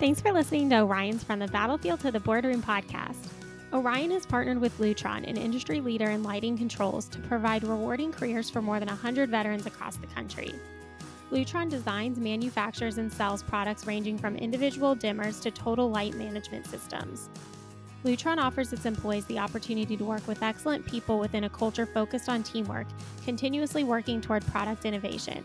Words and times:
Thanks 0.00 0.18
for 0.18 0.32
listening 0.32 0.70
to 0.70 0.80
Orion's 0.80 1.22
From 1.22 1.40
the 1.40 1.48
Battlefield 1.48 2.00
to 2.00 2.10
the 2.10 2.20
Boardroom 2.20 2.62
podcast. 2.62 3.18
Orion 3.74 4.10
has 4.12 4.24
partnered 4.24 4.58
with 4.58 4.78
Lutron, 4.78 5.28
an 5.28 5.36
industry 5.36 5.82
leader 5.82 6.08
in 6.08 6.22
lighting 6.22 6.56
controls, 6.56 7.06
to 7.08 7.18
provide 7.18 7.64
rewarding 7.64 8.10
careers 8.10 8.48
for 8.48 8.62
more 8.62 8.78
than 8.78 8.88
100 8.88 9.28
veterans 9.28 9.66
across 9.66 9.96
the 9.96 10.06
country. 10.06 10.54
Lutron 11.30 11.68
designs, 11.68 12.18
manufactures, 12.18 12.96
and 12.96 13.12
sells 13.12 13.42
products 13.42 13.86
ranging 13.86 14.16
from 14.16 14.36
individual 14.36 14.96
dimmers 14.96 15.38
to 15.42 15.50
total 15.50 15.90
light 15.90 16.14
management 16.14 16.64
systems. 16.64 17.28
Lutron 18.02 18.38
offers 18.38 18.72
its 18.72 18.86
employees 18.86 19.26
the 19.26 19.38
opportunity 19.38 19.98
to 19.98 20.04
work 20.04 20.26
with 20.26 20.42
excellent 20.42 20.86
people 20.86 21.18
within 21.18 21.44
a 21.44 21.50
culture 21.50 21.84
focused 21.84 22.30
on 22.30 22.42
teamwork, 22.42 22.86
continuously 23.26 23.84
working 23.84 24.22
toward 24.22 24.46
product 24.46 24.86
innovation. 24.86 25.44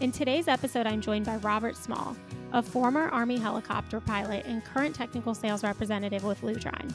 In 0.00 0.12
today's 0.12 0.48
episode, 0.48 0.86
I'm 0.86 1.00
joined 1.00 1.24
by 1.24 1.36
Robert 1.36 1.76
Small, 1.76 2.16
a 2.52 2.62
former 2.62 3.08
Army 3.08 3.38
helicopter 3.38 4.00
pilot 4.00 4.44
and 4.44 4.64
current 4.64 4.94
technical 4.94 5.34
sales 5.34 5.62
representative 5.62 6.24
with 6.24 6.42
Lutron. 6.42 6.92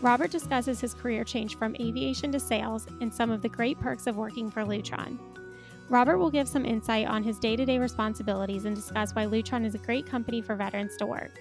Robert 0.00 0.30
discusses 0.30 0.80
his 0.80 0.94
career 0.94 1.22
change 1.22 1.56
from 1.56 1.76
aviation 1.78 2.32
to 2.32 2.40
sales 2.40 2.86
and 3.00 3.12
some 3.12 3.30
of 3.30 3.42
the 3.42 3.48
great 3.48 3.78
perks 3.78 4.06
of 4.06 4.16
working 4.16 4.50
for 4.50 4.64
Lutron. 4.64 5.18
Robert 5.90 6.18
will 6.18 6.30
give 6.30 6.48
some 6.48 6.64
insight 6.64 7.06
on 7.06 7.22
his 7.22 7.38
day 7.38 7.56
to 7.56 7.64
day 7.64 7.78
responsibilities 7.78 8.64
and 8.64 8.74
discuss 8.74 9.14
why 9.14 9.26
Lutron 9.26 9.66
is 9.66 9.74
a 9.74 9.78
great 9.78 10.06
company 10.06 10.40
for 10.40 10.54
veterans 10.54 10.96
to 10.96 11.06
work. 11.06 11.38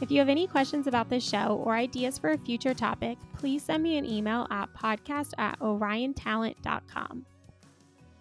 If 0.00 0.10
you 0.10 0.18
have 0.18 0.28
any 0.28 0.46
questions 0.46 0.86
about 0.86 1.10
this 1.10 1.28
show 1.28 1.60
or 1.64 1.74
ideas 1.74 2.18
for 2.18 2.30
a 2.30 2.38
future 2.38 2.72
topic, 2.72 3.18
please 3.38 3.62
send 3.62 3.82
me 3.82 3.98
an 3.98 4.06
email 4.06 4.46
at 4.50 4.72
podcast 4.72 5.32
at 5.36 5.58
oriontalent.com. 5.60 7.26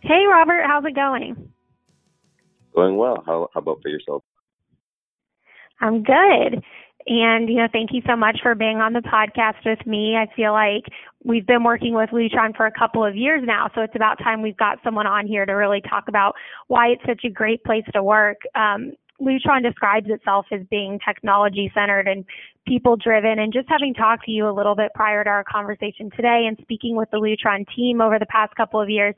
Hey, 0.01 0.25
Robert, 0.29 0.63
how's 0.65 0.85
it 0.85 0.95
going? 0.95 1.51
Going 2.75 2.97
well. 2.97 3.23
How, 3.25 3.49
how 3.53 3.59
about 3.61 3.81
for 3.81 3.89
yourself? 3.89 4.23
I'm 5.81 6.03
good. 6.03 6.63
And, 7.07 7.49
you 7.49 7.55
know, 7.55 7.67
thank 7.71 7.91
you 7.93 8.01
so 8.05 8.15
much 8.15 8.39
for 8.43 8.55
being 8.55 8.77
on 8.77 8.93
the 8.93 8.99
podcast 8.99 9.65
with 9.65 9.85
me. 9.87 10.15
I 10.15 10.27
feel 10.35 10.51
like 10.51 10.83
we've 11.23 11.47
been 11.47 11.63
working 11.63 11.93
with 11.93 12.09
Lutron 12.09 12.55
for 12.55 12.65
a 12.65 12.71
couple 12.71 13.05
of 13.05 13.15
years 13.15 13.41
now, 13.45 13.69
so 13.73 13.81
it's 13.81 13.95
about 13.95 14.19
time 14.19 14.41
we've 14.41 14.57
got 14.57 14.79
someone 14.83 15.07
on 15.07 15.25
here 15.25 15.45
to 15.45 15.53
really 15.53 15.81
talk 15.81 16.07
about 16.07 16.35
why 16.67 16.89
it's 16.89 17.01
such 17.07 17.21
a 17.23 17.29
great 17.29 17.63
place 17.63 17.85
to 17.93 18.03
work. 18.03 18.37
Um, 18.53 18.91
Lutron 19.21 19.63
describes 19.63 20.07
itself 20.09 20.45
as 20.51 20.61
being 20.69 20.99
technology 21.05 21.71
centered 21.73 22.07
and 22.07 22.25
people 22.67 22.95
driven. 22.95 23.39
And 23.39 23.51
just 23.51 23.67
having 23.67 23.93
talked 23.93 24.25
to 24.25 24.31
you 24.31 24.47
a 24.47 24.53
little 24.53 24.75
bit 24.75 24.91
prior 24.95 25.23
to 25.23 25.29
our 25.29 25.43
conversation 25.43 26.09
today 26.15 26.45
and 26.47 26.57
speaking 26.61 26.95
with 26.95 27.09
the 27.11 27.17
Lutron 27.17 27.65
team 27.75 28.01
over 28.01 28.17
the 28.19 28.25
past 28.25 28.55
couple 28.55 28.81
of 28.81 28.89
years, 28.89 29.15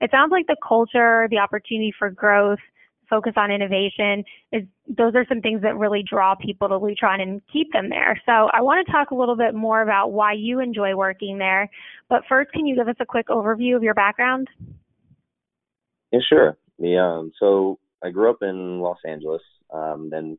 it 0.00 0.10
sounds 0.10 0.30
like 0.30 0.46
the 0.46 0.56
culture, 0.66 1.28
the 1.30 1.38
opportunity 1.38 1.92
for 1.96 2.10
growth, 2.10 2.58
focus 3.12 3.34
on 3.36 3.50
innovation 3.50 4.24
is 4.52 4.62
those 4.88 5.14
are 5.14 5.26
some 5.28 5.42
things 5.42 5.60
that 5.60 5.76
really 5.76 6.02
draw 6.02 6.34
people 6.34 6.66
to 6.68 6.74
Lutron 6.74 7.20
and 7.20 7.42
keep 7.52 7.70
them 7.72 7.90
there. 7.90 8.18
So 8.24 8.32
I 8.32 8.62
want 8.62 8.86
to 8.86 8.90
talk 8.90 9.10
a 9.10 9.14
little 9.14 9.36
bit 9.36 9.54
more 9.54 9.82
about 9.82 10.12
why 10.12 10.32
you 10.32 10.60
enjoy 10.60 10.96
working 10.96 11.36
there. 11.36 11.68
But 12.08 12.22
first, 12.26 12.52
can 12.52 12.66
you 12.66 12.74
give 12.74 12.88
us 12.88 12.96
a 13.00 13.04
quick 13.04 13.28
overview 13.28 13.76
of 13.76 13.82
your 13.82 13.92
background? 13.92 14.48
Yeah, 16.10 16.20
sure. 16.26 16.56
Yeah, 16.78 17.18
um, 17.18 17.32
so 17.38 17.78
I 18.04 18.10
grew 18.10 18.30
up 18.30 18.42
in 18.42 18.80
Los 18.80 18.98
Angeles, 19.06 19.42
um, 19.72 20.10
then 20.10 20.38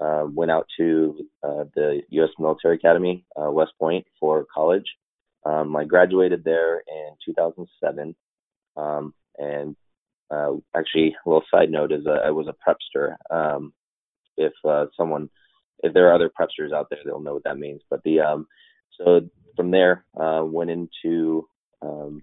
uh, 0.00 0.24
went 0.32 0.50
out 0.50 0.66
to 0.78 1.26
uh, 1.42 1.64
the 1.74 2.02
U.S. 2.10 2.30
Military 2.38 2.76
Academy, 2.76 3.24
uh, 3.40 3.50
West 3.50 3.72
Point, 3.78 4.06
for 4.20 4.46
college. 4.52 4.86
Um, 5.44 5.74
I 5.76 5.84
graduated 5.84 6.44
there 6.44 6.82
in 6.88 7.10
2007, 7.24 8.14
um, 8.76 9.14
and 9.38 9.76
uh, 10.30 10.54
actually, 10.76 11.14
a 11.24 11.28
little 11.28 11.44
side 11.50 11.70
note 11.70 11.92
is 11.92 12.06
uh, 12.06 12.18
I 12.24 12.30
was 12.30 12.48
a 12.48 12.54
prepster. 12.68 13.16
Um, 13.30 13.72
if 14.36 14.52
uh, 14.64 14.86
someone, 14.96 15.30
if 15.82 15.94
there 15.94 16.08
are 16.08 16.14
other 16.14 16.30
prepsters 16.30 16.72
out 16.72 16.88
there, 16.90 16.98
they'll 17.04 17.20
know 17.20 17.34
what 17.34 17.44
that 17.44 17.58
means. 17.58 17.82
But 17.88 18.02
the 18.02 18.20
um, 18.20 18.46
so 18.98 19.20
from 19.54 19.70
there, 19.70 20.04
uh, 20.20 20.42
went 20.44 20.70
into 20.70 21.48
um, 21.80 22.22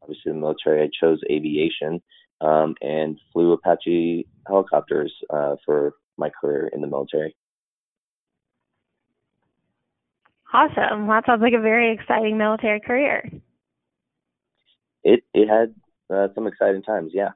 obviously 0.00 0.32
the 0.32 0.38
military. 0.38 0.82
I 0.82 0.90
chose 1.00 1.18
aviation 1.28 2.00
um, 2.44 2.74
and 2.82 3.18
flew 3.32 3.52
Apache 3.52 4.26
helicopters 4.46 5.12
uh, 5.30 5.56
for 5.64 5.94
my 6.16 6.30
career 6.30 6.70
in 6.72 6.80
the 6.80 6.86
military. 6.86 7.34
Awesome. 10.52 11.08
That 11.08 11.24
sounds 11.26 11.42
like 11.42 11.54
a 11.54 11.60
very 11.60 11.92
exciting 11.92 12.38
military 12.38 12.80
career. 12.80 13.28
It 15.02 15.24
it 15.34 15.48
had 15.48 15.74
uh, 16.14 16.28
some 16.34 16.46
exciting 16.46 16.82
times, 16.82 17.10
yeah. 17.12 17.30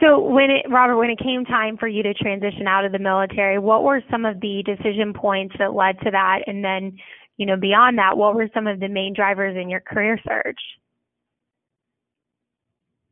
So 0.00 0.18
when 0.18 0.50
it 0.50 0.66
Robert, 0.70 0.96
when 0.96 1.10
it 1.10 1.18
came 1.18 1.44
time 1.44 1.76
for 1.76 1.88
you 1.88 2.02
to 2.02 2.14
transition 2.14 2.66
out 2.66 2.84
of 2.84 2.92
the 2.92 2.98
military, 2.98 3.58
what 3.58 3.84
were 3.84 4.02
some 4.10 4.24
of 4.24 4.40
the 4.40 4.62
decision 4.64 5.12
points 5.12 5.54
that 5.58 5.74
led 5.74 5.98
to 6.00 6.10
that? 6.10 6.40
And 6.46 6.64
then, 6.64 6.96
you 7.36 7.46
know, 7.46 7.56
beyond 7.56 7.98
that, 7.98 8.16
what 8.16 8.34
were 8.34 8.48
some 8.54 8.66
of 8.66 8.80
the 8.80 8.88
main 8.88 9.12
drivers 9.14 9.56
in 9.60 9.68
your 9.68 9.80
career 9.80 10.18
search? 10.26 10.60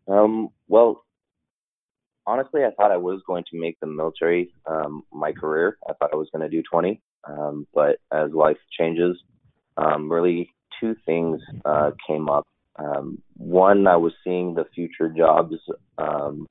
Um, 0.09 0.49
well, 0.69 1.05
honestly, 2.27 2.62
I 2.65 2.71
thought 2.71 2.93
I 2.93 2.97
was 2.97 3.21
going 3.27 3.44
to 3.50 3.61
make 3.61 3.78
the 3.81 3.87
military 3.87 4.53
um, 4.66 5.03
my 5.12 5.33
career. 5.33 5.78
I 5.88 5.94
thought 5.94 6.11
I 6.12 6.16
was 6.16 6.28
going 6.33 6.49
to 6.49 6.55
do 6.55 6.62
20, 6.71 7.00
um, 7.28 7.66
but 7.75 7.99
as 8.12 8.31
life 8.33 8.59
changes, 8.78 9.16
um, 9.77 10.10
really 10.10 10.50
two 10.81 10.94
things 11.06 11.41
uh, 11.65 11.91
came 12.06 12.28
up. 12.28 12.47
Um, 12.77 13.22
one, 13.37 13.87
I 13.87 13.97
was 13.97 14.12
seeing 14.25 14.55
the 14.55 14.65
future 14.75 15.09
jobs 15.09 15.55
um, 15.99 16.47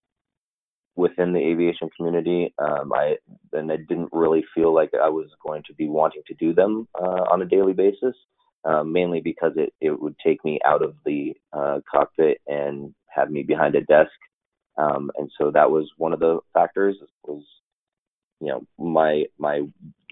within 0.96 1.34
the 1.34 1.40
aviation 1.40 1.90
community. 1.96 2.54
Um, 2.60 2.92
I 2.94 3.16
and 3.54 3.72
I 3.72 3.78
didn't 3.78 4.10
really 4.12 4.44
feel 4.54 4.74
like 4.74 4.92
I 4.94 5.10
was 5.10 5.28
going 5.46 5.64
to 5.68 5.74
be 5.74 5.88
wanting 5.88 6.22
to 6.28 6.34
do 6.36 6.54
them 6.54 6.88
uh, 6.94 7.24
on 7.32 7.42
a 7.42 7.46
daily 7.46 7.74
basis. 7.74 8.16
Uh, 8.66 8.84
mainly 8.84 9.22
because 9.22 9.54
it, 9.56 9.74
it 9.80 10.02
would 10.02 10.16
take 10.22 10.44
me 10.44 10.60
out 10.66 10.84
of 10.84 10.94
the 11.06 11.34
uh, 11.54 11.80
cockpit 11.90 12.42
and 12.46 12.94
have 13.08 13.32
me 13.32 13.42
behind 13.42 13.74
a 13.74 13.82
desk. 13.82 14.12
Um, 14.78 15.10
and 15.18 15.32
so 15.38 15.50
that 15.52 15.72
was 15.72 15.90
one 15.98 16.12
of 16.12 16.20
the 16.20 16.40
factors 16.54 16.98
was, 17.24 17.44
you 18.42 18.48
know, 18.48 18.62
my, 18.78 19.24
my 19.38 19.62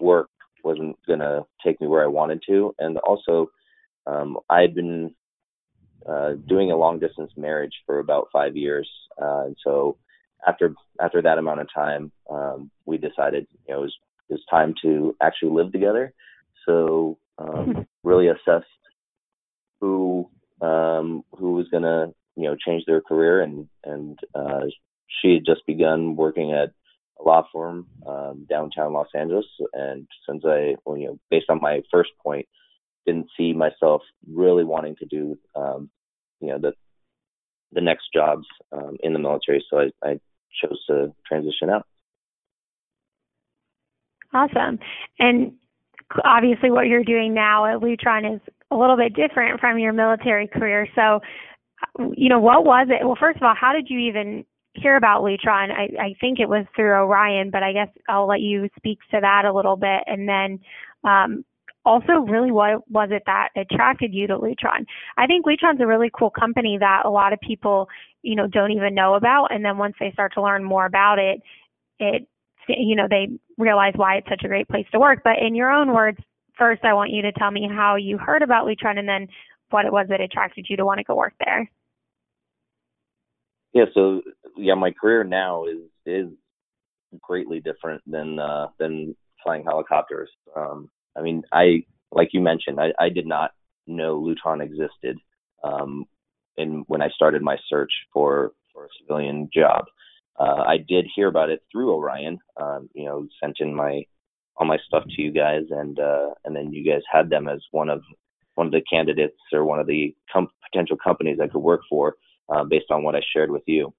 work 0.00 0.30
wasn't 0.64 0.96
going 1.06 1.18
to 1.18 1.44
take 1.62 1.78
me 1.78 1.86
where 1.88 2.02
I 2.02 2.06
wanted 2.06 2.42
to. 2.48 2.74
And 2.78 2.96
also, 2.98 3.50
um, 4.06 4.38
I 4.48 4.62
had 4.62 4.74
been 4.74 5.14
uh, 6.08 6.32
doing 6.46 6.70
a 6.70 6.76
long 6.76 6.98
distance 6.98 7.32
marriage 7.36 7.74
for 7.84 7.98
about 7.98 8.28
five 8.32 8.56
years. 8.56 8.88
Uh, 9.20 9.44
and 9.44 9.56
so 9.62 9.98
after, 10.46 10.74
after 11.02 11.20
that 11.20 11.36
amount 11.36 11.60
of 11.60 11.68
time, 11.74 12.12
um, 12.30 12.70
we 12.86 12.96
decided, 12.96 13.46
you 13.66 13.74
know, 13.74 13.80
it 13.80 13.82
was, 13.82 13.94
it 14.30 14.32
was 14.32 14.44
time 14.50 14.74
to 14.80 15.14
actually 15.20 15.50
live 15.50 15.70
together. 15.70 16.14
So, 16.64 17.18
um, 17.38 17.86
really 18.04 18.28
assessed 18.28 18.66
who, 19.80 20.28
um, 20.60 21.22
who 21.38 21.52
was 21.52 21.68
going 21.68 21.84
to 21.84 22.12
you 22.38 22.44
know 22.44 22.56
changed 22.56 22.86
their 22.86 23.00
career 23.00 23.42
and 23.42 23.68
and 23.84 24.18
uh, 24.34 24.64
she 25.20 25.34
had 25.34 25.44
just 25.44 25.66
begun 25.66 26.14
working 26.14 26.52
at 26.52 26.70
a 27.20 27.22
law 27.24 27.44
firm 27.52 27.86
um, 28.06 28.46
downtown 28.48 28.92
Los 28.92 29.08
Angeles 29.14 29.46
and 29.72 30.06
since 30.26 30.44
I 30.46 30.76
well, 30.84 30.96
you 30.96 31.08
know 31.08 31.18
based 31.30 31.50
on 31.50 31.60
my 31.60 31.82
first 31.90 32.10
point 32.22 32.46
didn't 33.06 33.28
see 33.36 33.52
myself 33.52 34.02
really 34.30 34.64
wanting 34.64 34.94
to 34.96 35.06
do 35.06 35.36
um, 35.56 35.90
you 36.40 36.48
know 36.48 36.58
the 36.58 36.72
the 37.72 37.80
next 37.80 38.12
jobs 38.14 38.46
um, 38.72 38.96
in 39.00 39.12
the 39.12 39.18
military 39.18 39.64
so 39.68 39.80
I, 39.80 40.08
I 40.08 40.20
chose 40.62 40.78
to 40.86 41.12
transition 41.26 41.70
out. 41.70 41.86
Awesome. 44.32 44.78
And 45.18 45.54
obviously 46.24 46.70
what 46.70 46.86
you're 46.86 47.04
doing 47.04 47.34
now 47.34 47.66
at 47.66 47.80
Lutron 47.80 48.34
is 48.34 48.40
a 48.70 48.76
little 48.76 48.96
bit 48.96 49.14
different 49.14 49.60
from 49.60 49.78
your 49.78 49.92
military 49.92 50.46
career. 50.46 50.86
So 50.94 51.20
you 52.16 52.28
know, 52.28 52.38
what 52.40 52.64
was 52.64 52.88
it? 52.90 53.04
Well, 53.04 53.16
first 53.18 53.36
of 53.36 53.42
all, 53.42 53.54
how 53.58 53.72
did 53.72 53.88
you 53.88 53.98
even 53.98 54.44
hear 54.74 54.96
about 54.96 55.22
Lutron? 55.22 55.70
I, 55.70 55.88
I 56.00 56.14
think 56.20 56.38
it 56.40 56.48
was 56.48 56.66
through 56.74 56.92
Orion, 56.92 57.50
but 57.50 57.62
I 57.62 57.72
guess 57.72 57.88
I'll 58.08 58.26
let 58.26 58.40
you 58.40 58.68
speak 58.76 58.98
to 59.10 59.20
that 59.20 59.44
a 59.44 59.52
little 59.52 59.76
bit. 59.76 60.02
And 60.06 60.28
then 60.28 60.60
um, 61.04 61.44
also, 61.84 62.24
really, 62.28 62.52
what 62.52 62.88
was 62.90 63.10
it 63.12 63.22
that 63.26 63.48
attracted 63.56 64.12
you 64.12 64.26
to 64.26 64.38
Lutron? 64.38 64.84
I 65.16 65.26
think 65.26 65.46
Lutron's 65.46 65.80
a 65.80 65.86
really 65.86 66.10
cool 66.16 66.30
company 66.30 66.78
that 66.78 67.02
a 67.04 67.10
lot 67.10 67.32
of 67.32 67.40
people, 67.40 67.88
you 68.22 68.36
know, 68.36 68.46
don't 68.46 68.72
even 68.72 68.94
know 68.94 69.14
about. 69.14 69.48
And 69.50 69.64
then 69.64 69.78
once 69.78 69.94
they 69.98 70.10
start 70.12 70.34
to 70.34 70.42
learn 70.42 70.64
more 70.64 70.86
about 70.86 71.18
it, 71.18 71.40
it, 71.98 72.28
you 72.68 72.94
know, 72.94 73.06
they 73.08 73.28
realize 73.58 73.92
why 73.96 74.16
it's 74.16 74.28
such 74.28 74.42
a 74.44 74.48
great 74.48 74.68
place 74.68 74.86
to 74.92 74.98
work. 74.98 75.20
But 75.24 75.34
in 75.44 75.54
your 75.54 75.70
own 75.70 75.92
words, 75.92 76.18
first, 76.56 76.84
I 76.84 76.94
want 76.94 77.10
you 77.10 77.22
to 77.22 77.32
tell 77.32 77.50
me 77.50 77.68
how 77.70 77.96
you 77.96 78.16
heard 78.16 78.42
about 78.42 78.66
Lutron 78.66 78.98
and 78.98 79.08
then 79.08 79.28
what 79.70 79.84
it 79.84 79.92
was 79.92 80.06
that 80.08 80.20
attracted 80.20 80.66
you 80.68 80.76
to 80.76 80.84
want 80.84 80.98
to 80.98 81.04
go 81.04 81.14
work 81.14 81.34
there. 81.44 81.70
Yeah, 83.74 83.84
so 83.92 84.22
yeah, 84.56 84.74
my 84.74 84.92
career 84.92 85.24
now 85.24 85.66
is 85.66 85.82
is 86.06 86.28
greatly 87.20 87.60
different 87.60 88.02
than 88.06 88.38
uh, 88.38 88.68
than 88.78 89.14
flying 89.42 89.64
helicopters. 89.64 90.30
Um, 90.56 90.90
I 91.16 91.22
mean, 91.22 91.42
I 91.52 91.84
like 92.12 92.30
you 92.32 92.40
mentioned, 92.40 92.80
I, 92.80 92.92
I 92.98 93.10
did 93.10 93.26
not 93.26 93.50
know 93.86 94.20
Lutron 94.20 94.62
existed. 94.62 95.18
Um, 95.62 96.06
and 96.56 96.84
when 96.86 97.02
I 97.02 97.08
started 97.10 97.42
my 97.42 97.56
search 97.68 97.92
for 98.12 98.52
for 98.72 98.86
a 98.86 98.88
civilian 99.00 99.48
job, 99.52 99.84
uh, 100.38 100.62
I 100.66 100.78
did 100.78 101.06
hear 101.14 101.28
about 101.28 101.50
it 101.50 101.62
through 101.70 101.92
Orion. 101.94 102.38
Um, 102.60 102.88
you 102.94 103.04
know, 103.04 103.26
sent 103.42 103.56
in 103.60 103.74
my 103.74 104.04
all 104.56 104.66
my 104.66 104.78
stuff 104.86 105.04
to 105.04 105.22
you 105.22 105.32
guys, 105.32 105.62
and 105.70 105.98
uh, 105.98 106.30
and 106.44 106.54
then 106.54 106.72
you 106.72 106.84
guys 106.84 107.02
had 107.10 107.30
them 107.30 107.48
as 107.48 107.60
one 107.70 107.88
of 107.88 108.02
one 108.54 108.66
of 108.66 108.72
the 108.72 108.82
candidates 108.90 109.38
or 109.52 109.64
one 109.64 109.80
of 109.80 109.86
the 109.86 110.14
com- 110.32 110.50
potential 110.70 110.96
companies 111.02 111.38
I 111.42 111.48
could 111.48 111.60
work 111.60 111.82
for 111.88 112.14
uh, 112.48 112.64
based 112.64 112.90
on 112.90 113.02
what 113.02 113.14
I 113.14 113.20
shared 113.32 113.50
with 113.50 113.62
you. 113.66 113.94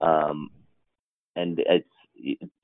Um, 0.00 0.50
and 1.34 1.60
it's 1.66 1.88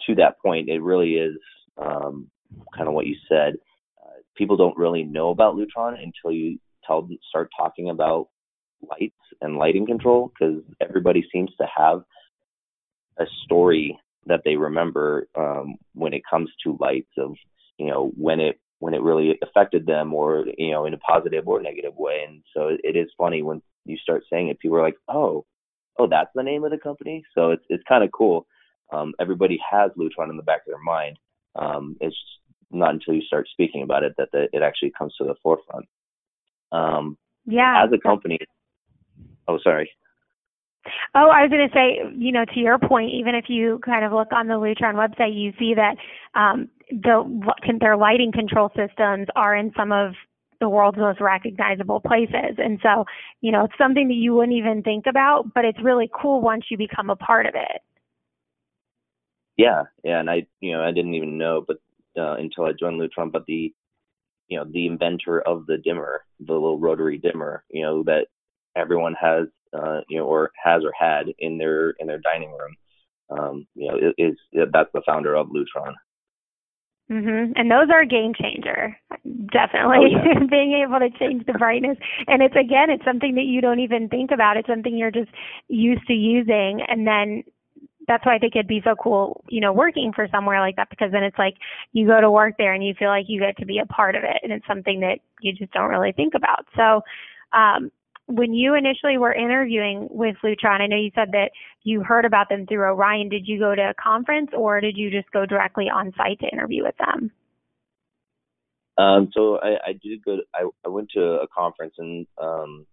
to 0.07 0.15
that 0.17 0.41
point, 0.41 0.69
it 0.69 0.81
really 0.81 1.15
is 1.15 1.37
um, 1.79 2.31
kind 2.77 2.89
of 2.89 2.95
what 2.95 3.07
you 3.07 3.17
said. 3.29 3.55
Uh, 4.03 4.21
people 4.37 4.57
don't 4.57 4.77
really 4.77 5.03
know 5.05 5.31
about 5.31 5.57
Lutron 5.57 5.95
until 5.95 6.33
you 6.37 6.59
tell 6.87 7.09
start 7.29 7.51
talking 7.57 7.91
about 7.91 8.29
lights 8.89 9.15
and 9.41 9.57
lighting 9.57 9.87
control 9.87 10.33
because 10.33 10.63
everybody 10.81 11.25
seems 11.33 11.51
to 11.61 11.67
have 11.77 12.03
a 13.19 13.25
story 13.45 13.99
that 14.27 14.43
they 14.45 14.57
remember 14.57 15.29
um, 15.37 15.77
when 15.95 16.13
it 16.13 16.23
comes 16.29 16.51
to 16.65 16.79
lights 16.81 17.11
of 17.19 17.35
you 17.79 17.87
know 17.87 18.13
when 18.17 18.41
it 18.41 18.61
when 18.79 18.95
it 18.95 19.03
really 19.03 19.39
affected 19.43 19.87
them 19.87 20.13
or 20.13 20.45
you 20.59 20.71
know 20.71 20.87
in 20.87 20.95
a 20.95 20.99
positive 20.99 21.47
or 21.47 21.61
negative 21.61 21.95
way. 21.97 22.25
And 22.27 22.43
so 22.55 22.69
it, 22.69 22.81
it 22.85 22.97
is 22.97 23.09
funny 23.17 23.43
when 23.43 23.63
you 23.85 23.97
start 23.97 24.25
saying 24.31 24.49
it 24.49 24.61
people 24.61 24.77
are 24.77 24.83
like 24.83 24.97
oh 25.09 25.45
oh 25.99 26.07
that's 26.07 26.31
the 26.35 26.43
name 26.43 26.65
of 26.65 26.71
the 26.71 26.79
company? 26.79 27.25
So 27.35 27.51
it's 27.51 27.65
it's 27.69 27.85
kind 27.89 28.05
of 28.05 28.11
cool. 28.13 28.47
Um, 28.93 29.15
everybody 29.21 29.59
has 29.71 29.91
Lutron 29.93 30.31
in 30.31 30.37
the 30.37 30.43
back 30.43 30.61
of 30.67 30.73
their 30.73 30.83
mind. 30.83 31.19
Um, 31.57 31.97
it's 32.01 32.17
not 32.71 32.95
until 32.95 33.15
you 33.15 33.23
start 33.23 33.49
speaking 33.51 33.83
about 33.83 34.03
it 34.03 34.15
that 34.19 34.31
the, 34.33 34.49
it 34.53 34.63
actually 34.63 34.93
comes 34.97 35.15
to 35.17 35.25
the 35.25 35.35
forefront. 35.43 35.87
Um, 36.71 37.19
yeah 37.47 37.85
as 37.85 37.91
a 37.93 37.99
company 37.99 38.39
oh 39.49 39.59
sorry 39.63 39.91
Oh, 41.15 41.29
I 41.29 41.43
was 41.43 41.51
going 41.51 41.69
to 41.69 41.75
say, 41.75 41.99
you 42.17 42.33
know, 42.33 42.45
to 42.45 42.61
your 42.61 42.79
point, 42.79 43.11
even 43.13 43.35
if 43.35 43.45
you 43.49 43.81
kind 43.85 44.05
of 44.05 44.13
look 44.13 44.33
on 44.33 44.49
the 44.49 44.55
Lutron 44.55 44.95
website, 44.95 45.35
you 45.35 45.53
see 45.59 45.75
that 45.75 45.97
um, 46.39 46.69
the 46.91 47.23
their 47.81 47.97
lighting 47.97 48.33
control 48.33 48.71
systems 48.77 49.29
are 49.37 49.55
in 49.55 49.73
some 49.77 49.93
of 49.93 50.15
the 50.61 50.69
world's 50.69 50.99
most 50.99 51.21
recognizable 51.21 52.01
places. 52.01 52.57
And 52.59 52.79
so, 52.83 53.05
you 53.41 53.51
know, 53.51 53.65
it's 53.65 53.75
something 53.77 54.09
that 54.09 54.15
you 54.15 54.35
wouldn't 54.35 54.57
even 54.57 54.83
think 54.83 55.07
about, 55.09 55.53
but 55.55 55.65
it's 55.65 55.83
really 55.83 56.09
cool 56.21 56.41
once 56.41 56.65
you 56.71 56.79
become 56.79 57.11
a 57.11 57.17
part 57.17 57.47
of 57.47 57.55
it. 57.55 57.83
Yeah, 59.57 59.83
yeah, 60.03 60.21
and 60.21 60.31
I, 60.31 60.47
you 60.61 60.73
know, 60.73 60.83
I 60.83 60.93
didn't 60.93 61.15
even 61.15 61.37
know, 61.37 61.65
but 61.67 61.77
uh, 62.17 62.35
until 62.35 62.65
I 62.65 62.73
joined 62.79 63.01
Lutron, 63.01 63.33
but 63.33 63.45
the, 63.47 63.73
you 64.49 64.59
know, 64.59 64.65
the 64.71 64.87
inventor 64.87 65.41
of 65.43 65.67
the 65.67 65.79
dimmer, 65.79 66.25
the 66.41 66.53
little 66.53 66.79
rotary 66.79 67.19
dimmer, 67.19 67.65
you 67.71 67.83
know, 67.83 68.03
that 68.05 68.29
everyone 68.77 69.15
has 69.21 69.49
uh, 69.73 70.01
you 70.09 70.19
know, 70.19 70.25
or 70.25 70.51
has 70.63 70.83
or 70.85 70.93
had 70.99 71.27
in 71.39 71.59
their 71.59 71.91
in 71.99 72.07
their 72.07 72.19
dining 72.19 72.51
room. 72.51 72.77
Um, 73.31 73.67
you 73.75 73.89
know, 73.89 73.97
is, 73.97 74.35
is 74.53 74.69
that's 74.73 74.91
the 74.93 75.03
founder 75.07 75.35
of 75.35 75.49
Lutron. 75.49 75.95
Mm-hmm. 77.11 77.53
And 77.57 77.71
those 77.71 77.91
are 77.91 78.01
a 78.01 78.07
game 78.07 78.33
changer. 78.35 78.97
Definitely 79.53 80.15
oh, 80.15 80.25
yeah. 80.25 80.47
being 80.51 80.83
able 80.83 80.99
to 80.99 81.11
change 81.19 81.45
the 81.47 81.53
brightness. 81.55 81.99
And 82.27 82.43
it's 82.43 82.55
again, 82.57 82.91
it's 82.91 83.05
something 83.05 83.35
that 83.35 83.45
you 83.45 83.61
don't 83.61 83.81
even 83.81 84.09
think 84.09 84.31
about. 84.31 84.57
It's 84.57 84.69
something 84.69 84.97
you're 84.97 85.11
just 85.11 85.31
used 85.69 86.07
to 86.07 86.15
using 86.15 86.81
and 86.89 87.07
then 87.07 87.45
that's 88.09 88.27
why 88.27 88.35
I 88.35 88.39
think 88.39 88.57
it'd 88.57 88.67
be 88.67 88.83
so 88.85 88.97
cool, 89.01 89.45
you 89.49 89.61
know, 89.61 89.73
working 89.73 90.13
for 90.13 90.27
somewhere 90.31 90.59
like 90.61 90.75
that 90.75 90.91
because 90.91 91.13
then 91.13 91.23
it's 91.23 91.39
like 91.39 91.55
you 91.93 92.07
go 92.07 92.21
to 92.21 92.31
work 92.31 92.55
there 92.59 92.75
and 92.75 92.85
you 92.85 92.95
feel 92.99 93.09
like 93.09 93.27
you 93.29 93.41
get 93.41 93.57
to 93.59 93.67
be 93.67 93.79
a 93.79 93.87
part 93.87 94.17
of 94.17 94.25
it 94.25 94.39
and 94.43 94.53
it's 94.53 94.67
something 94.67 95.01
that 95.01 95.19
you 95.41 95.53
just 95.53 95.73
don't 95.73 95.89
really 95.89 96.13
think 96.13 96.35
about. 96.35 96.67
So 96.77 97.03
um 97.57 97.93
when 98.27 98.55
you 98.55 98.75
initially 98.75 99.19
were 99.19 99.33
interviewing 99.33 100.09
with 100.11 100.37
Lutron, 100.45 100.81
I 100.81 100.87
know 100.87 100.97
you 100.97 101.11
said 101.15 101.33
that 101.33 101.51
you 101.83 102.03
heard 102.03 102.25
about 102.25 102.49
them 102.49 102.67
through 102.67 102.83
Orion. 102.83 103.29
Did 103.29 103.47
you 103.47 103.59
go 103.59 103.75
to 103.75 103.91
a 103.91 103.95
conference 104.03 104.51
or 104.57 104.81
did 104.81 104.97
you 104.97 105.11
just 105.11 105.31
go 105.33 105.45
directly 105.45 105.87
on 105.91 106.13
site 106.17 106.41
to 106.41 106.49
interview 106.49 106.85
with 106.85 106.95
them? 106.99 107.31
Um, 108.99 109.31
so 109.33 109.59
I, 109.59 109.89
I 109.89 109.93
did 110.03 110.23
go. 110.25 110.39
I, 110.55 110.69
I 110.85 110.89
went 110.89 111.11
to 111.15 111.23
a 111.23 111.49
conference 111.49 111.95
and 111.99 112.27
um, 112.41 112.87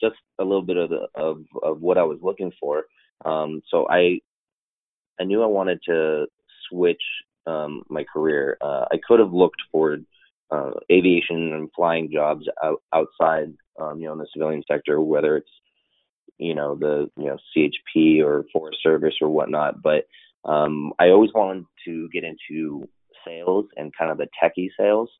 just 0.00 0.16
a 0.38 0.44
little 0.44 0.62
bit 0.62 0.76
of 0.76 0.90
the 0.90 1.08
of 1.14 1.44
of 1.62 1.80
what 1.80 1.96
I 1.96 2.02
was 2.02 2.18
looking 2.22 2.52
for. 2.60 2.84
Um, 3.24 3.62
so 3.70 3.86
I 3.88 4.20
I 5.18 5.24
knew 5.24 5.42
I 5.42 5.46
wanted 5.46 5.80
to 5.86 6.26
switch 6.68 7.02
um, 7.46 7.82
my 7.88 8.04
career. 8.04 8.58
Uh, 8.60 8.84
I 8.92 8.98
could 9.06 9.20
have 9.20 9.32
looked 9.32 9.60
for 9.72 9.96
uh, 10.50 10.72
aviation 10.90 11.54
and 11.54 11.70
flying 11.74 12.10
jobs 12.12 12.46
out, 12.62 12.82
outside 12.92 13.54
um, 13.80 13.98
you 13.98 14.06
know, 14.06 14.12
in 14.12 14.18
the 14.18 14.26
civilian 14.32 14.62
sector, 14.70 15.00
whether 15.00 15.36
it's, 15.36 15.50
you 16.38 16.54
know, 16.54 16.74
the, 16.74 17.10
you 17.16 17.26
know, 17.26 17.38
CHP 17.56 18.22
or 18.24 18.44
Forest 18.52 18.78
Service 18.82 19.14
or 19.20 19.28
whatnot. 19.28 19.82
But 19.82 20.04
um, 20.44 20.92
I 20.98 21.08
always 21.08 21.30
wanted 21.34 21.64
to 21.86 22.08
get 22.12 22.24
into 22.24 22.88
sales 23.24 23.66
and 23.76 23.92
kind 23.96 24.10
of 24.10 24.18
the 24.18 24.28
techie 24.42 24.70
sales. 24.78 25.10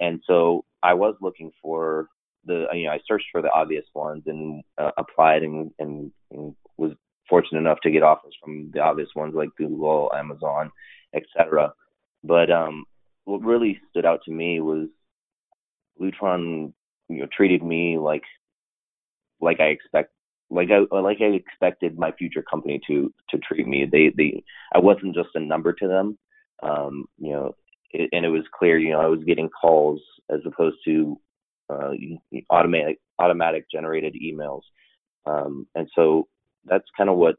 And 0.00 0.20
so 0.26 0.64
I 0.82 0.94
was 0.94 1.16
looking 1.20 1.50
for 1.60 2.08
the, 2.44 2.66
you 2.72 2.86
know, 2.86 2.92
I 2.92 3.00
searched 3.06 3.26
for 3.32 3.42
the 3.42 3.50
obvious 3.50 3.84
ones 3.94 4.22
and 4.26 4.62
uh, 4.78 4.92
applied 4.96 5.42
and, 5.42 5.70
and, 5.78 6.12
and 6.30 6.54
was 6.76 6.92
fortunate 7.28 7.58
enough 7.60 7.80
to 7.82 7.90
get 7.90 8.02
offers 8.02 8.34
from 8.42 8.70
the 8.72 8.80
obvious 8.80 9.08
ones 9.14 9.34
like 9.34 9.50
Google, 9.56 10.10
Amazon, 10.14 10.70
etc. 11.14 11.72
But 12.24 12.50
um, 12.50 12.84
what 13.24 13.42
really 13.42 13.78
stood 13.90 14.06
out 14.06 14.20
to 14.24 14.30
me 14.30 14.60
was 14.60 14.88
Lutron 16.00 16.72
you 17.08 17.20
know 17.20 17.28
treated 17.34 17.62
me 17.62 17.98
like 17.98 18.22
like 19.40 19.60
I 19.60 19.66
expect 19.66 20.12
like 20.50 20.68
I 20.70 20.94
like 20.94 21.18
I 21.20 21.24
expected 21.24 21.98
my 21.98 22.12
future 22.12 22.42
company 22.42 22.80
to 22.86 23.12
to 23.30 23.38
treat 23.38 23.66
me. 23.66 23.86
They 23.90 24.12
they 24.16 24.42
I 24.74 24.78
wasn't 24.78 25.14
just 25.14 25.30
a 25.34 25.40
number 25.40 25.72
to 25.72 25.88
them. 25.88 26.18
Um, 26.62 27.06
you 27.18 27.32
know, 27.32 27.54
it, 27.90 28.08
and 28.12 28.24
it 28.24 28.30
was 28.30 28.44
clear. 28.58 28.78
You 28.78 28.92
know, 28.92 29.00
I 29.00 29.06
was 29.06 29.22
getting 29.24 29.48
calls 29.48 30.00
as 30.30 30.40
opposed 30.46 30.78
to 30.86 31.18
uh, 31.70 31.90
automatic 32.50 32.98
automatic 33.18 33.66
generated 33.70 34.16
emails. 34.22 34.62
Um, 35.26 35.66
and 35.74 35.88
so 35.94 36.28
that's 36.64 36.86
kind 36.96 37.10
of 37.10 37.16
what 37.16 37.36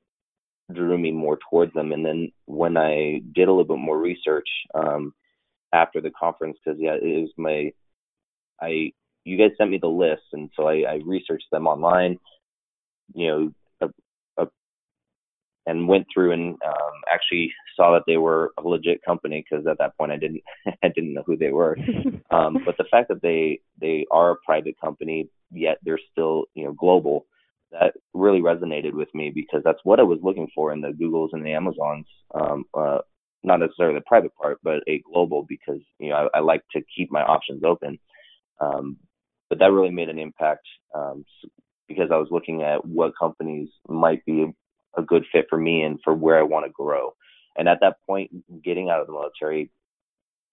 drew 0.73 0.97
me 0.97 1.11
more 1.11 1.39
towards 1.49 1.73
them. 1.73 1.91
And 1.91 2.05
then 2.05 2.31
when 2.45 2.77
I 2.77 3.21
did 3.33 3.47
a 3.47 3.51
little 3.51 3.75
bit 3.75 3.79
more 3.79 3.97
research 3.97 4.47
um, 4.75 5.13
after 5.73 5.99
the 5.99 6.11
conference, 6.11 6.57
because 6.63 6.79
yeah, 6.79 6.93
it 6.93 7.21
was 7.21 7.31
my 7.37 7.71
I 8.61 8.91
you 9.29 9.37
guys 9.37 9.55
sent 9.57 9.69
me 9.69 9.77
the 9.77 9.87
list, 9.87 10.23
and 10.33 10.49
so 10.55 10.67
I, 10.67 10.83
I 10.87 10.99
researched 11.05 11.47
them 11.51 11.67
online. 11.67 12.17
You 13.13 13.27
know, 13.27 13.87
a, 14.37 14.43
a, 14.43 14.47
and 15.65 15.87
went 15.87 16.07
through 16.13 16.31
and 16.31 16.53
um, 16.65 16.93
actually 17.11 17.51
saw 17.75 17.93
that 17.93 18.03
they 18.07 18.17
were 18.17 18.51
a 18.57 18.67
legit 18.67 19.03
company 19.03 19.45
because 19.49 19.65
at 19.67 19.77
that 19.79 19.97
point 19.97 20.11
I 20.11 20.17
didn't 20.17 20.41
I 20.83 20.89
didn't 20.89 21.13
know 21.13 21.23
who 21.25 21.37
they 21.37 21.51
were. 21.51 21.77
um, 22.31 22.57
but 22.65 22.77
the 22.77 22.85
fact 22.91 23.09
that 23.09 23.21
they 23.21 23.59
they 23.79 24.05
are 24.11 24.31
a 24.31 24.37
private 24.45 24.75
company 24.79 25.29
yet 25.51 25.77
they're 25.83 25.99
still 26.11 26.45
you 26.53 26.63
know 26.63 26.73
global 26.73 27.25
that 27.71 27.93
really 28.13 28.41
resonated 28.41 28.93
with 28.93 29.13
me 29.13 29.31
because 29.33 29.61
that's 29.63 29.79
what 29.83 29.99
I 29.99 30.03
was 30.03 30.19
looking 30.23 30.47
for 30.55 30.73
in 30.73 30.81
the 30.81 30.89
Googles 30.89 31.29
and 31.33 31.45
the 31.45 31.53
Amazons. 31.53 32.07
Um, 32.33 32.65
uh, 32.73 32.99
not 33.43 33.59
necessarily 33.59 33.95
the 33.95 34.03
private 34.07 34.35
part, 34.35 34.59
but 34.63 34.81
a 34.87 35.01
global 35.11 35.45
because 35.47 35.79
you 35.99 36.09
know 36.09 36.29
I, 36.33 36.37
I 36.37 36.41
like 36.41 36.63
to 36.73 36.81
keep 36.95 37.11
my 37.11 37.21
options 37.21 37.63
open. 37.63 37.99
Um, 38.59 38.97
but 39.49 39.59
that 39.59 39.71
really 39.71 39.89
made 39.89 40.09
an 40.09 40.19
impact 40.19 40.65
um, 40.95 41.25
because 41.87 42.09
I 42.11 42.17
was 42.17 42.27
looking 42.31 42.61
at 42.61 42.85
what 42.85 43.17
companies 43.17 43.69
might 43.87 44.23
be 44.25 44.53
a 44.97 45.01
good 45.01 45.25
fit 45.31 45.47
for 45.49 45.57
me 45.57 45.83
and 45.83 45.99
for 46.03 46.13
where 46.13 46.37
I 46.37 46.43
want 46.43 46.65
to 46.65 46.71
grow. 46.71 47.13
And 47.57 47.67
at 47.67 47.79
that 47.81 47.97
point, 48.07 48.31
getting 48.63 48.89
out 48.89 49.01
of 49.01 49.07
the 49.07 49.13
military, 49.13 49.71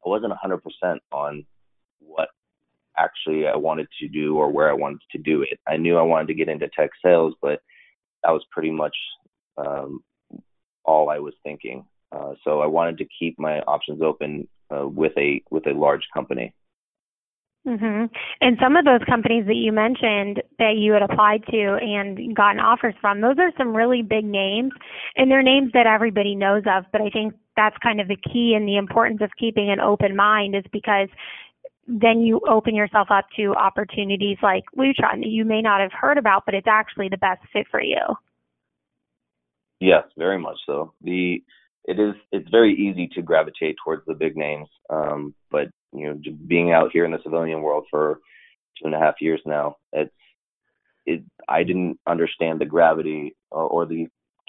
I 0.05 0.09
wasn't 0.09 0.33
100% 0.33 0.99
on 1.13 1.45
what 1.99 2.29
actually 2.97 3.47
I 3.47 3.57
wanted 3.57 3.89
to 4.01 4.09
do 4.09 4.37
or 4.39 4.51
where 4.51 4.71
I 4.71 4.75
wanted 4.75 5.01
to 5.13 5.19
do 5.19 5.43
it. 5.43 5.61
I 5.67 5.77
knew 5.77 5.99
I 5.99 6.03
wanted 6.03 6.29
to 6.29 6.35
get 6.35 6.49
into 6.49 6.69
tech 6.69 6.91
sales, 7.05 7.35
but 7.43 7.61
that 8.23 8.31
was 8.31 8.45
pretty 8.51 8.71
much 8.71 8.97
um, 9.59 10.03
all 10.85 11.11
I 11.11 11.19
was 11.19 11.35
thinking. 11.43 11.85
Uh, 12.13 12.33
so 12.45 12.61
I 12.61 12.67
wanted 12.67 12.99
to 12.99 13.07
keep 13.19 13.39
my 13.39 13.61
options 13.63 14.01
open 14.03 14.49
uh, 14.75 14.87
with 14.87 15.13
a 15.19 15.43
with 15.51 15.67
a 15.67 15.73
large 15.73 16.07
company. 16.15 16.55
Mhm. 17.67 18.15
And 18.41 18.59
some 18.61 18.77
of 18.77 18.85
those 18.85 19.03
companies 19.05 19.47
that 19.47 19.57
you 19.57 19.73
mentioned 19.73 20.41
that 20.59 20.77
you 20.77 20.93
had 20.93 21.03
applied 21.03 21.45
to 21.47 21.75
and 21.75 22.35
gotten 22.35 22.61
offers 22.61 22.95
from, 23.01 23.21
those 23.21 23.39
are 23.39 23.51
some 23.59 23.77
really 23.77 24.03
big 24.03 24.25
names, 24.25 24.73
and 25.17 25.31
they're 25.31 25.43
names 25.43 25.73
that 25.73 25.87
everybody 25.87 26.37
knows 26.37 26.63
of. 26.67 26.85
But 26.93 27.01
I 27.01 27.11
think 27.11 27.35
that's 27.57 27.77
kind 27.79 28.01
of 28.01 28.07
the 28.07 28.17
key 28.17 28.55
and 28.55 28.69
the 28.69 28.77
importance 28.77 29.21
of 29.21 29.31
keeping 29.37 29.69
an 29.71 29.81
open 29.81 30.15
mind 30.15 30.55
is 30.55 30.65
because 30.71 31.09
then 31.89 32.21
you 32.21 32.41
open 32.49 32.75
yourself 32.75 33.09
up 33.11 33.27
to 33.37 33.55
opportunities 33.55 34.39
like 34.43 34.65
Lutron 34.77 35.21
that 35.21 35.29
you 35.29 35.45
may 35.45 35.63
not 35.63 35.81
have 35.81 35.93
heard 35.93 36.19
about, 36.19 36.45
but 36.45 36.55
it's 36.55 36.67
actually 36.69 37.09
the 37.09 37.17
best 37.17 37.43
fit 37.53 37.67
for 37.71 37.81
you. 37.81 37.99
Yes, 39.81 40.05
very 40.17 40.39
much 40.39 40.59
so. 40.67 40.93
The 41.03 41.43
it 41.85 42.01
is 42.01 42.15
it's 42.33 42.49
very 42.51 42.75
easy 42.75 43.09
to 43.15 43.23
gravitate 43.23 43.77
towards 43.85 44.05
the 44.07 44.15
big 44.15 44.37
names, 44.37 44.69
um, 44.91 45.35
but 45.51 45.69
you 45.93 46.07
know, 46.07 46.21
being 46.47 46.73
out 46.73 46.91
here 46.93 47.05
in 47.05 47.13
the 47.13 47.23
civilian 47.23 47.63
world 47.63 47.87
for 47.91 48.21
two 48.79 48.87
and 48.87 48.95
a 48.95 48.99
half 48.99 49.15
years 49.21 49.41
now. 49.47 49.77
It's 49.93 50.13
it. 51.07 51.23
I 51.49 51.63
didn't 51.63 51.99
understand 52.07 52.61
the 52.61 52.65
gravity 52.67 53.35
or, 53.51 53.63
or 53.63 53.87
the 53.87 54.07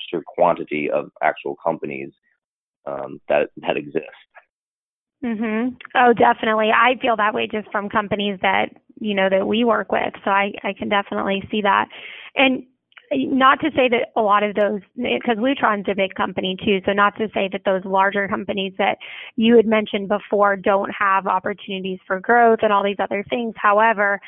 sheer 0.10 0.24
quantity 0.36 0.90
of 0.90 1.12
actual 1.22 1.56
companies 1.64 2.12
um, 2.86 3.20
that 3.30 3.50
that 3.58 3.78
exist. 3.78 4.06
Mhm. 5.24 5.78
Oh, 5.96 6.14
definitely. 6.14 6.72
I 6.72 6.96
feel 7.02 7.16
that 7.18 7.34
way 7.34 7.48
just 7.48 7.72
from 7.72 7.90
companies 7.90 8.40
that 8.42 8.70
you 9.00 9.16
know 9.16 9.30
that 9.30 9.48
we 9.48 9.64
work 9.64 9.92
with. 9.92 10.14
So 10.24 10.32
I 10.32 10.54
I 10.64 10.74
can 10.74 10.90
definitely 10.90 11.44
see 11.52 11.62
that. 11.62 11.88
And 12.36 12.66
not 13.12 13.60
to 13.62 13.72
say 13.72 13.88
that 13.90 14.10
a 14.16 14.22
lot 14.22 14.44
of 14.44 14.56
those 14.56 14.82
because 14.96 15.38
Lutron's 15.38 15.88
a 15.90 15.96
big 15.96 16.14
company 16.16 16.58
too. 16.64 16.82
So 16.86 16.94
not 16.94 17.16
to 17.18 17.28
say 17.34 17.50
that 17.52 17.62
those 17.66 17.86
larger 17.86 18.28
companies 18.28 18.74
that 18.78 18.98
you 19.36 19.56
had 19.56 19.66
mentioned 19.66 20.10
before 20.10 20.56
don't 20.56 20.92
have 20.92 21.28
opportunities 21.28 22.00
for 22.06 22.20
growth 22.20 22.60
and 22.62 22.74
all 22.74 22.84
these 22.84 23.00
other 23.00 23.24
things. 23.30 23.54
However, 23.58 24.20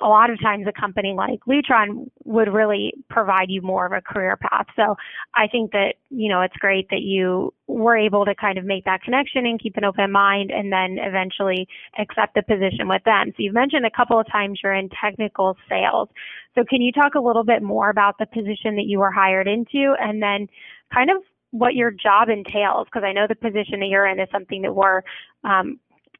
a 0.00 0.08
lot 0.08 0.30
of 0.30 0.40
times 0.40 0.66
a 0.68 0.80
company 0.80 1.14
like 1.16 1.40
Lutron 1.46 2.10
would 2.24 2.52
really 2.52 2.92
provide 3.08 3.48
you 3.48 3.62
more 3.62 3.86
of 3.86 3.92
a 3.92 4.00
career 4.00 4.36
path. 4.36 4.66
So 4.76 4.96
I 5.34 5.46
think 5.48 5.72
that, 5.72 5.94
you 6.10 6.28
know, 6.28 6.40
it's 6.40 6.56
great 6.56 6.88
that 6.90 7.00
you 7.02 7.52
were 7.66 7.96
able 7.96 8.24
to 8.24 8.34
kind 8.34 8.58
of 8.58 8.64
make 8.64 8.84
that 8.84 9.02
connection 9.02 9.46
and 9.46 9.60
keep 9.60 9.76
an 9.76 9.84
open 9.84 10.10
mind 10.12 10.50
and 10.50 10.72
then 10.72 10.98
eventually 11.00 11.66
accept 11.98 12.34
the 12.34 12.42
position 12.42 12.88
with 12.88 13.02
them. 13.04 13.28
So 13.30 13.36
you've 13.38 13.54
mentioned 13.54 13.86
a 13.86 13.90
couple 13.90 14.18
of 14.18 14.26
times 14.30 14.60
you're 14.62 14.74
in 14.74 14.88
technical 15.00 15.56
sales. 15.68 16.08
So 16.54 16.64
can 16.68 16.82
you 16.82 16.92
talk 16.92 17.14
a 17.14 17.20
little 17.20 17.44
bit 17.44 17.62
more 17.62 17.90
about 17.90 18.16
the 18.18 18.26
position 18.26 18.76
that 18.76 18.86
you 18.86 18.98
were 18.98 19.12
hired 19.12 19.46
into 19.46 19.94
and 20.00 20.22
then 20.22 20.48
kind 20.92 21.10
of 21.10 21.18
what 21.50 21.74
your 21.74 21.90
job 21.90 22.28
entails? 22.28 22.86
Because 22.86 23.04
I 23.04 23.12
know 23.12 23.26
the 23.28 23.34
position 23.34 23.80
that 23.80 23.88
you're 23.88 24.06
in 24.06 24.20
is 24.20 24.28
something 24.32 24.62
that 24.62 24.74
we're 24.74 25.02
um, 25.44 25.78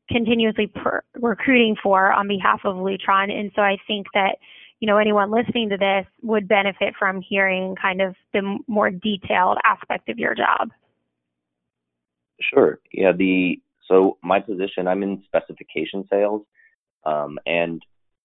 continuously 0.08 0.66
per- 0.66 1.02
recruiting 1.14 1.76
for 1.82 2.12
on 2.12 2.28
behalf 2.28 2.60
of 2.64 2.76
Lutron. 2.76 3.30
And 3.30 3.50
so 3.54 3.62
I 3.62 3.76
think 3.86 4.06
that, 4.14 4.36
you 4.80 4.86
know, 4.86 4.96
anyone 4.96 5.30
listening 5.30 5.68
to 5.70 5.76
this 5.76 6.06
would 6.22 6.48
benefit 6.48 6.94
from 6.98 7.20
hearing 7.20 7.76
kind 7.80 8.00
of 8.00 8.14
the 8.32 8.58
more 8.66 8.90
detailed 8.90 9.58
aspect 9.64 10.08
of 10.08 10.18
your 10.18 10.34
job. 10.34 10.70
Sure. 12.40 12.78
Yeah. 12.92 13.12
The 13.12 13.60
so 13.88 14.18
my 14.22 14.38
position, 14.38 14.86
I'm 14.86 15.02
in 15.02 15.22
specification 15.24 16.06
sales, 16.10 16.42
um, 17.04 17.38
and 17.46 17.82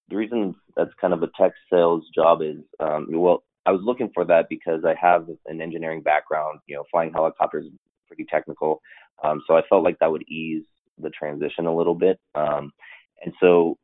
the 0.10 0.18
reason 0.18 0.56
that's 0.76 0.92
kind 1.00 1.14
of 1.14 1.24
a 1.24 1.30
tech 1.40 1.54
sales 1.72 2.04
job 2.14 2.42
is, 2.42 2.58
um, 2.82 3.08
well, 3.10 3.44
I 3.66 3.72
was 3.72 3.82
looking 3.82 4.12
for 4.14 4.26
that 4.26 4.50
because 4.50 4.84
I 4.86 4.94
have 5.02 5.30
an 5.48 5.62
engineering 5.62 6.02
background. 6.02 6.60
You 6.68 6.76
know, 6.76 6.84
flying 6.92 7.14
helicopters 7.14 7.66
is 7.66 7.72
pretty 8.08 8.26
technical, 8.26 8.82
um, 9.24 9.42
so 9.48 9.56
I 9.56 9.62
felt 9.70 9.84
like 9.84 9.98
that 10.00 10.12
would 10.12 10.28
ease 10.28 10.66
the 10.98 11.10
transition 11.10 11.66
a 11.66 11.76
little 11.76 11.96
bit. 11.96 12.20
Um, 12.36 12.72
and 13.24 13.34
so 13.40 13.78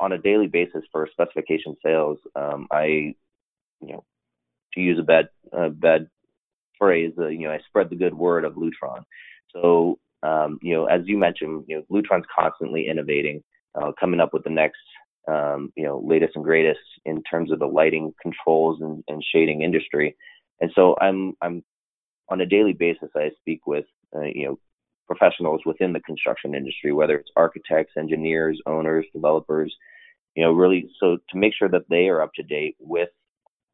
on 0.00 0.12
a 0.12 0.18
daily 0.18 0.46
basis 0.46 0.82
for 0.90 1.08
specification 1.10 1.76
sales, 1.84 2.18
um, 2.34 2.66
I, 2.70 3.14
you 3.80 3.92
know, 3.92 4.04
to 4.74 4.80
use 4.80 4.98
a 4.98 5.02
bad, 5.02 5.28
uh, 5.56 5.68
bad 5.68 6.08
phrase, 6.78 7.12
uh, 7.18 7.28
you 7.28 7.46
know, 7.46 7.52
I 7.52 7.60
spread 7.68 7.90
the 7.90 7.96
good 7.96 8.14
word 8.14 8.44
of 8.44 8.54
Lutron. 8.54 9.04
So, 9.52 9.98
um, 10.22 10.58
you 10.62 10.74
know, 10.74 10.86
as 10.86 11.02
you 11.04 11.18
mentioned, 11.18 11.64
you 11.68 11.76
know, 11.76 11.84
Lutron's 11.90 12.26
constantly 12.36 12.88
innovating, 12.88 13.42
uh, 13.74 13.92
coming 13.98 14.20
up 14.20 14.32
with 14.32 14.44
the 14.44 14.50
next, 14.50 14.80
um, 15.28 15.72
you 15.76 15.84
know, 15.84 16.02
latest 16.04 16.34
and 16.34 16.44
greatest 16.44 16.80
in 17.04 17.22
terms 17.22 17.52
of 17.52 17.58
the 17.58 17.66
lighting 17.66 18.12
controls 18.20 18.80
and, 18.80 19.04
and 19.08 19.24
shading 19.32 19.62
industry. 19.62 20.16
And 20.60 20.70
so 20.74 20.96
I'm, 21.00 21.34
I'm 21.42 21.62
on 22.28 22.40
a 22.40 22.46
daily 22.46 22.72
basis, 22.72 23.10
I 23.14 23.30
speak 23.38 23.66
with, 23.66 23.84
uh, 24.16 24.22
you 24.22 24.46
know, 24.46 24.58
professionals 25.06 25.60
within 25.66 25.92
the 25.92 26.00
construction 26.00 26.54
industry, 26.54 26.92
whether 26.92 27.16
it's 27.16 27.30
architects, 27.36 27.92
engineers, 27.96 28.60
owners, 28.66 29.04
developers, 29.12 29.74
you 30.34 30.42
know, 30.42 30.52
really 30.52 30.90
so 30.98 31.18
to 31.30 31.38
make 31.38 31.52
sure 31.58 31.68
that 31.68 31.88
they 31.88 32.08
are 32.08 32.22
up 32.22 32.32
to 32.34 32.42
date 32.42 32.76
with 32.80 33.10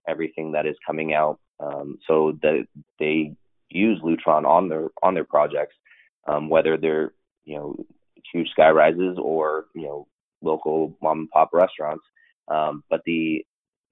everything 0.09 0.53
that 0.53 0.67
is 0.67 0.77
coming 0.87 1.15
out, 1.15 1.39
um, 1.61 1.99
so 2.07 2.37
that 2.43 2.67
they 2.99 3.35
use 3.71 4.01
Lutron 4.03 4.45
on 4.45 4.69
their 4.69 4.89
on 5.03 5.15
their 5.15 5.25
projects, 5.25 5.75
um, 6.27 6.49
whether 6.49 6.77
they're 6.77 7.13
you 7.45 7.57
know 7.57 7.77
huge 8.33 8.49
sky 8.51 8.71
rises 8.71 9.19
or 9.21 9.67
you 9.75 9.83
know 9.83 10.07
local 10.43 10.97
mom 11.03 11.21
and 11.21 11.31
pop 11.31 11.51
restaurants, 11.53 12.05
um, 12.49 12.83
but 12.91 13.03
the 13.07 13.45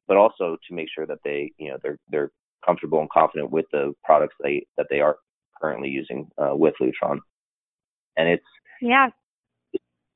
but 0.08 0.16
also 0.16 0.56
to 0.68 0.74
make 0.74 0.88
sure 0.94 1.06
that 1.06 1.18
they 1.24 1.52
you 1.58 1.70
know 1.70 1.78
they're 1.82 1.98
they're 2.10 2.30
comfortable 2.64 3.00
and 3.00 3.10
confident 3.10 3.50
with 3.50 3.66
the 3.72 3.94
products 4.04 4.34
they 4.42 4.66
that 4.76 4.86
they 4.90 5.00
are 5.00 5.18
currently 5.60 5.88
using 5.88 6.28
uh, 6.38 6.54
with 6.54 6.74
Lutron, 6.80 7.18
and 8.16 8.28
it's 8.28 8.44
yeah, 8.80 9.08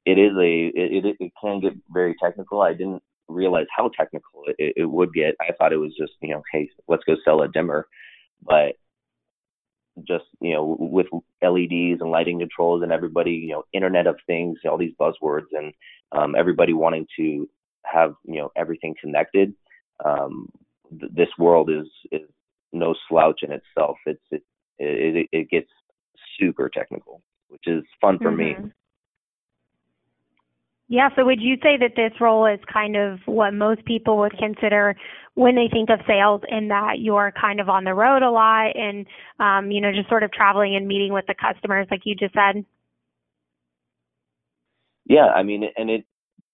it 0.07 0.19
is 0.19 0.33
a 0.37 0.67
it, 0.75 1.05
it, 1.05 1.17
it 1.21 1.33
can 1.41 1.61
get 1.61 1.75
very 1.93 2.15
technical. 2.23 2.63
I 2.63 2.73
didn't 2.73 3.03
realize 3.29 3.67
how 3.75 3.91
technical 3.97 4.43
it, 4.59 4.75
it 4.77 4.91
would 4.91 5.13
get. 5.13 5.35
I 5.41 5.53
thought 5.59 5.73
it 5.73 5.77
was 5.79 5.95
just 5.99 6.13
you 6.21 6.31
know, 6.31 6.43
hey, 6.53 6.69
let's 6.89 7.05
go 7.05 7.17
sell 7.25 7.43
a 7.43 7.49
dimmer, 7.49 7.87
but 8.43 8.77
just 10.07 10.25
you 10.41 10.55
know 10.55 10.77
with 10.79 11.07
LEDs 11.43 12.01
and 12.01 12.11
lighting 12.11 12.39
controls 12.39 12.83
and 12.83 12.93
everybody 12.93 13.33
you 13.33 13.49
know 13.49 13.65
Internet 13.73 14.07
of 14.07 14.17
Things, 14.27 14.59
all 14.69 14.79
these 14.79 14.95
buzzwords, 15.01 15.49
and 15.53 15.73
um, 16.13 16.35
everybody 16.37 16.73
wanting 16.73 17.07
to 17.17 17.49
have 17.85 18.15
you 18.25 18.41
know 18.41 18.51
everything 18.57 18.95
connected. 19.01 19.55
Um, 20.05 20.49
th- 20.99 21.13
this 21.15 21.29
world 21.39 21.71
is 21.71 21.87
is 22.11 22.29
no 22.73 22.95
slouch 23.09 23.41
in 23.43 23.53
itself. 23.53 23.97
It's 24.07 24.23
it's 24.31 24.45
it, 24.81 25.17
it, 25.17 25.29
it 25.33 25.51
gets 25.51 25.69
super 26.39 26.69
technical, 26.69 27.23
which 27.49 27.67
is 27.67 27.85
fun 28.01 28.19
for 28.19 28.31
mm-hmm. 28.31 28.65
me. 28.65 28.73
Yeah, 30.89 31.09
so 31.15 31.25
would 31.25 31.41
you 31.41 31.55
say 31.63 31.77
that 31.79 31.93
this 31.95 32.21
role 32.21 32.47
is 32.47 32.59
kind 32.71 32.97
of 32.97 33.21
what 33.27 33.55
most 33.55 33.85
people 33.85 34.19
would 34.19 34.37
consider 34.37 34.97
when 35.35 35.55
they 35.55 35.69
think 35.73 35.89
of 35.89 36.01
sales 36.05 36.41
in 36.49 36.67
that 36.69 36.99
you're 36.99 37.33
kind 37.41 37.61
of 37.61 37.69
on 37.69 37.85
the 37.85 37.95
road 37.95 38.23
a 38.23 38.31
lot 38.31 38.75
and 38.75 39.07
um, 39.39 39.71
you 39.71 39.81
know, 39.81 39.93
just 39.93 40.09
sort 40.09 40.25
of 40.25 40.33
traveling 40.33 40.75
and 40.75 40.89
meeting 40.89 41.13
with 41.13 41.27
the 41.29 41.35
customers 41.35 41.87
like 41.93 42.01
you 42.05 42.17
just 42.17 42.35
said? 42.35 42.65
Yeah, 45.07 45.27
I 45.27 45.45
mean 45.45 45.63
and 45.77 45.91
it 45.91 46.05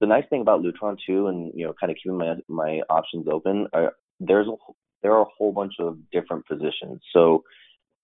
the 0.00 0.06
nice 0.06 0.24
thing 0.28 0.42
about 0.42 0.60
Lutron 0.60 0.98
too 1.06 1.28
and 1.28 1.50
you 1.54 1.64
know, 1.64 1.72
kind 1.80 1.90
of 1.90 1.96
keeping 1.96 2.18
my 2.18 2.34
my 2.46 2.82
options 2.90 3.26
open 3.32 3.68
are 3.72 3.94
there's 4.20 4.48
a 4.48 4.54
there 5.02 5.12
are 5.12 5.22
a 5.22 5.32
whole 5.38 5.52
bunch 5.52 5.74
of 5.80 5.96
different 6.12 6.46
positions. 6.46 7.00
So 7.14 7.42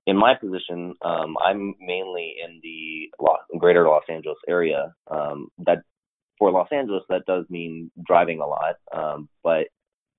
in 0.07 0.17
my 0.17 0.35
position, 0.35 0.95
um, 1.03 1.37
I'm 1.45 1.75
mainly 1.81 2.35
in 2.45 2.61
the 2.63 3.11
Los, 3.21 3.39
greater 3.59 3.87
Los 3.87 4.03
Angeles 4.09 4.39
area. 4.49 4.95
Um, 5.11 5.49
that 5.59 5.79
for 6.39 6.51
Los 6.51 6.69
Angeles, 6.73 7.05
that 7.09 7.25
does 7.27 7.45
mean 7.51 7.91
driving 8.05 8.41
a 8.41 8.47
lot, 8.47 8.77
um, 8.93 9.29
but 9.45 9.69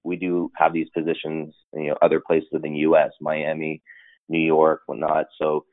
we 0.04 0.16
do 0.16 0.52
have 0.56 0.74
these 0.74 0.88
positions, 0.96 1.54
you 1.74 1.88
know, 1.88 1.98
other 2.02 2.22
places 2.26 2.50
in 2.54 2.62
the 2.62 2.70
U.S., 2.70 3.12
Miami, 3.22 3.82
New 4.30 4.40
York, 4.40 4.82
whatnot. 4.86 5.26
So, 5.42 5.66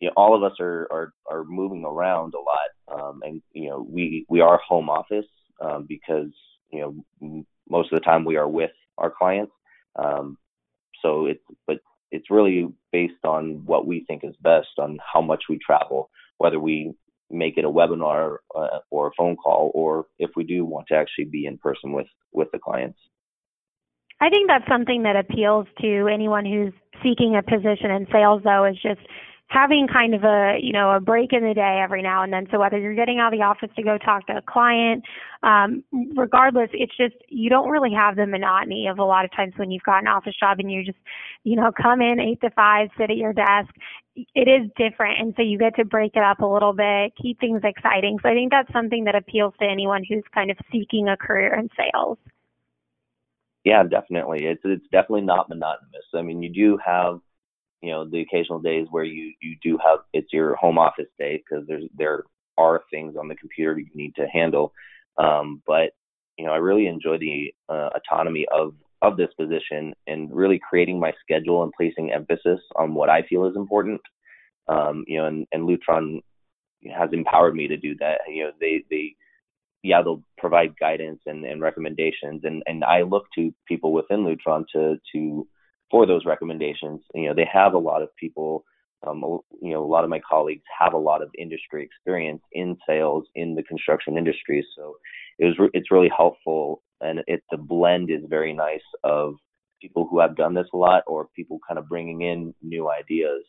you 0.00 0.08
know, 0.08 0.12
all 0.16 0.34
of 0.34 0.42
us 0.42 0.58
are 0.60 0.86
are, 0.90 1.12
are 1.30 1.44
moving 1.44 1.84
around 1.84 2.34
a 2.34 2.38
lot, 2.38 3.00
um, 3.00 3.20
and 3.24 3.42
you 3.52 3.70
know, 3.70 3.86
we 3.88 4.26
we 4.28 4.40
are 4.40 4.60
home 4.66 4.90
office 4.90 5.26
um, 5.62 5.86
because 5.88 6.30
you 6.70 6.80
know 7.20 7.44
most 7.68 7.92
of 7.92 7.98
the 7.98 8.04
time 8.04 8.24
we 8.24 8.36
are 8.36 8.48
with 8.48 8.72
our 8.98 9.10
clients. 9.10 9.52
Um, 9.96 10.36
so 11.00 11.26
it's 11.26 11.42
but 11.66 11.78
it's 12.16 12.30
really 12.30 12.68
based 12.92 13.24
on 13.24 13.62
what 13.66 13.86
we 13.86 14.04
think 14.06 14.24
is 14.24 14.34
best 14.40 14.78
on 14.78 14.98
how 15.12 15.20
much 15.20 15.44
we 15.48 15.58
travel, 15.58 16.10
whether 16.38 16.58
we 16.58 16.94
make 17.30 17.58
it 17.58 17.64
a 17.64 17.70
webinar 17.70 18.36
uh, 18.54 18.78
or 18.90 19.08
a 19.08 19.10
phone 19.16 19.36
call, 19.36 19.70
or 19.74 20.06
if 20.18 20.30
we 20.36 20.44
do 20.44 20.64
want 20.64 20.86
to 20.88 20.94
actually 20.94 21.24
be 21.24 21.46
in 21.46 21.58
person 21.58 21.92
with 21.92 22.06
with 22.32 22.48
the 22.52 22.58
clients. 22.58 22.98
I 24.20 24.30
think 24.30 24.48
that's 24.48 24.66
something 24.66 25.02
that 25.02 25.16
appeals 25.16 25.66
to 25.82 26.08
anyone 26.08 26.46
who's 26.46 26.72
seeking 27.02 27.36
a 27.36 27.42
position 27.42 27.90
in 27.90 28.06
sales, 28.10 28.42
though, 28.44 28.64
is 28.64 28.76
just 28.82 29.00
having 29.48 29.86
kind 29.86 30.14
of 30.14 30.24
a 30.24 30.58
you 30.60 30.72
know 30.72 30.90
a 30.90 31.00
break 31.00 31.32
in 31.32 31.42
the 31.46 31.54
day 31.54 31.80
every 31.82 32.02
now 32.02 32.22
and 32.22 32.32
then. 32.32 32.46
So 32.50 32.58
whether 32.58 32.78
you're 32.78 32.94
getting 32.94 33.20
out 33.20 33.32
of 33.32 33.38
the 33.38 33.44
office 33.44 33.70
to 33.76 33.82
go 33.82 33.96
talk 33.96 34.26
to 34.26 34.38
a 34.38 34.42
client 34.42 35.04
um 35.42 35.84
regardless 36.16 36.68
it's 36.72 36.96
just 36.96 37.14
you 37.28 37.48
don't 37.48 37.68
really 37.68 37.92
have 37.92 38.16
the 38.16 38.26
monotony 38.26 38.88
of 38.88 38.98
a 38.98 39.04
lot 39.04 39.24
of 39.24 39.30
times 39.32 39.52
when 39.56 39.70
you've 39.70 39.84
got 39.84 40.00
an 40.00 40.08
office 40.08 40.34
job 40.38 40.58
and 40.58 40.72
you 40.72 40.84
just 40.84 40.98
you 41.44 41.54
know 41.54 41.70
come 41.80 42.00
in 42.00 42.18
eight 42.18 42.40
to 42.40 42.50
five 42.50 42.88
sit 42.98 43.10
at 43.10 43.16
your 43.16 43.32
desk. 43.32 43.72
It 44.34 44.48
is 44.48 44.70
different. 44.78 45.20
And 45.20 45.34
so 45.36 45.42
you 45.42 45.58
get 45.58 45.76
to 45.76 45.84
break 45.84 46.12
it 46.16 46.22
up 46.22 46.40
a 46.40 46.46
little 46.46 46.72
bit 46.72 47.12
keep 47.20 47.38
things 47.38 47.60
exciting. 47.62 48.18
So 48.22 48.28
i 48.28 48.34
think 48.34 48.50
that's 48.50 48.72
something 48.72 49.04
that 49.04 49.14
appeals 49.14 49.54
to 49.60 49.66
anyone 49.66 50.02
who's 50.08 50.24
kind 50.34 50.50
of 50.50 50.56
seeking 50.72 51.08
a 51.08 51.16
career 51.16 51.54
in 51.54 51.68
sales. 51.76 52.18
Yeah 53.64 53.84
definitely. 53.84 54.46
It's 54.46 54.62
it's 54.64 54.86
definitely 54.90 55.22
not 55.22 55.48
monotonous. 55.48 56.06
I 56.14 56.22
mean 56.22 56.42
you 56.42 56.52
do 56.52 56.78
have 56.84 57.20
you 57.82 57.90
know 57.90 58.08
the 58.08 58.20
occasional 58.20 58.60
days 58.60 58.86
where 58.90 59.04
you 59.04 59.32
you 59.40 59.56
do 59.62 59.78
have 59.84 60.00
it's 60.12 60.32
your 60.32 60.56
home 60.56 60.78
office 60.78 61.08
day 61.18 61.42
because 61.42 61.66
there's 61.66 61.84
there 61.96 62.24
are 62.58 62.82
things 62.90 63.16
on 63.18 63.28
the 63.28 63.34
computer 63.34 63.78
you 63.78 63.90
need 63.94 64.14
to 64.16 64.26
handle. 64.26 64.72
Um, 65.18 65.62
but 65.66 65.90
you 66.36 66.44
know 66.44 66.52
i 66.52 66.56
really 66.56 66.86
enjoy 66.86 67.18
the 67.18 67.54
uh, 67.68 67.90
autonomy 67.94 68.46
of 68.52 68.74
of 69.02 69.16
this 69.16 69.30
position 69.38 69.94
and 70.06 70.34
really 70.34 70.60
creating 70.68 70.98
my 70.98 71.12
schedule 71.22 71.62
and 71.62 71.72
placing 71.76 72.12
emphasis 72.12 72.60
on 72.76 72.94
what 72.94 73.08
i 73.08 73.22
feel 73.22 73.46
is 73.46 73.56
important. 73.56 74.00
Um, 74.68 75.04
you 75.06 75.18
know 75.18 75.26
and, 75.26 75.46
and 75.52 75.68
lutron 75.68 76.20
has 76.94 77.10
empowered 77.12 77.54
me 77.54 77.68
to 77.68 77.76
do 77.76 77.94
that. 77.96 78.20
You 78.28 78.44
know 78.44 78.50
they 78.60 78.84
they 78.90 79.14
yeah, 79.82 80.02
they'll 80.02 80.22
provide 80.36 80.78
guidance 80.78 81.20
and, 81.26 81.44
and 81.44 81.60
recommendations, 81.60 82.42
and 82.44 82.62
and 82.66 82.84
I 82.84 83.02
look 83.02 83.26
to 83.36 83.54
people 83.68 83.92
within 83.92 84.24
Lutron 84.24 84.64
to 84.72 84.96
to 85.14 85.46
for 85.90 86.06
those 86.06 86.24
recommendations. 86.24 87.00
You 87.14 87.28
know, 87.28 87.34
they 87.34 87.48
have 87.52 87.74
a 87.74 87.78
lot 87.78 88.02
of 88.02 88.14
people. 88.16 88.64
Um, 89.06 89.20
you 89.60 89.72
know, 89.72 89.84
a 89.84 89.86
lot 89.86 90.04
of 90.04 90.10
my 90.10 90.20
colleagues 90.28 90.64
have 90.80 90.94
a 90.94 90.98
lot 90.98 91.22
of 91.22 91.30
industry 91.38 91.84
experience 91.84 92.42
in 92.52 92.76
sales 92.88 93.26
in 93.34 93.54
the 93.54 93.62
construction 93.62 94.16
industry, 94.16 94.66
so 94.76 94.96
it 95.38 95.44
was 95.44 95.58
re- 95.58 95.70
it's 95.74 95.90
really 95.90 96.10
helpful, 96.16 96.82
and 97.02 97.22
it 97.26 97.42
the 97.50 97.58
blend 97.58 98.10
is 98.10 98.22
very 98.28 98.52
nice 98.54 98.80
of 99.04 99.34
people 99.80 100.08
who 100.10 100.18
have 100.18 100.34
done 100.34 100.54
this 100.54 100.66
a 100.72 100.76
lot 100.76 101.04
or 101.06 101.28
people 101.36 101.58
kind 101.68 101.78
of 101.78 101.88
bringing 101.88 102.22
in 102.22 102.54
new 102.62 102.90
ideas, 102.90 103.44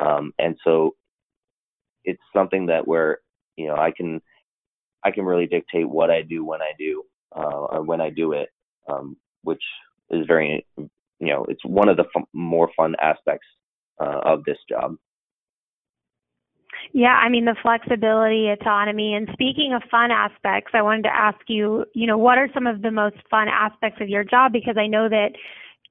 um, 0.00 0.32
and 0.38 0.56
so 0.64 0.96
it's 2.04 2.22
something 2.32 2.66
that 2.66 2.88
where 2.88 3.18
you 3.56 3.68
know 3.68 3.76
I 3.76 3.92
can 3.94 4.20
I 5.04 5.10
can 5.10 5.24
really 5.24 5.46
dictate 5.46 5.88
what 5.88 6.10
I 6.10 6.22
do 6.22 6.44
when 6.44 6.62
I 6.62 6.72
do 6.78 7.04
uh, 7.36 7.66
or 7.70 7.82
when 7.82 8.00
I 8.00 8.10
do 8.10 8.32
it, 8.32 8.48
um, 8.88 9.16
which 9.42 9.62
is 10.10 10.26
very 10.26 10.66
you 11.18 11.28
know 11.28 11.44
it's 11.48 11.64
one 11.64 11.88
of 11.88 11.96
the 11.96 12.04
f- 12.14 12.24
more 12.32 12.70
fun 12.76 12.94
aspects 13.00 13.46
uh, 14.00 14.20
of 14.24 14.44
this 14.44 14.58
job. 14.68 14.96
Yeah, 16.92 17.14
I 17.14 17.28
mean 17.28 17.44
the 17.44 17.56
flexibility, 17.62 18.48
autonomy, 18.48 19.14
and 19.14 19.28
speaking 19.32 19.72
of 19.74 19.82
fun 19.90 20.10
aspects, 20.10 20.72
I 20.74 20.82
wanted 20.82 21.02
to 21.02 21.14
ask 21.14 21.38
you, 21.48 21.84
you 21.94 22.06
know, 22.06 22.18
what 22.18 22.38
are 22.38 22.48
some 22.54 22.66
of 22.66 22.82
the 22.82 22.90
most 22.90 23.16
fun 23.30 23.48
aspects 23.48 24.00
of 24.00 24.08
your 24.08 24.24
job? 24.24 24.52
Because 24.52 24.76
I 24.78 24.86
know 24.86 25.08
that, 25.08 25.30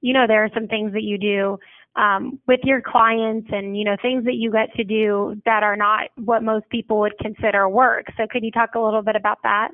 you 0.01 0.13
know, 0.13 0.25
there 0.27 0.43
are 0.43 0.49
some 0.53 0.67
things 0.67 0.93
that 0.93 1.03
you 1.03 1.17
do 1.17 1.57
um, 1.95 2.39
with 2.47 2.59
your 2.63 2.81
clients 2.81 3.47
and 3.51 3.77
you 3.77 3.83
know 3.85 3.95
things 4.01 4.25
that 4.25 4.35
you 4.35 4.51
get 4.51 4.73
to 4.75 4.83
do 4.83 5.41
that 5.45 5.63
are 5.63 5.77
not 5.77 6.09
what 6.15 6.43
most 6.43 6.67
people 6.69 6.99
would 6.99 7.17
consider 7.19 7.67
work. 7.69 8.05
So 8.17 8.27
could 8.29 8.43
you 8.43 8.51
talk 8.51 8.75
a 8.75 8.79
little 8.79 9.01
bit 9.01 9.15
about 9.15 9.39
that? 9.43 9.69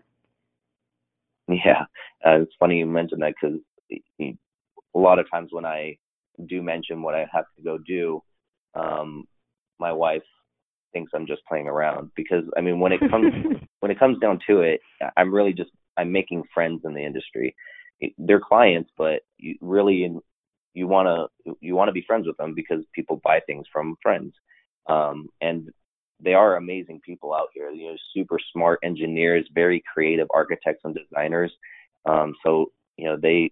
Yeah, 1.48 1.84
uh, 2.26 2.42
it's 2.42 2.54
funny 2.60 2.78
you 2.78 2.86
mentioned 2.86 3.22
that 3.24 3.34
because 3.42 3.58
a 4.96 5.00
lot 5.00 5.20
of 5.20 5.30
times 5.30 5.50
when 5.52 5.66
I 5.66 5.98
do 6.48 6.62
mention 6.62 7.02
what 7.02 7.16
I 7.16 7.26
have 7.32 7.46
to 7.58 7.64
go 7.64 7.78
do, 7.78 8.22
um, 8.76 9.26
my 9.80 9.92
wife 9.92 10.24
thinks 10.94 11.12
I'm 11.16 11.28
just 11.28 11.46
playing 11.48 11.68
around 11.68 12.12
because 12.16 12.44
I 12.58 12.62
mean 12.62 12.80
when 12.80 12.92
it 12.92 13.00
comes 13.10 13.34
when 13.80 13.92
it 13.92 14.00
comes 14.00 14.20
down 14.20 14.40
to 14.48 14.62
it, 14.62 14.82
I'm 15.18 15.34
really 15.34 15.54
just 15.54 15.72
I'm 15.98 16.12
making 16.12 16.44
friends 16.54 16.82
in 16.86 16.94
the 16.94 17.06
industry. 17.06 17.56
They're 18.18 18.40
clients, 18.40 18.90
but 18.98 19.22
you 19.38 19.56
really 19.62 20.04
in 20.04 20.22
you 20.74 20.88
want 20.88 21.08
to 21.46 21.56
you 21.60 21.76
want 21.76 21.90
to 21.90 21.94
be 21.94 22.04
friends 22.08 22.28
with 22.28 22.38
them 22.38 22.54
because 22.56 22.84
people 22.94 23.20
buy 23.24 23.40
things 23.46 23.66
from 23.72 23.96
friends 24.02 24.34
um, 24.90 25.28
and 25.42 25.70
they 26.24 26.34
are 26.34 26.56
amazing 26.56 27.02
people 27.06 27.34
out 27.34 27.48
here 27.54 27.70
you 27.72 27.90
know 27.90 27.98
super 28.14 28.38
smart 28.54 28.80
engineers 28.84 29.46
very 29.54 29.84
creative 29.92 30.28
architects 30.34 30.82
and 30.84 30.96
designers 30.96 31.52
um, 32.06 32.34
so 32.44 32.72
you 32.98 33.06
know 33.06 33.18
they 33.22 33.52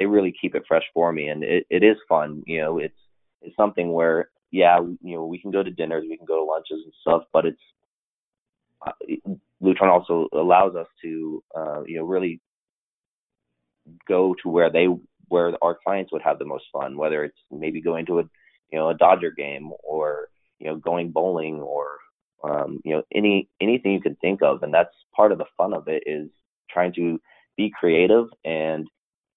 they 0.00 0.06
really 0.06 0.34
keep 0.40 0.56
it 0.56 0.64
fresh 0.66 0.82
for 0.92 1.12
me 1.12 1.28
and 1.28 1.44
it, 1.44 1.64
it 1.70 1.84
is 1.84 1.96
fun 2.08 2.42
you 2.46 2.60
know 2.60 2.78
it's 2.78 2.98
it's 3.42 3.56
something 3.56 3.92
where 3.92 4.30
yeah 4.50 4.80
you 4.80 5.14
know 5.14 5.24
we 5.24 5.38
can 5.38 5.52
go 5.52 5.62
to 5.62 5.70
dinners 5.70 6.04
we 6.08 6.16
can 6.16 6.26
go 6.26 6.36
to 6.36 6.44
lunches 6.44 6.80
and 6.84 6.92
stuff 7.00 7.22
but 7.32 7.46
it's 7.46 7.60
uh, 8.84 8.92
Lutron 9.62 9.88
also 9.88 10.26
allows 10.32 10.74
us 10.74 10.86
to 11.02 11.42
uh, 11.56 11.82
you 11.86 11.98
know 11.98 12.04
really 12.04 12.40
go 14.08 14.34
to 14.42 14.48
where 14.48 14.70
they 14.70 14.88
where 15.28 15.52
our 15.62 15.78
clients 15.82 16.12
would 16.12 16.22
have 16.22 16.38
the 16.38 16.44
most 16.44 16.64
fun, 16.72 16.96
whether 16.96 17.24
it's 17.24 17.38
maybe 17.50 17.80
going 17.80 18.06
to 18.06 18.20
a 18.20 18.22
you 18.72 18.78
know 18.78 18.90
a 18.90 18.94
Dodger 18.94 19.30
game 19.30 19.70
or 19.82 20.28
you 20.58 20.66
know 20.66 20.76
going 20.76 21.10
bowling 21.10 21.60
or 21.60 21.98
um, 22.44 22.80
you 22.84 22.94
know 22.94 23.02
any 23.14 23.48
anything 23.60 23.92
you 23.92 24.00
can 24.00 24.16
think 24.16 24.42
of, 24.42 24.62
and 24.62 24.72
that's 24.72 24.94
part 25.14 25.32
of 25.32 25.38
the 25.38 25.46
fun 25.56 25.72
of 25.72 25.88
it 25.88 26.02
is 26.06 26.28
trying 26.70 26.92
to 26.94 27.20
be 27.56 27.72
creative 27.78 28.26
and 28.44 28.88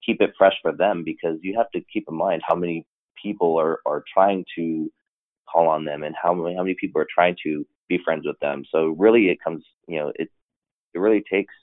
keep 0.05 0.21
it 0.21 0.33
fresh 0.37 0.53
for 0.61 0.71
them 0.71 1.03
because 1.03 1.37
you 1.41 1.55
have 1.57 1.69
to 1.71 1.81
keep 1.91 2.05
in 2.09 2.15
mind 2.15 2.41
how 2.47 2.55
many 2.55 2.85
people 3.21 3.57
are 3.59 3.79
are 3.85 4.03
trying 4.13 4.45
to 4.55 4.91
call 5.51 5.67
on 5.67 5.85
them 5.85 6.03
and 6.03 6.15
how 6.21 6.33
many 6.33 6.55
how 6.55 6.63
many 6.63 6.75
people 6.79 7.01
are 7.01 7.07
trying 7.13 7.35
to 7.43 7.65
be 7.87 7.99
friends 8.03 8.25
with 8.25 8.39
them. 8.39 8.63
So 8.71 8.95
really, 8.97 9.29
it 9.29 9.43
comes 9.43 9.63
you 9.87 9.99
know 9.99 10.11
it 10.15 10.29
it 10.93 10.99
really 10.99 11.23
takes 11.31 11.53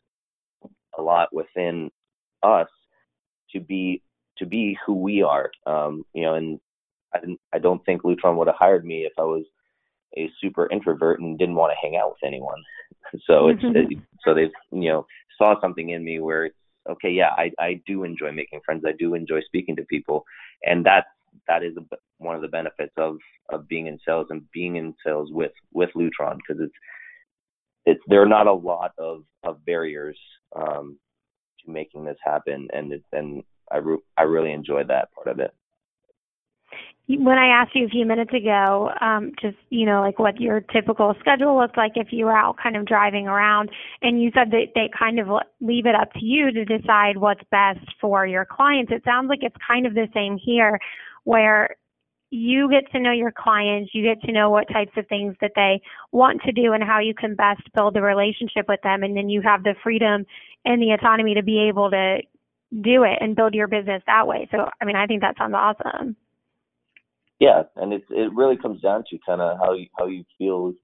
a 0.99 1.03
lot 1.03 1.33
within 1.33 1.91
us 2.43 2.69
to 3.53 3.61
be 3.61 4.03
to 4.39 4.47
be 4.47 4.77
who 4.85 4.95
we 4.95 5.23
are. 5.23 5.51
Um, 5.67 6.05
you 6.15 6.23
know, 6.23 6.35
and 6.35 6.61
I 7.15 7.21
didn't, 7.21 7.41
I 7.53 7.59
don't 7.59 7.85
think 7.85 8.03
Lutron 8.03 8.37
would 8.37 8.49
have 8.49 8.57
hired 8.57 8.85
me 8.85 9.03
if 9.03 9.13
I 9.19 9.23
was 9.23 9.45
a 10.17 10.31
super 10.41 10.69
introvert 10.71 11.21
and 11.21 11.39
didn't 11.39 11.55
want 11.55 11.73
to 11.73 11.77
hang 11.81 11.97
out 11.97 12.11
with 12.11 12.27
anyone. 12.27 12.63
so 13.27 13.49
it's 13.49 13.63
it, 13.63 13.99
so 14.25 14.35
they 14.35 14.51
you 14.73 14.91
know 14.91 15.07
saw 15.39 15.61
something 15.61 15.91
in 15.91 16.05
me 16.05 16.21
where 16.21 16.47
it's 16.47 16.57
okay, 16.91 17.11
yeah, 17.11 17.31
I 17.37 17.51
I 17.59 17.81
do 17.87 18.05
enjoy 18.05 18.33
making 18.33 18.61
friends. 18.65 18.85
I 18.87 18.93
do 18.99 19.15
enjoy 19.15 19.41
speaking 19.43 19.77
to 19.77 19.85
people, 19.85 20.25
and 20.65 20.85
that 20.87 21.07
that 21.49 21.63
is 21.63 21.77
a, 21.77 21.97
one 22.19 22.37
of 22.37 22.43
the 22.43 22.49
benefits 22.49 22.93
of 22.97 23.17
of 23.51 23.69
being 23.69 23.87
in 23.87 23.99
sales 24.07 24.27
and 24.31 24.43
being 24.53 24.77
in 24.77 24.95
sales 25.05 25.31
with 25.33 25.53
with 25.73 25.91
Lutron 25.97 26.37
because 26.37 26.63
it's 26.63 26.75
it's 27.87 28.01
there 28.07 28.23
are 28.23 28.29
not 28.29 28.47
a 28.47 28.53
lot 28.53 28.93
of 28.99 29.25
of 29.43 29.65
barriers 29.65 30.19
um, 30.57 30.99
to 31.65 31.71
making 31.71 32.05
this 32.05 32.19
happen, 32.25 32.69
and 32.73 32.93
it's 32.93 33.07
and 33.13 33.43
I 33.71 33.79
re- 33.79 33.99
I 34.17 34.23
really 34.23 34.53
enjoy 34.53 34.85
that 34.85 35.13
part 35.15 35.29
of 35.29 35.41
it. 35.41 35.53
When 37.19 37.39
I 37.39 37.49
asked 37.49 37.75
you 37.75 37.87
a 37.87 37.89
few 37.89 38.07
minutes 38.07 38.33
ago, 38.33 38.91
um, 39.01 39.33
just 39.41 39.57
you 39.71 39.85
know, 39.85 40.01
like 40.01 40.19
what 40.21 40.41
your 40.41 40.61
typical 40.61 41.15
schedule 41.19 41.59
looks 41.59 41.77
like 41.77 41.93
if 41.97 42.09
you 42.13 42.27
were 42.27 42.37
out 42.37 42.57
kind 42.63 42.77
of 42.77 42.87
driving 42.87 43.27
around, 43.27 43.71
and 44.01 44.23
you 44.23 44.31
said 44.33 44.51
that 44.53 44.69
they 44.75 44.89
kind 44.97 45.19
of 45.19 45.29
leave 45.61 45.87
it 45.87 45.95
up 45.95 46.13
to 46.13 46.25
you 46.25 46.53
to 46.53 46.65
decide 46.65 47.17
what's 47.17 47.43
best 47.51 47.85
for 48.01 48.27
your 48.27 48.45
clients. 48.45 48.93
It 48.93 49.03
sounds 49.05 49.29
like 49.29 49.41
it's 49.43 49.57
kind 49.67 49.87
of 49.87 49.95
the 49.95 50.07
same 50.15 50.39
here, 50.39 50.79
where 51.25 51.77
you 52.31 52.71
get 52.71 52.91
to 52.93 53.01
know 53.01 53.11
your 53.11 53.33
clients, 53.33 53.91
you 53.93 54.05
get 54.05 54.23
to 54.23 54.33
know 54.33 54.51
what 54.51 54.69
types 54.69 54.93
of 54.97 55.05
things 55.09 55.35
that 55.41 55.51
they 55.57 55.81
want 56.13 56.41
to 56.43 56.53
do 56.53 56.75
and 56.75 56.85
how 56.85 57.01
you 57.01 57.13
can 57.13 57.35
best 57.35 57.63
build 57.75 57.97
a 57.97 58.01
relationship 58.01 58.67
with 58.69 58.81
them. 58.83 59.03
And 59.03 59.17
then 59.17 59.29
you 59.29 59.43
have 59.43 59.65
the 59.65 59.75
freedom 59.83 60.25
and 60.65 60.81
the 60.81 60.93
autonomy 60.93 61.35
to 61.35 61.43
be 61.43 61.69
able 61.69 61.91
to 61.91 62.19
do 62.83 63.03
it 63.03 63.19
and 63.21 63.35
build 63.35 63.55
your 63.55 63.67
business 63.67 64.01
that 64.07 64.29
way. 64.29 64.49
So, 64.53 64.69
I 64.81 64.85
mean, 64.85 64.95
I 64.95 65.07
think 65.07 65.23
that 65.23 65.37
sounds 65.39 65.55
awesome. 65.57 66.15
Yeah, 67.41 67.65
and 67.77 67.93
it 67.93 68.05
it 68.11 68.33
really 68.35 68.57
comes 68.59 68.83
down 68.83 69.05
to 69.11 69.19
kind 69.27 69.41
of 69.41 69.59
how 69.59 69.75
you 69.75 69.87
how 69.99 70.07
you 70.07 70.25
feel 70.39 70.75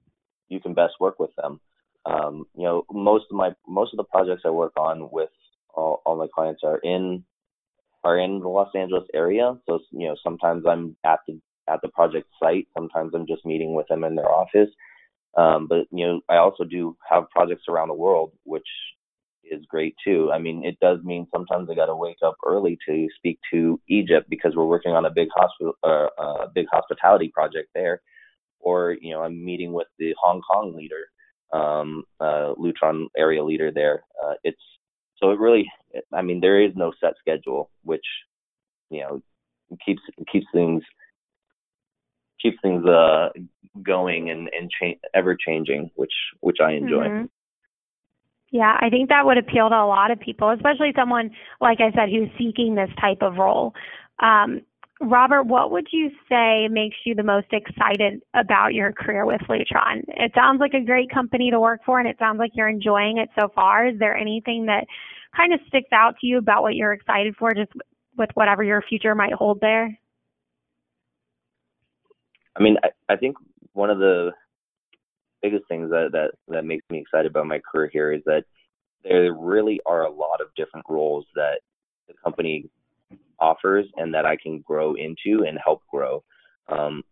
you 0.49 0.59
can 0.59 0.73
best 0.73 0.95
work 0.99 1.19
with 1.19 1.31
them. 1.37 1.61
Um, 2.05 2.45
you 2.55 2.63
know, 2.63 2.83
most 2.91 3.25
of 3.31 3.37
my 3.37 3.51
most 3.67 3.93
of 3.93 3.97
the 3.97 4.05
projects 4.05 4.43
I 4.45 4.49
work 4.49 4.73
on 4.77 5.09
with 5.11 5.29
all, 5.75 6.01
all 6.05 6.17
my 6.17 6.27
clients 6.33 6.61
are 6.63 6.79
in 6.79 7.23
are 8.03 8.19
in 8.19 8.39
the 8.39 8.47
Los 8.49 8.69
Angeles 8.75 9.05
area. 9.13 9.55
So 9.67 9.79
you 9.91 10.07
know, 10.07 10.15
sometimes 10.23 10.65
I'm 10.67 10.97
at 11.05 11.19
the 11.27 11.39
at 11.69 11.81
the 11.83 11.89
project 11.89 12.27
site. 12.41 12.67
Sometimes 12.77 13.13
I'm 13.13 13.27
just 13.27 13.45
meeting 13.45 13.75
with 13.75 13.87
them 13.87 14.03
in 14.03 14.15
their 14.15 14.31
office. 14.31 14.69
Um, 15.37 15.67
but 15.67 15.87
you 15.91 16.07
know, 16.07 16.21
I 16.29 16.37
also 16.37 16.63
do 16.63 16.97
have 17.09 17.29
projects 17.29 17.65
around 17.69 17.89
the 17.89 17.93
world, 17.95 18.31
which 18.43 18.67
is 19.51 19.65
great 19.67 19.95
too. 20.03 20.31
I 20.33 20.39
mean, 20.39 20.63
it 20.65 20.79
does 20.79 20.99
mean 21.03 21.27
sometimes 21.33 21.69
I 21.69 21.75
got 21.75 21.87
to 21.87 21.95
wake 21.95 22.17
up 22.25 22.35
early 22.45 22.77
to 22.87 23.07
speak 23.17 23.39
to 23.51 23.79
Egypt 23.89 24.29
because 24.29 24.55
we're 24.55 24.65
working 24.65 24.93
on 24.93 25.05
a 25.05 25.09
big 25.09 25.29
hospital, 25.35 25.73
uh, 25.83 26.07
a 26.19 26.47
big 26.53 26.67
hospitality 26.71 27.29
project 27.29 27.69
there, 27.73 28.01
or 28.59 28.97
you 29.01 29.13
know, 29.13 29.21
I'm 29.21 29.43
meeting 29.43 29.73
with 29.73 29.87
the 29.99 30.13
Hong 30.21 30.41
Kong 30.41 30.75
leader, 30.75 31.05
um, 31.53 32.03
uh, 32.19 32.53
Lutron 32.57 33.07
area 33.17 33.43
leader 33.43 33.71
there. 33.71 34.03
Uh, 34.23 34.33
it's 34.43 34.61
so 35.17 35.31
it 35.31 35.39
really, 35.39 35.69
I 36.13 36.21
mean, 36.21 36.39
there 36.41 36.61
is 36.61 36.71
no 36.75 36.91
set 36.99 37.13
schedule, 37.19 37.69
which 37.83 38.05
you 38.89 39.01
know 39.01 39.21
keeps 39.85 40.01
keeps 40.31 40.45
things 40.53 40.83
keeps 42.41 42.57
things 42.61 42.85
uh 42.85 43.29
going 43.83 44.29
and 44.29 44.49
and 44.57 44.69
cha- 44.71 44.99
ever 45.13 45.35
changing, 45.35 45.91
which 45.95 46.13
which 46.41 46.57
I 46.63 46.73
enjoy. 46.73 47.07
Mm-hmm. 47.07 47.25
Yeah, 48.51 48.77
I 48.79 48.89
think 48.89 49.09
that 49.09 49.25
would 49.25 49.37
appeal 49.37 49.69
to 49.69 49.75
a 49.75 49.85
lot 49.85 50.11
of 50.11 50.19
people, 50.19 50.49
especially 50.51 50.93
someone, 50.95 51.31
like 51.59 51.79
I 51.81 51.91
said, 51.91 52.09
who's 52.09 52.29
seeking 52.37 52.75
this 52.75 52.89
type 52.99 53.21
of 53.21 53.35
role. 53.35 53.73
Um, 54.19 54.61
Robert, 55.01 55.43
what 55.43 55.71
would 55.71 55.87
you 55.91 56.09
say 56.27 56.67
makes 56.69 56.95
you 57.05 57.13
the 57.13 57.23
most 57.23 57.47
excited 57.51 58.21
about 58.33 58.73
your 58.73 58.93
career 58.93 59.25
with 59.25 59.41
Lutron? 59.41 60.03
It 60.07 60.31
sounds 60.33 60.59
like 60.59 60.73
a 60.73 60.83
great 60.83 61.11
company 61.11 61.51
to 61.51 61.59
work 61.59 61.81
for, 61.85 61.99
and 61.99 62.07
it 62.07 62.17
sounds 62.17 62.39
like 62.39 62.51
you're 62.55 62.69
enjoying 62.69 63.17
it 63.17 63.29
so 63.39 63.49
far. 63.53 63.87
Is 63.87 63.99
there 63.99 64.15
anything 64.15 64.65
that 64.67 64.85
kind 65.35 65.53
of 65.53 65.59
sticks 65.67 65.91
out 65.91 66.15
to 66.19 66.27
you 66.27 66.37
about 66.37 66.63
what 66.63 66.75
you're 66.75 66.93
excited 66.93 67.35
for, 67.37 67.53
just 67.53 67.71
with 68.17 68.29
whatever 68.33 68.63
your 68.63 68.81
future 68.81 69.13
might 69.13 69.33
hold 69.33 69.59
there? 69.61 69.99
I 72.55 72.63
mean, 72.63 72.77
I, 72.83 73.13
I 73.13 73.17
think 73.17 73.35
one 73.73 73.91
of 73.91 73.99
the 73.99 74.31
biggest 75.41 75.67
things 75.67 75.89
that, 75.89 76.09
that 76.13 76.31
that 76.47 76.65
makes 76.65 76.85
me 76.89 76.99
excited 76.99 77.31
about 77.31 77.47
my 77.47 77.59
career 77.59 77.89
here 77.91 78.11
is 78.11 78.21
that 78.25 78.43
there 79.03 79.33
really 79.33 79.79
are 79.85 80.03
a 80.03 80.11
lot 80.11 80.41
of 80.41 80.47
different 80.55 80.85
roles 80.89 81.25
that 81.35 81.59
the 82.07 82.13
company 82.23 82.69
offers 83.39 83.85
and 83.97 84.13
that 84.13 84.25
I 84.25 84.35
can 84.35 84.59
grow 84.59 84.95
into 84.95 85.45
and 85.45 85.57
help 85.63 85.81
grow. 85.91 86.23
Um, 86.69 87.03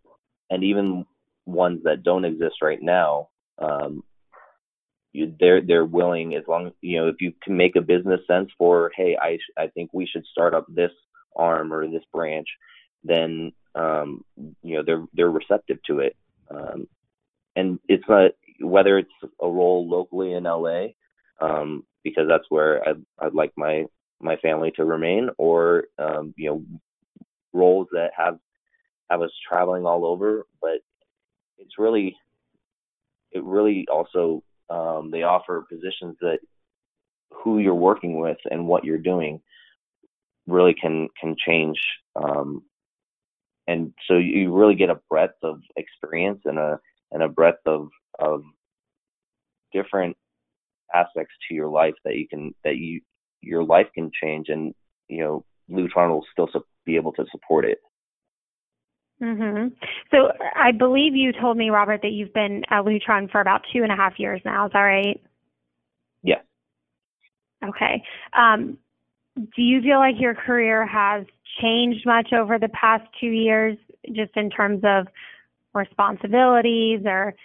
and 0.49 0.63
even 0.63 1.05
ones 1.45 1.81
that 1.83 2.03
don't 2.03 2.25
exist 2.25 2.55
right 2.61 2.81
now, 2.81 3.29
um, 3.59 4.03
you, 5.13 5.33
they're 5.39 5.61
they're 5.61 5.85
willing 5.85 6.35
as 6.35 6.43
long 6.47 6.71
you 6.81 6.99
know 6.99 7.07
if 7.07 7.15
you 7.21 7.33
can 7.41 7.55
make 7.55 7.75
a 7.77 7.81
business 7.81 8.19
sense 8.27 8.49
for 8.57 8.91
hey 8.95 9.17
I 9.19 9.37
I 9.57 9.67
think 9.67 9.91
we 9.93 10.05
should 10.05 10.25
start 10.25 10.53
up 10.53 10.65
this 10.67 10.91
arm 11.35 11.73
or 11.73 11.87
this 11.87 12.03
branch, 12.13 12.47
then 13.03 13.53
um, 13.75 14.25
you 14.61 14.75
know 14.75 14.83
they're 14.85 15.05
they're 15.13 15.31
receptive 15.31 15.77
to 15.87 15.99
it. 15.99 16.15
Um, 16.49 16.87
and 17.55 17.79
it's 17.87 18.03
not 18.07 18.31
whether 18.59 18.97
it's 18.97 19.09
a 19.41 19.49
role 19.49 19.87
locally 19.87 20.33
in 20.33 20.43
LA 20.43 20.87
um, 21.41 21.83
because 22.03 22.27
that's 22.27 22.45
where 22.49 22.87
I'd, 22.87 23.03
I'd 23.19 23.33
like 23.33 23.51
my 23.57 23.85
my 24.21 24.37
family 24.37 24.71
to 24.71 24.85
remain, 24.85 25.29
or 25.37 25.85
um, 25.99 26.33
you 26.37 26.49
know 26.49 26.63
roles 27.53 27.87
that 27.91 28.11
have 28.17 28.37
have 29.09 29.21
us 29.21 29.31
traveling 29.47 29.85
all 29.85 30.05
over. 30.05 30.45
But 30.61 30.79
it's 31.57 31.77
really 31.77 32.15
it 33.31 33.43
really 33.43 33.85
also 33.91 34.43
um, 34.69 35.11
they 35.11 35.23
offer 35.23 35.65
positions 35.69 36.15
that 36.21 36.39
who 37.31 37.59
you're 37.59 37.75
working 37.75 38.19
with 38.19 38.37
and 38.49 38.67
what 38.67 38.83
you're 38.83 38.97
doing 38.97 39.41
really 40.47 40.73
can 40.73 41.09
can 41.19 41.35
change 41.45 41.79
um, 42.15 42.63
and 43.67 43.93
so 44.07 44.17
you 44.17 44.53
really 44.53 44.75
get 44.75 44.89
a 44.89 44.99
breadth 45.09 45.37
of 45.43 45.59
experience 45.75 46.41
and 46.45 46.57
a 46.59 46.79
and 47.15 47.23
a 47.23 47.29
breadth 47.29 47.65
of 47.65 47.87
of 48.19 48.43
different 49.73 50.15
aspects 50.93 51.33
to 51.47 51.55
your 51.55 51.69
life 51.69 51.95
that 52.03 52.15
you 52.15 52.27
can 52.27 52.53
that 52.63 52.75
you 52.75 53.01
your 53.41 53.63
life 53.63 53.87
can 53.95 54.11
change 54.21 54.49
and 54.49 54.75
you 55.07 55.23
know 55.23 55.43
Lutron 55.71 56.09
will 56.09 56.25
still 56.31 56.49
su- 56.51 56.63
be 56.85 56.95
able 56.97 57.13
to 57.13 57.25
support 57.31 57.65
it. 57.65 57.79
Mhm. 59.21 59.71
So 60.11 60.31
I 60.55 60.71
believe 60.73 61.15
you 61.15 61.31
told 61.31 61.57
me, 61.57 61.69
Robert, 61.69 62.01
that 62.01 62.11
you've 62.11 62.33
been 62.33 62.63
at 62.69 62.83
Lutron 62.83 63.31
for 63.31 63.39
about 63.39 63.61
two 63.71 63.81
and 63.81 63.91
a 63.91 63.95
half 63.95 64.19
years 64.19 64.41
now. 64.43 64.65
Is 64.65 64.73
that 64.73 64.81
right? 64.81 65.21
Yes. 66.21 66.43
Okay. 67.63 68.03
Um, 68.33 68.77
do 69.35 69.61
you 69.61 69.81
feel 69.81 69.99
like 69.99 70.19
your 70.19 70.35
career 70.35 70.85
has 70.85 71.25
changed 71.61 72.05
much 72.05 72.33
over 72.33 72.59
the 72.59 72.69
past 72.69 73.05
two 73.19 73.29
years, 73.29 73.77
just 74.11 74.35
in 74.35 74.49
terms 74.49 74.81
of 74.83 75.07
responsibilities 75.75 77.01
or, 77.05 77.35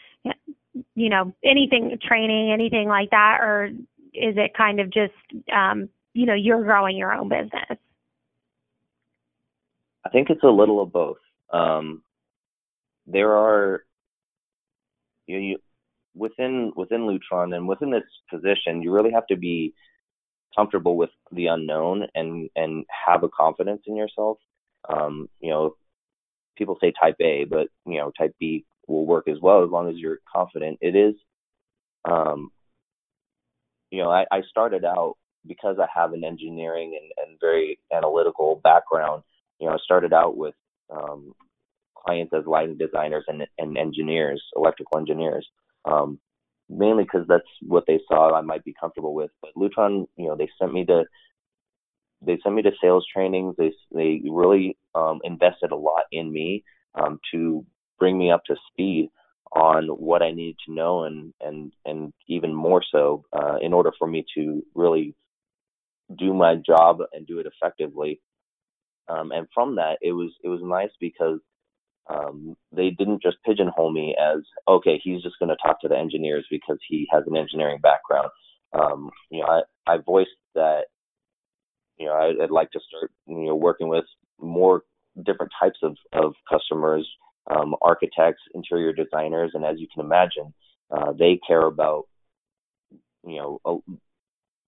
you 0.95 1.11
know, 1.11 1.33
anything, 1.45 1.99
training, 2.03 2.53
anything 2.53 2.89
like 2.89 3.11
that, 3.11 3.39
or 3.41 3.71
is 4.15 4.37
it 4.37 4.55
kind 4.57 4.81
of 4.81 4.91
just, 4.91 5.13
um, 5.53 5.89
you 6.15 6.27
know, 6.27 6.35
you're 6.35 6.63
growing 6.63 6.97
your 6.97 7.13
own 7.13 7.29
business? 7.29 7.79
I 10.05 10.09
think 10.09 10.31
it's 10.31 10.43
a 10.43 10.49
little 10.49 10.83
of 10.83 10.93
both. 10.93 11.19
Um, 11.53 12.03
there 13.07 13.33
are 13.33 13.85
you, 15.27 15.37
know, 15.37 15.43
you 15.43 15.59
within 16.15 16.73
within 16.77 17.03
Lutron 17.03 17.55
and 17.55 17.69
within 17.69 17.91
this 17.91 18.05
position, 18.31 18.83
you 18.83 18.93
really 18.93 19.13
have 19.13 19.27
to 19.29 19.37
be 19.37 19.75
comfortable 20.57 20.97
with 20.97 21.11
the 21.33 21.47
unknown 21.47 22.07
and 22.15 22.49
and 22.57 22.85
have 23.07 23.23
a 23.23 23.29
confidence 23.29 23.83
in 23.87 23.97
yourself. 23.97 24.39
Um, 24.89 25.29
you 25.41 25.51
know, 25.51 25.77
people 26.61 26.77
say 26.81 26.93
type 26.93 27.17
A, 27.21 27.45
but 27.45 27.69
you 27.87 27.99
know, 27.99 28.13
type 28.17 28.35
B 28.39 28.67
will 28.87 29.07
work 29.07 29.29
as 29.29 29.39
well 29.41 29.65
as 29.65 29.71
long 29.71 29.89
as 29.89 29.97
you're 29.97 30.19
confident. 30.31 30.79
It 30.83 30.95
is, 30.95 31.15
um, 32.05 32.51
you 33.91 34.03
know, 34.03 34.11
I, 34.11 34.27
I 34.31 34.43
started 34.49 34.85
out 34.85 35.17
because 35.47 35.79
I 35.81 35.87
have 35.99 36.13
an 36.13 36.23
engineering 36.23 36.99
and, 37.01 37.29
and 37.29 37.41
very 37.41 37.79
analytical 37.93 38.61
background. 38.63 39.23
You 39.59 39.69
know, 39.69 39.73
I 39.73 39.79
started 39.83 40.13
out 40.13 40.37
with 40.37 40.55
um, 40.95 41.33
clients 41.97 42.35
as 42.35 42.45
lighting 42.47 42.77
designers 42.77 43.25
and, 43.27 43.47
and 43.59 43.79
engineers, 43.79 44.43
electrical 44.55 44.99
engineers. 44.99 45.49
Um, 45.87 46.21
mainly 46.69 47.05
because 47.05 47.27
that's 47.27 47.43
what 47.63 47.85
they 47.87 47.99
saw 48.07 48.33
I 48.35 48.43
might 48.43 48.65
be 48.65 48.75
comfortable 48.79 49.15
with. 49.15 49.31
But 49.41 49.51
Lutron, 49.57 50.07
you 50.17 50.29
know, 50.29 50.37
they 50.37 50.49
sent 50.59 50.73
me 50.73 50.85
to 50.87 51.05
they 52.23 52.39
sent 52.43 52.55
me 52.55 52.63
to 52.63 52.73
sales 52.83 53.07
trainings. 53.13 53.55
They 53.57 53.73
they 53.93 54.23
really 54.29 54.77
um, 54.95 55.21
invested 55.25 55.73
a 55.73 55.77
lot 55.77 56.05
in 56.13 56.33
me 56.33 56.65
um, 56.95 57.19
to 57.33 57.65
bring 57.99 58.19
me 58.19 58.31
up 58.31 58.45
to 58.47 58.57
speed 58.71 59.11
on 59.53 59.89
what 59.89 60.23
I 60.23 60.31
needed 60.31 60.57
to 60.67 60.75
know 60.75 61.05
and 61.05 61.33
and 61.41 61.73
and 61.85 62.13
even 62.29 62.55
more 62.55 62.83
so 62.91 63.25
uh, 63.33 63.57
in 63.61 63.73
order 63.73 63.93
for 63.99 64.07
me 64.07 64.25
to 64.37 64.63
really 64.75 65.15
do 66.19 66.35
my 66.35 66.57
job 66.57 66.99
and 67.13 67.27
do 67.27 67.39
it 67.39 67.47
effectively. 67.47 68.21
Um, 69.09 69.33
and 69.33 69.47
from 69.53 69.77
that, 69.77 69.99
it 70.03 70.13
was 70.13 70.33
it 70.45 70.49
was 70.49 70.61
nice 70.63 70.91
because 71.01 71.41
um, 72.09 72.57
they 72.73 72.91
didn't 72.91 73.23
just 73.23 73.37
pigeonhole 73.45 73.93
me 73.93 74.17
as 74.21 74.41
okay, 74.69 75.01
he's 75.03 75.23
just 75.23 75.39
going 75.39 75.49
to 75.49 75.57
talk 75.65 75.81
to 75.81 75.89
the 75.89 75.97
engineers 75.97 76.47
because 76.51 76.79
he 76.89 77.09
has 77.11 77.25
an 77.27 77.37
engineering 77.37 77.79
background. 77.83 78.31
Um, 78.73 79.11
you 79.31 79.41
know, 79.41 79.63
I, 79.87 79.95
I 79.95 79.99
voiced 79.99 80.31
that 80.55 80.85
you 82.01 82.07
know 82.07 82.15
I, 82.15 82.43
I'd 82.43 82.51
like 82.51 82.71
to 82.73 82.81
start 82.89 83.13
you 83.27 83.47
know 83.47 83.55
working 83.55 83.89
with 83.89 84.05
more 84.41 84.83
different 85.25 85.53
types 85.61 85.79
of 85.83 85.97
of 86.13 86.35
customers, 86.51 87.09
um, 87.51 87.77
architects, 87.83 88.43
interior 88.55 88.93
designers, 88.93 89.53
and 89.55 89.65
as 89.65 89.79
you 89.79 89.87
can 89.95 90.05
imagine, 90.05 90.53
uh, 90.91 91.13
they 91.13 91.39
care 91.47 91.67
about 91.67 92.05
you 93.25 93.37
know 93.37 93.61
a, 93.65 93.77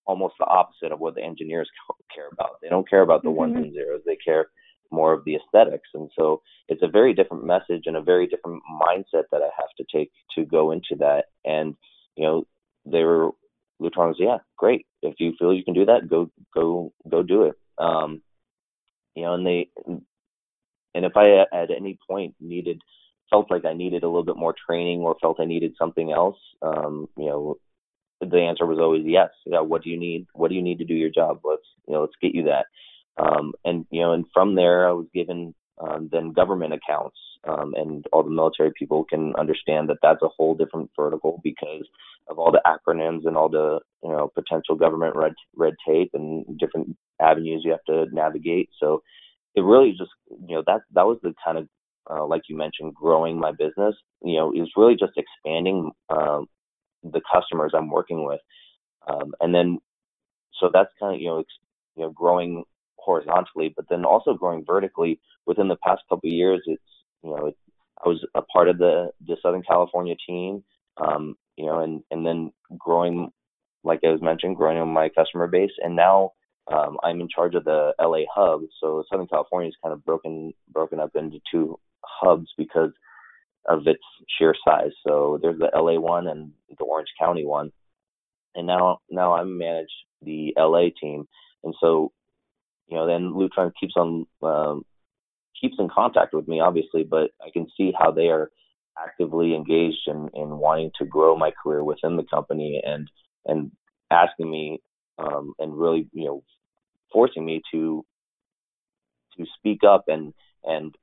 almost 0.07 0.35
the 0.39 0.47
opposite 0.47 0.93
of 0.93 1.01
what 1.01 1.15
the 1.15 1.23
engineers 1.23 1.69
care 2.15 2.29
about. 2.33 2.61
They 2.61 2.69
don't 2.69 2.89
care 2.89 3.03
about 3.03 3.23
the 3.23 3.31
mm-hmm. 3.31 3.39
ones 3.39 3.57
and 3.57 3.73
zeros. 3.73 4.03
They 4.07 4.17
care 4.17 4.47
more 4.93 5.13
of 5.13 5.25
the 5.25 5.37
aesthetics. 5.37 5.89
And 5.95 6.11
so 6.17 6.43
it's 6.69 6.83
a 6.83 6.89
very 6.89 7.15
different 7.15 7.45
message 7.45 7.85
and 7.87 7.97
a 7.97 8.03
very 8.03 8.27
different 8.27 8.63
mindset 8.71 9.25
that 9.33 9.43
I 9.43 9.49
have 9.57 9.71
to 9.79 9.85
take 9.93 10.11
to 10.37 10.45
go 10.45 10.71
into 10.71 10.95
that. 10.99 11.27
And, 11.45 11.75
you 12.17 12.25
know, 12.25 12.45
they 12.85 13.03
were, 13.03 13.31
Lutron 13.83 14.09
was, 14.09 14.17
yeah, 14.19 14.39
great. 14.57 14.87
If 15.03 15.15
you 15.19 15.35
feel 15.39 15.53
you 15.53 15.65
can 15.65 15.75
do 15.75 15.87
that, 15.87 16.09
go, 16.09 16.31
go, 16.55 16.93
go 17.09 17.23
do 17.23 17.45
it. 17.45 17.55
Um, 17.79 18.23
you 19.15 19.23
know, 19.23 19.35
and 19.35 19.47
they, 19.47 19.69
and 20.95 21.05
if 21.05 21.17
I 21.17 21.45
at 21.53 21.71
any 21.71 21.99
point 22.09 22.35
needed, 22.41 22.81
felt 23.31 23.51
like 23.51 23.65
I 23.65 23.73
needed 23.73 24.03
a 24.03 24.09
little 24.09 24.25
bit 24.25 24.37
more 24.37 24.55
training 24.67 25.01
or 25.01 25.17
felt 25.21 25.41
I 25.41 25.45
needed 25.45 25.75
something 25.79 26.13
else, 26.13 26.39
um, 26.63 27.09
you 27.17 27.27
know, 27.27 27.57
the 28.21 28.39
answer 28.39 28.67
was 28.67 28.79
always 28.79 29.05
yes. 29.05 29.31
Yeah, 29.47 29.61
what 29.61 29.83
do 29.83 29.91
you 29.91 29.99
need? 29.99 30.27
What 30.33 30.49
do 30.49 30.55
you 30.55 30.63
need 30.63 30.79
to 30.79 30.85
do 30.85 30.95
your 30.95 31.11
job? 31.11 31.41
Let's 31.45 31.63
you 31.87 31.95
know, 31.95 32.03
let's 32.03 32.15
get 32.21 32.35
you 32.35 32.45
that. 32.45 32.67
Um, 33.17 33.53
and 33.65 33.85
you 33.91 34.01
know, 34.01 34.13
and 34.13 34.25
from 34.33 34.55
there, 34.55 34.89
I 34.89 34.93
was 34.93 35.07
given 35.13 35.55
um, 35.83 36.09
then 36.13 36.33
government 36.33 36.73
accounts, 36.73 37.17
um, 37.49 37.75
and 37.77 38.07
all 38.13 38.23
the 38.23 38.31
military 38.31 38.73
people 38.79 39.05
can 39.05 39.35
understand 39.37 39.89
that 39.89 39.99
that's 40.03 40.23
a 40.23 40.29
whole 40.29 40.55
different 40.55 40.91
vertical 40.97 41.41
because 41.43 41.87
of 42.29 42.39
all 42.39 42.53
the 42.53 42.63
acronyms 42.67 43.27
and 43.27 43.37
all 43.37 43.49
the 43.49 43.81
you 44.03 44.11
know 44.11 44.31
potential 44.35 44.77
government 44.77 45.17
red 45.17 45.33
red 45.57 45.75
tape 45.87 46.11
and 46.15 46.45
different 46.59 46.97
avenues 47.21 47.63
you 47.65 47.73
have 47.73 47.85
to 47.85 48.07
navigate. 48.15 48.71
So 48.79 49.03
it 49.55 49.63
really 49.63 49.91
just 49.93 50.11
you 50.47 50.55
know 50.55 50.63
that 50.67 50.83
that 50.95 51.07
was 51.07 51.19
the 51.23 51.35
kind 51.45 51.59
of 51.59 51.69
uh, 52.11 52.25
like 52.25 52.43
you 52.49 52.57
mentioned, 52.57 52.95
growing 52.95 53.39
my 53.39 53.53
business. 53.53 53.95
You 54.23 54.37
know, 54.37 54.53
is 54.53 54.71
really 54.77 54.97
just 54.97 55.13
expanding 55.17 55.91
um, 56.11 56.47
the 57.03 57.21
customers 57.33 57.73
I'm 57.75 57.91
working 57.91 58.25
with, 58.25 58.41
um, 59.07 59.35
and 59.41 59.55
then 59.55 59.79
so 60.61 60.71
that's 60.73 60.91
kind 61.01 61.15
of 61.15 61.21
you 61.21 61.29
know 61.29 61.41
ex- 61.41 61.49
you 61.97 62.05
know 62.05 62.11
growing 62.11 62.65
horizontally, 63.05 63.73
but 63.77 63.87
then 63.89 64.05
also 64.05 64.35
growing 64.35 64.65
vertically. 64.65 65.21
Within 65.47 65.69
the 65.69 65.77
past 65.77 66.03
couple 66.09 66.29
of 66.29 66.35
years, 66.35 66.63
it's 66.67 66.83
you 67.23 67.31
know 67.31 67.53
I 68.05 68.09
was 68.09 68.25
a 68.35 68.43
part 68.43 68.69
of 68.69 68.79
the 68.79 69.11
the 69.27 69.37
Southern 69.43 69.63
California 69.63 70.15
team, 70.27 70.65
um, 70.97 71.37
you 71.57 71.67
know, 71.67 71.81
and 71.81 72.03
and 72.11 72.27
then 72.27 72.53
growing, 72.79 73.31
like 73.85 74.01
I 74.05 74.11
was 74.11 74.23
mentioned, 74.23 74.57
growing 74.57 74.93
my 74.93 75.09
customer 75.09 75.47
base, 75.47 75.73
and 75.83 75.97
now 75.97 76.33
um, 76.73 76.99
I'm 77.03 77.21
in 77.21 77.29
charge 77.29 77.55
of 77.55 77.65
the 77.65 77.93
LA 78.01 78.21
hub. 78.33 78.63
So 78.81 79.05
Southern 79.11 79.29
California 79.29 79.69
is 79.69 79.77
kind 79.83 79.93
of 79.93 80.05
broken 80.05 80.53
broken 80.73 81.01
up 81.01 81.11
into 81.15 81.39
two 81.51 81.79
hubs 82.05 82.49
because 82.57 82.91
of 83.69 83.87
its 83.87 84.03
sheer 84.39 84.55
size. 84.67 84.91
So 85.07 85.39
there's 85.41 85.59
the 85.59 85.71
LA 85.75 86.01
one 86.01 86.27
and 86.27 86.53
the 86.79 86.85
Orange 86.85 87.11
County 87.19 87.47
one, 87.47 87.71
and 88.55 88.67
now 88.67 88.99
now 89.11 89.35
I 89.35 89.45
manage 89.45 89.93
the 90.23 90.55
LA 90.57 90.87
team, 91.01 91.27
and 91.65 91.75
so 91.81 92.13
you 92.89 92.97
know, 92.97 93.07
then 93.07 93.33
Lutron 93.33 93.73
keeps 93.79 93.95
on 93.97 94.27
um, 94.43 94.85
keeps 95.61 95.77
in 95.79 95.89
contact 95.89 96.35
with 96.35 96.49
me, 96.49 96.61
obviously, 96.61 97.05
but 97.05 97.31
I 97.41 97.51
can 97.53 97.67
see 97.77 97.93
how 97.99 98.11
they 98.11 98.29
are 98.29 98.51
actively 98.99 99.55
engaged 99.55 100.07
in, 100.07 100.29
in 100.35 100.59
wanting 100.59 100.91
to 100.99 101.07
grow 101.07 101.37
my 101.37 101.51
career 101.63 101.83
within 101.83 102.17
the 102.17 102.25
company 102.25 102.81
and 102.85 103.11
and 103.47 103.71
asking 104.11 104.51
me 104.51 104.81
um, 105.19 105.55
and 105.59 105.77
really 105.77 106.09
you 106.13 106.27
know 106.27 106.43
forcing 107.13 107.45
me 107.45 107.63
to 107.73 108.05
to 109.37 109.47
speak 109.59 109.81
up 109.85 110.05
and 110.09 110.35
and 110.65 110.95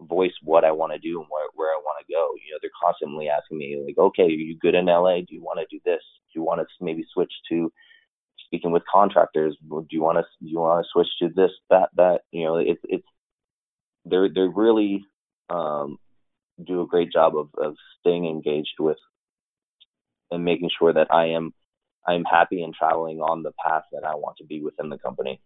voice 0.00 0.32
what 0.42 0.64
I 0.64 0.72
want 0.72 0.92
to 0.92 0.98
do 0.98 1.20
and 1.20 1.28
where, 1.30 1.46
where 1.54 1.70
I 1.70 1.80
want 1.84 2.04
to 2.04 2.12
go. 2.12 2.34
You 2.34 2.52
know, 2.52 2.58
they're 2.60 2.82
constantly 2.82 3.28
asking 3.28 3.58
me 3.58 3.80
like, 3.84 3.98
okay, 3.98 4.24
are 4.24 4.28
you 4.28 4.58
good 4.58 4.74
in 4.74 4.86
LA? 4.86 5.18
Do 5.18 5.34
you 5.34 5.42
want 5.42 5.60
to 5.60 5.66
do 5.70 5.80
this? 5.84 6.02
Do 6.32 6.40
you 6.40 6.42
want 6.42 6.60
to 6.60 6.66
maybe 6.80 7.04
switch 7.12 7.32
to 7.50 7.72
speaking 8.44 8.72
with 8.72 8.82
contractors. 8.90 9.56
Do 9.68 9.86
you 9.90 10.02
want 10.02 10.18
to 10.18 10.24
do 10.42 10.50
you 10.50 10.58
want 10.58 10.84
to 10.84 10.88
switch 10.92 11.08
to 11.20 11.28
this 11.34 11.50
that 11.70 11.90
that 11.96 12.22
you 12.30 12.44
know 12.44 12.56
it's 12.56 12.80
it's 12.84 13.06
they're 14.04 14.28
they're 14.32 14.48
really 14.48 15.04
um, 15.50 15.98
do 16.64 16.82
a 16.82 16.86
great 16.86 17.12
job 17.12 17.36
of 17.36 17.48
of 17.56 17.76
staying 18.00 18.26
engaged 18.26 18.76
with 18.78 18.98
and 20.30 20.44
making 20.44 20.70
sure 20.78 20.92
that 20.92 21.12
I 21.12 21.26
am 21.26 21.52
I'm 22.06 22.24
happy 22.24 22.62
and 22.62 22.74
traveling 22.74 23.20
on 23.20 23.42
the 23.42 23.52
path 23.64 23.84
that 23.92 24.04
I 24.04 24.14
want 24.14 24.36
to 24.38 24.44
be 24.44 24.60
within 24.62 24.88
the 24.88 24.98
company. 24.98 25.40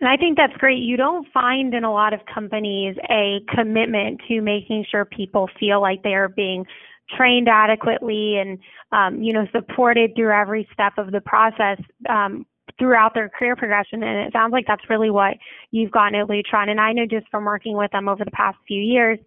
And 0.00 0.08
I 0.08 0.16
think 0.16 0.36
that's 0.36 0.56
great. 0.58 0.78
You 0.78 0.96
don't 0.96 1.26
find 1.32 1.72
in 1.74 1.84
a 1.84 1.92
lot 1.92 2.12
of 2.12 2.20
companies 2.32 2.96
a 3.08 3.40
commitment 3.54 4.20
to 4.28 4.40
making 4.40 4.84
sure 4.90 5.04
people 5.04 5.48
feel 5.58 5.80
like 5.80 6.02
they 6.02 6.14
are 6.14 6.28
being 6.28 6.66
trained 7.16 7.48
adequately 7.48 8.38
and 8.38 8.58
um, 8.92 9.22
you 9.22 9.32
know 9.32 9.46
supported 9.52 10.14
through 10.14 10.32
every 10.32 10.68
step 10.72 10.94
of 10.98 11.12
the 11.12 11.20
process 11.20 11.78
um, 12.08 12.46
throughout 12.78 13.14
their 13.14 13.28
career 13.28 13.56
progression. 13.56 14.02
And 14.02 14.26
it 14.26 14.32
sounds 14.32 14.52
like 14.52 14.66
that's 14.66 14.88
really 14.88 15.10
what 15.10 15.34
you've 15.70 15.90
gotten 15.90 16.18
at 16.18 16.28
Lutron. 16.28 16.68
And 16.68 16.80
I 16.80 16.92
know 16.92 17.06
just 17.06 17.28
from 17.30 17.44
working 17.44 17.76
with 17.76 17.90
them 17.92 18.08
over 18.08 18.24
the 18.24 18.30
past 18.30 18.58
few 18.66 18.80
years, 18.80 19.18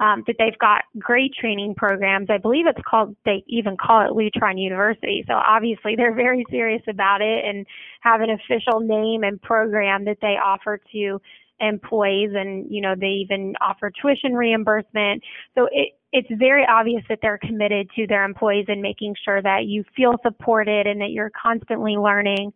um, 0.00 0.24
that 0.26 0.36
they've 0.38 0.58
got 0.58 0.82
great 0.98 1.34
training 1.34 1.74
programs. 1.74 2.28
I 2.30 2.38
believe 2.38 2.66
it's 2.66 2.80
called, 2.88 3.14
they 3.26 3.44
even 3.46 3.76
call 3.76 4.00
it 4.00 4.12
Lutron 4.12 4.58
University. 4.58 5.22
So 5.28 5.34
obviously 5.34 5.94
they're 5.94 6.14
very 6.14 6.44
serious 6.50 6.82
about 6.88 7.20
it 7.20 7.44
and 7.44 7.66
have 8.00 8.22
an 8.22 8.30
official 8.30 8.80
name 8.80 9.24
and 9.24 9.40
program 9.42 10.06
that 10.06 10.16
they 10.22 10.36
offer 10.42 10.80
to 10.92 11.20
employees. 11.60 12.30
And, 12.34 12.66
you 12.70 12.80
know, 12.80 12.94
they 12.98 13.24
even 13.24 13.54
offer 13.60 13.90
tuition 13.90 14.34
reimbursement. 14.34 15.22
So 15.54 15.68
it, 15.70 15.92
it's 16.12 16.28
very 16.38 16.64
obvious 16.68 17.02
that 17.08 17.18
they're 17.22 17.38
committed 17.38 17.88
to 17.96 18.06
their 18.06 18.24
employees 18.24 18.66
and 18.68 18.82
making 18.82 19.14
sure 19.24 19.40
that 19.42 19.66
you 19.66 19.84
feel 19.96 20.14
supported 20.22 20.86
and 20.86 21.00
that 21.00 21.10
you're 21.10 21.30
constantly 21.40 21.96
learning. 21.96 22.52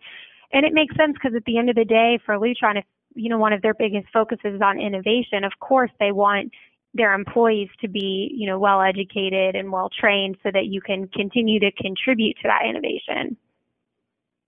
And 0.52 0.64
it 0.64 0.72
makes 0.72 0.96
sense 0.96 1.14
because 1.14 1.36
at 1.36 1.44
the 1.44 1.58
end 1.58 1.70
of 1.70 1.76
the 1.76 1.84
day, 1.84 2.18
for 2.24 2.36
Lutron, 2.36 2.78
if 2.78 2.84
you 3.14 3.28
know 3.28 3.38
one 3.38 3.52
of 3.52 3.62
their 3.62 3.74
biggest 3.74 4.06
focuses 4.12 4.54
is 4.54 4.60
on 4.60 4.80
innovation, 4.80 5.44
of 5.44 5.52
course 5.60 5.90
they 6.00 6.12
want 6.12 6.52
their 6.94 7.12
employees 7.12 7.68
to 7.80 7.88
be, 7.88 8.30
you 8.32 8.46
know, 8.48 8.58
well 8.58 8.80
educated 8.80 9.56
and 9.56 9.72
well 9.72 9.90
trained 10.00 10.36
so 10.42 10.50
that 10.52 10.66
you 10.66 10.80
can 10.80 11.08
continue 11.08 11.58
to 11.60 11.72
contribute 11.72 12.36
to 12.36 12.48
that 12.48 12.68
innovation. 12.68 13.36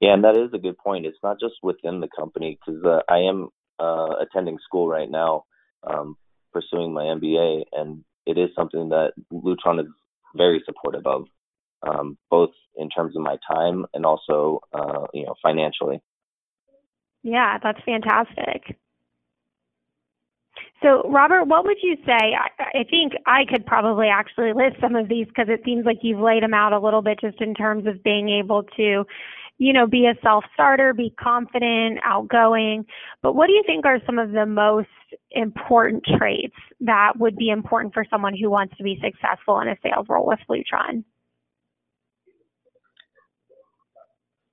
Yeah, 0.01 0.15
and 0.15 0.25
that 0.25 0.37
is 0.37 0.51
a 0.53 0.59
good 0.59 0.79
point. 0.79 1.07
It's 1.07 1.19
not 1.23 1.41
just 1.41 1.55
within 1.63 2.01
the 2.01 2.09
company 2.09 2.59
because 2.65 2.83
uh, 2.85 3.01
I 3.09 3.19
am 3.19 3.49
uh, 3.79 4.17
attending 4.21 4.59
school 4.65 4.89
right 4.89 5.11
now, 5.11 5.45
um, 5.85 6.17
pursuing 6.53 6.93
my 6.93 7.03
MBA, 7.03 7.65
and 7.73 8.05
it 8.27 8.39
is 8.39 8.51
something 8.57 8.89
that 8.91 9.13
Lutron 9.33 9.81
is 9.81 9.87
very 10.35 10.63
supportive 10.65 11.07
of, 11.07 11.25
um, 11.83 12.19
both 12.31 12.51
in 12.77 12.89
terms 12.91 13.17
of 13.17 13.23
my 13.23 13.37
time 13.51 13.87
and 13.95 14.05
also, 14.05 14.61
uh, 14.73 15.07
you 15.15 15.25
know, 15.25 15.35
financially. 15.43 16.01
Yeah, 17.23 17.59
that's 17.63 17.81
fantastic. 17.85 18.77
So, 20.83 21.09
Robert, 21.09 21.45
what 21.45 21.65
would 21.65 21.79
you 21.83 21.97
say? 22.07 22.13
I, 22.13 22.81
I 22.81 22.85
think 22.85 23.15
I 23.25 23.45
could 23.49 23.65
probably 23.65 24.09
actually 24.09 24.53
list 24.53 24.77
some 24.81 24.95
of 24.95 25.09
these 25.09 25.27
because 25.27 25.49
it 25.49 25.63
seems 25.65 25.87
like 25.87 25.99
you've 26.03 26.21
laid 26.21 26.43
them 26.43 26.55
out 26.55 26.73
a 26.73 26.79
little 26.79 27.03
bit 27.03 27.19
just 27.21 27.41
in 27.41 27.55
terms 27.55 27.87
of 27.87 28.03
being 28.03 28.29
able 28.29 28.63
to, 28.77 29.05
you 29.59 29.73
know, 29.73 29.87
be 29.87 30.07
a 30.07 30.15
self 30.23 30.45
starter, 30.53 30.93
be 30.93 31.15
confident, 31.19 31.99
outgoing. 32.05 32.85
But 33.23 33.35
what 33.35 33.47
do 33.47 33.53
you 33.53 33.63
think 33.67 33.87
are 33.87 33.99
some 34.05 34.19
of 34.19 34.33
the 34.33 34.47
most 34.47 34.89
important 35.31 36.05
traits 36.19 36.57
that 36.81 37.13
would 37.19 37.37
be 37.37 37.49
important 37.51 37.95
for 37.95 38.05
someone 38.11 38.37
who 38.37 38.51
wants 38.51 38.77
to 38.77 38.83
be 38.83 39.01
successful 39.03 39.61
in 39.61 39.69
a 39.69 39.77
sales 39.83 40.07
role 40.09 40.27
with 40.27 40.41
Lutron? 40.49 41.05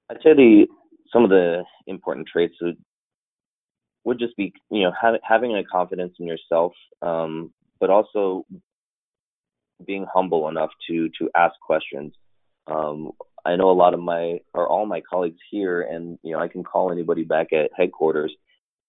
I'd 0.09 0.17
say 0.23 0.33
the 0.33 0.67
some 1.11 1.23
of 1.23 1.29
the 1.29 1.63
important 1.87 2.27
traits 2.27 2.55
would 2.61 2.77
would 4.05 4.19
just 4.19 4.35
be 4.37 4.53
you 4.71 4.83
know 4.83 4.93
ha- 4.99 5.17
having 5.23 5.55
a 5.55 5.63
confidence 5.63 6.13
in 6.19 6.27
yourself, 6.27 6.73
um, 7.01 7.51
but 7.79 7.89
also 7.89 8.45
being 9.85 10.05
humble 10.13 10.47
enough 10.49 10.69
to 10.87 11.09
to 11.19 11.29
ask 11.35 11.53
questions. 11.59 12.13
Um, 12.67 13.11
I 13.45 13.55
know 13.55 13.69
a 13.69 13.73
lot 13.73 13.93
of 13.93 13.99
my 13.99 14.39
or 14.53 14.67
all 14.67 14.85
my 14.85 15.01
colleagues 15.01 15.39
here, 15.51 15.81
and 15.81 16.17
you 16.23 16.33
know 16.33 16.39
I 16.39 16.47
can 16.47 16.63
call 16.63 16.91
anybody 16.91 17.23
back 17.23 17.51
at 17.53 17.71
headquarters, 17.75 18.33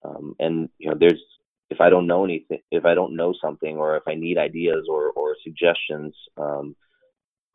um, 0.05 0.35
and 0.38 0.69
you 0.79 0.88
know 0.88 0.97
there's 0.99 1.23
if 1.71 1.81
I 1.81 1.90
don't 1.90 2.07
know 2.07 2.25
anything, 2.25 2.61
if 2.71 2.85
I 2.85 2.95
don't 2.95 3.17
know 3.17 3.35
something, 3.40 3.77
or 3.77 3.97
if 3.97 4.05
I 4.07 4.14
need 4.14 4.38
ideas 4.38 4.87
or 4.88 5.11
or 5.11 5.37
suggestions, 5.43 6.14
um, 6.37 6.77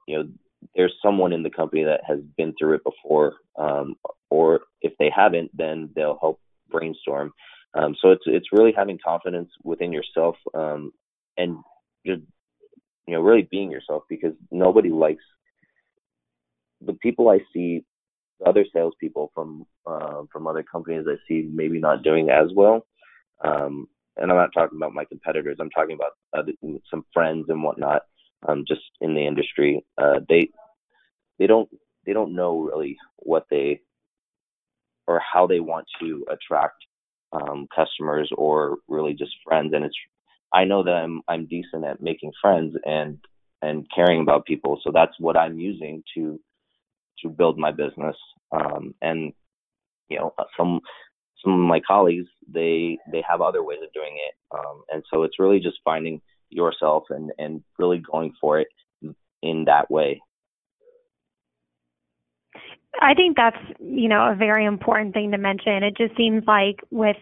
you 0.07 0.17
know 0.17 0.29
there's 0.75 0.93
someone 1.01 1.31
in 1.31 1.43
the 1.43 1.49
company 1.49 1.83
that 1.85 2.01
has 2.05 2.19
been 2.37 2.53
through 2.59 2.75
it 2.75 2.83
before, 2.83 3.35
um, 3.57 3.95
or 4.29 4.61
if 4.81 4.93
they 4.99 5.09
haven't, 5.15 5.55
then 5.55 5.89
they'll 5.95 6.19
help 6.19 6.39
brainstorm. 6.69 7.31
Um, 7.75 7.95
so 8.01 8.09
it's 8.11 8.23
it's 8.25 8.51
really 8.51 8.73
having 8.75 8.99
confidence 9.03 9.49
within 9.63 9.93
yourself 9.93 10.35
um, 10.53 10.91
and 11.37 11.57
just 12.05 12.21
you 13.07 13.13
know 13.13 13.21
really 13.21 13.47
being 13.49 13.71
yourself 13.71 14.03
because 14.09 14.33
nobody 14.51 14.89
likes 14.89 15.23
the 16.85 16.93
people 16.93 17.29
I 17.29 17.39
see, 17.53 17.83
other 18.45 18.65
salespeople 18.73 19.31
from 19.33 19.65
uh, 19.85 20.23
from 20.31 20.47
other 20.47 20.63
companies 20.63 21.05
I 21.07 21.15
see 21.27 21.49
maybe 21.51 21.79
not 21.79 22.03
doing 22.03 22.29
as 22.29 22.47
well. 22.55 22.85
Um, 23.43 23.87
and 24.17 24.31
I'm 24.31 24.37
not 24.37 24.51
talking 24.53 24.77
about 24.77 24.93
my 24.93 25.05
competitors. 25.05 25.57
I'm 25.59 25.69
talking 25.69 25.95
about 25.95 26.11
other, 26.33 26.51
some 26.89 27.05
friends 27.13 27.45
and 27.49 27.63
whatnot, 27.63 28.03
um, 28.47 28.65
just 28.67 28.81
in 29.01 29.13
the 29.13 29.25
industry. 29.25 29.85
Uh, 29.97 30.19
they 30.27 30.49
they 31.37 31.47
don't 31.47 31.69
they 32.05 32.13
don't 32.13 32.35
know 32.35 32.59
really 32.61 32.97
what 33.17 33.45
they 33.49 33.81
or 35.07 35.19
how 35.19 35.47
they 35.47 35.59
want 35.59 35.85
to 35.99 36.25
attract 36.31 36.75
um, 37.33 37.67
customers 37.75 38.31
or 38.37 38.77
really 38.87 39.13
just 39.13 39.31
friends. 39.45 39.73
And 39.73 39.85
it's 39.85 39.95
I 40.53 40.65
know 40.65 40.83
that 40.83 40.93
I'm 40.93 41.21
I'm 41.27 41.45
decent 41.45 41.85
at 41.85 42.01
making 42.01 42.31
friends 42.41 42.75
and 42.85 43.17
and 43.61 43.85
caring 43.93 44.21
about 44.21 44.45
people. 44.45 44.79
So 44.83 44.91
that's 44.93 45.13
what 45.19 45.37
I'm 45.37 45.59
using 45.59 46.03
to 46.15 46.39
to 47.23 47.29
build 47.29 47.57
my 47.57 47.71
business. 47.71 48.15
Um, 48.51 48.93
and 49.01 49.33
you 50.09 50.17
know, 50.17 50.33
some 50.57 50.79
some 51.43 51.53
of 51.53 51.59
my 51.59 51.79
colleagues 51.79 52.27
they 52.51 52.97
they 53.11 53.23
have 53.29 53.41
other 53.41 53.63
ways 53.63 53.79
of 53.83 53.93
doing 53.93 54.17
it. 54.27 54.35
Um, 54.57 54.83
and 54.91 55.03
so 55.11 55.23
it's 55.23 55.39
really 55.39 55.59
just 55.59 55.77
finding 55.83 56.21
yourself 56.49 57.03
and 57.09 57.31
and 57.37 57.63
really 57.77 57.99
going 57.99 58.33
for 58.41 58.59
it 58.59 58.67
in 59.41 59.65
that 59.65 59.89
way. 59.89 60.21
I 63.01 63.13
think 63.13 63.37
that's, 63.37 63.57
you 63.79 64.09
know, 64.09 64.31
a 64.31 64.35
very 64.35 64.65
important 64.65 65.13
thing 65.13 65.31
to 65.31 65.37
mention. 65.37 65.83
It 65.83 65.95
just 65.95 66.17
seems 66.17 66.43
like 66.47 66.81
with 66.89 67.17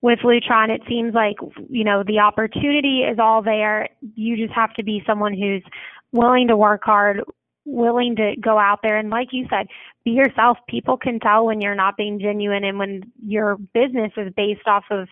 with 0.00 0.18
Lutron, 0.20 0.70
it 0.70 0.82
seems 0.88 1.14
like, 1.14 1.36
you 1.68 1.84
know, 1.84 2.02
the 2.06 2.18
opportunity 2.18 3.00
is 3.00 3.18
all 3.18 3.42
there. 3.42 3.88
You 4.14 4.36
just 4.36 4.52
have 4.52 4.74
to 4.74 4.84
be 4.84 5.02
someone 5.06 5.32
who's 5.32 5.62
willing 6.12 6.48
to 6.48 6.56
work 6.56 6.82
hard, 6.84 7.22
willing 7.64 8.16
to 8.16 8.34
go 8.40 8.58
out 8.58 8.80
there 8.82 8.96
and 8.96 9.10
like 9.10 9.28
you 9.32 9.46
said, 9.48 9.66
be 10.04 10.12
yourself. 10.12 10.58
People 10.68 10.96
can 10.96 11.18
tell 11.20 11.46
when 11.46 11.60
you're 11.60 11.74
not 11.74 11.96
being 11.96 12.20
genuine 12.20 12.64
and 12.64 12.78
when 12.78 13.12
your 13.24 13.56
business 13.56 14.12
is 14.16 14.32
based 14.36 14.66
off 14.66 14.84
of, 14.90 15.08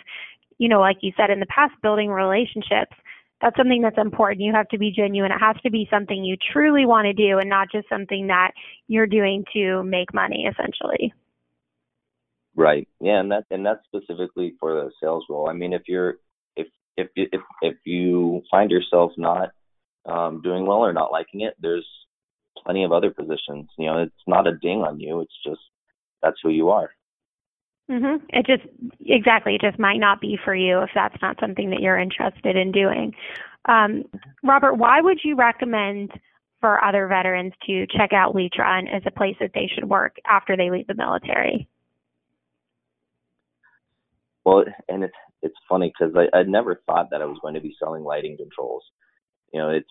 you 0.59 0.69
know, 0.69 0.81
like 0.81 0.99
you 1.01 1.13
said 1.17 1.31
in 1.31 1.41
the 1.41 1.47
past, 1.47 1.73
building 1.83 2.11
relationships 2.11 2.95
that's 3.43 3.57
something 3.57 3.83
that's 3.83 3.99
important. 3.99 4.41
You 4.41 4.53
have 4.55 4.69
to 4.69 4.79
be 4.79 4.93
genuine. 4.93 5.33
It 5.33 5.41
has 5.41 5.57
to 5.65 5.71
be 5.71 5.89
something 5.91 6.25
you 6.25 6.37
truly 6.53 6.87
want 6.87 7.07
to 7.07 7.13
do 7.13 7.39
and 7.39 7.51
not 7.51 7.73
just 7.73 7.89
something 7.89 8.29
that 8.29 8.53
you're 8.87 9.09
doing 9.09 9.45
to 9.53 9.83
make 9.83 10.15
money 10.15 10.49
essentially. 10.49 11.13
Right. 12.55 12.89
Yeah, 13.01 13.19
and 13.19 13.33
that 13.33 13.45
and 13.51 13.67
that's 13.67 13.81
specifically 13.85 14.55
for 14.61 14.75
the 14.75 14.91
sales 15.03 15.25
role. 15.29 15.49
I 15.49 15.55
mean, 15.55 15.73
if 15.73 15.83
you're 15.89 16.17
if 16.55 16.69
if 16.97 17.09
if 17.17 17.41
if 17.63 17.77
you 17.85 18.43
find 18.51 18.71
yourself 18.71 19.13
not 19.17 19.51
um, 20.07 20.41
doing 20.43 20.65
well 20.67 20.79
or 20.79 20.93
not 20.93 21.11
liking 21.11 21.41
it, 21.41 21.55
there's 21.61 21.87
plenty 22.65 22.85
of 22.85 22.93
other 22.93 23.11
positions. 23.11 23.69
You 23.79 23.87
know, 23.87 23.99
it's 24.03 24.13
not 24.27 24.47
a 24.47 24.57
ding 24.57 24.83
on 24.83 25.01
you. 25.01 25.21
It's 25.21 25.37
just 25.45 25.61
that's 26.23 26.39
who 26.43 26.51
you 26.51 26.71
are. 26.71 26.91
Mhm. 27.91 28.23
It 28.31 28.47
just 28.47 28.63
exactly. 29.01 29.55
It 29.55 29.61
just 29.61 29.79
might 29.79 29.99
not 29.99 30.21
be 30.21 30.39
for 30.45 30.55
you 30.55 30.81
if 30.81 30.91
that's 30.95 31.21
not 31.21 31.39
something 31.41 31.71
that 31.71 31.81
you're 31.81 31.99
interested 31.99 32.57
in 32.57 32.73
doing. 32.73 33.15
Um, 33.67 34.05
Robert, 34.43 34.75
why 34.75 35.01
would 35.01 35.19
you 35.25 35.37
recommend 35.37 36.13
for 36.61 36.83
other 36.85 37.07
veterans 37.09 37.53
to 37.67 37.87
check 37.89 38.13
out 38.13 38.35
Lutron 38.35 38.89
as 38.89 39.03
a 39.05 39.11
place 39.11 39.37
that 39.41 39.51
they 39.55 39.67
should 39.67 39.89
work 39.89 40.17
after 40.27 40.57
they 40.57 40.71
leave 40.71 40.87
the 40.87 40.95
military? 40.95 41.69
Well, 44.45 44.65
and 44.89 45.05
it's 45.05 45.15
it's 45.43 45.59
funny 45.69 45.93
because 45.93 46.15
I 46.17 46.37
I 46.37 46.43
never 46.45 46.83
thought 46.87 47.11
that 47.11 47.23
I 47.23 47.27
was 47.27 47.39
going 47.43 47.55
to 47.55 47.61
be 47.61 47.77
selling 47.79 48.05
lighting 48.05 48.37
controls. 48.37 48.85
You 49.53 49.61
know, 49.61 49.71
it's 49.71 49.91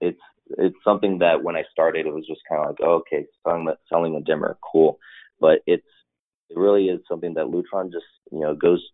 it's 0.00 0.20
it's 0.58 0.76
something 0.84 1.18
that 1.18 1.42
when 1.42 1.56
I 1.56 1.64
started, 1.70 2.06
it 2.06 2.14
was 2.14 2.26
just 2.26 2.40
kind 2.48 2.62
of 2.62 2.68
like, 2.68 2.78
oh, 2.82 2.94
okay, 3.00 3.26
selling 3.44 3.68
selling 3.88 4.16
a 4.16 4.20
dimmer, 4.20 4.56
cool. 4.72 4.98
But 5.40 5.60
it's 5.66 5.86
it 6.50 6.58
really 6.58 6.86
is 6.86 7.00
something 7.08 7.34
that 7.34 7.46
Lutron 7.46 7.92
just 7.92 8.04
you 8.30 8.40
know 8.40 8.54
goes 8.54 8.84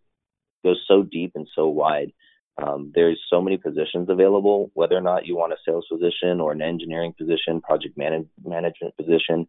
goes 0.65 0.83
so 0.87 1.03
deep 1.03 1.33
and 1.35 1.49
so 1.55 1.69
wide. 1.69 2.13
Um, 2.61 2.91
there's 2.95 3.21
so 3.31 3.41
many 3.41 3.57
positions 3.57 4.09
available, 4.09 4.71
whether 4.75 4.97
or 4.97 5.01
not 5.01 5.27
you 5.27 5.37
want 5.37 5.53
a 5.53 5.57
sales 5.65 5.87
position 5.91 6.41
or 6.41 6.51
an 6.53 6.63
engineering 6.63 7.15
position, 7.17 7.61
project 7.61 7.97
man- 7.97 8.29
management 8.45 8.97
position. 8.97 9.47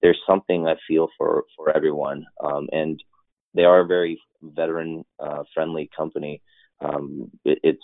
There's 0.00 0.20
something 0.26 0.66
I 0.66 0.76
feel 0.88 1.08
for 1.18 1.44
for 1.56 1.74
everyone, 1.74 2.24
um, 2.42 2.68
and 2.72 3.02
they 3.54 3.64
are 3.64 3.80
a 3.80 3.86
very 3.86 4.20
veteran 4.42 5.04
uh, 5.18 5.42
friendly 5.54 5.90
company. 5.96 6.42
Um, 6.80 7.30
it, 7.44 7.58
it's 7.62 7.82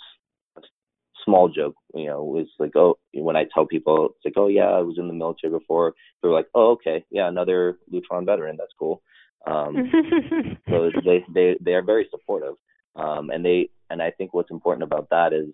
small 1.25 1.49
joke, 1.49 1.75
you 1.95 2.07
know, 2.07 2.37
it's 2.39 2.51
like, 2.59 2.75
oh, 2.77 2.99
when 3.15 3.37
I 3.37 3.47
tell 3.53 3.67
people, 3.67 4.11
it's 4.17 4.25
like, 4.25 4.35
oh 4.37 4.49
yeah, 4.49 4.69
I 4.69 4.81
was 4.81 4.97
in 4.99 5.09
the 5.09 5.15
military 5.15 5.53
before. 5.53 5.95
They're 6.21 6.31
like, 6.31 6.49
oh 6.55 6.73
okay, 6.73 7.05
yeah, 7.11 7.29
another 7.29 7.79
Lutron 7.93 8.27
veteran. 8.27 8.57
That's 8.59 8.73
cool. 8.79 9.03
Um, 9.47 9.91
so 10.69 10.91
they 11.05 11.25
they 11.33 11.57
they 11.61 11.73
are 11.73 11.83
very 11.83 12.07
supportive, 12.11 12.55
um, 12.97 13.31
and 13.31 13.45
they 13.45 13.71
and 13.91 14.03
I 14.03 14.11
think 14.11 14.33
what's 14.35 14.51
important 14.51 14.85
about 14.85 15.09
that 15.11 15.33
is 15.33 15.51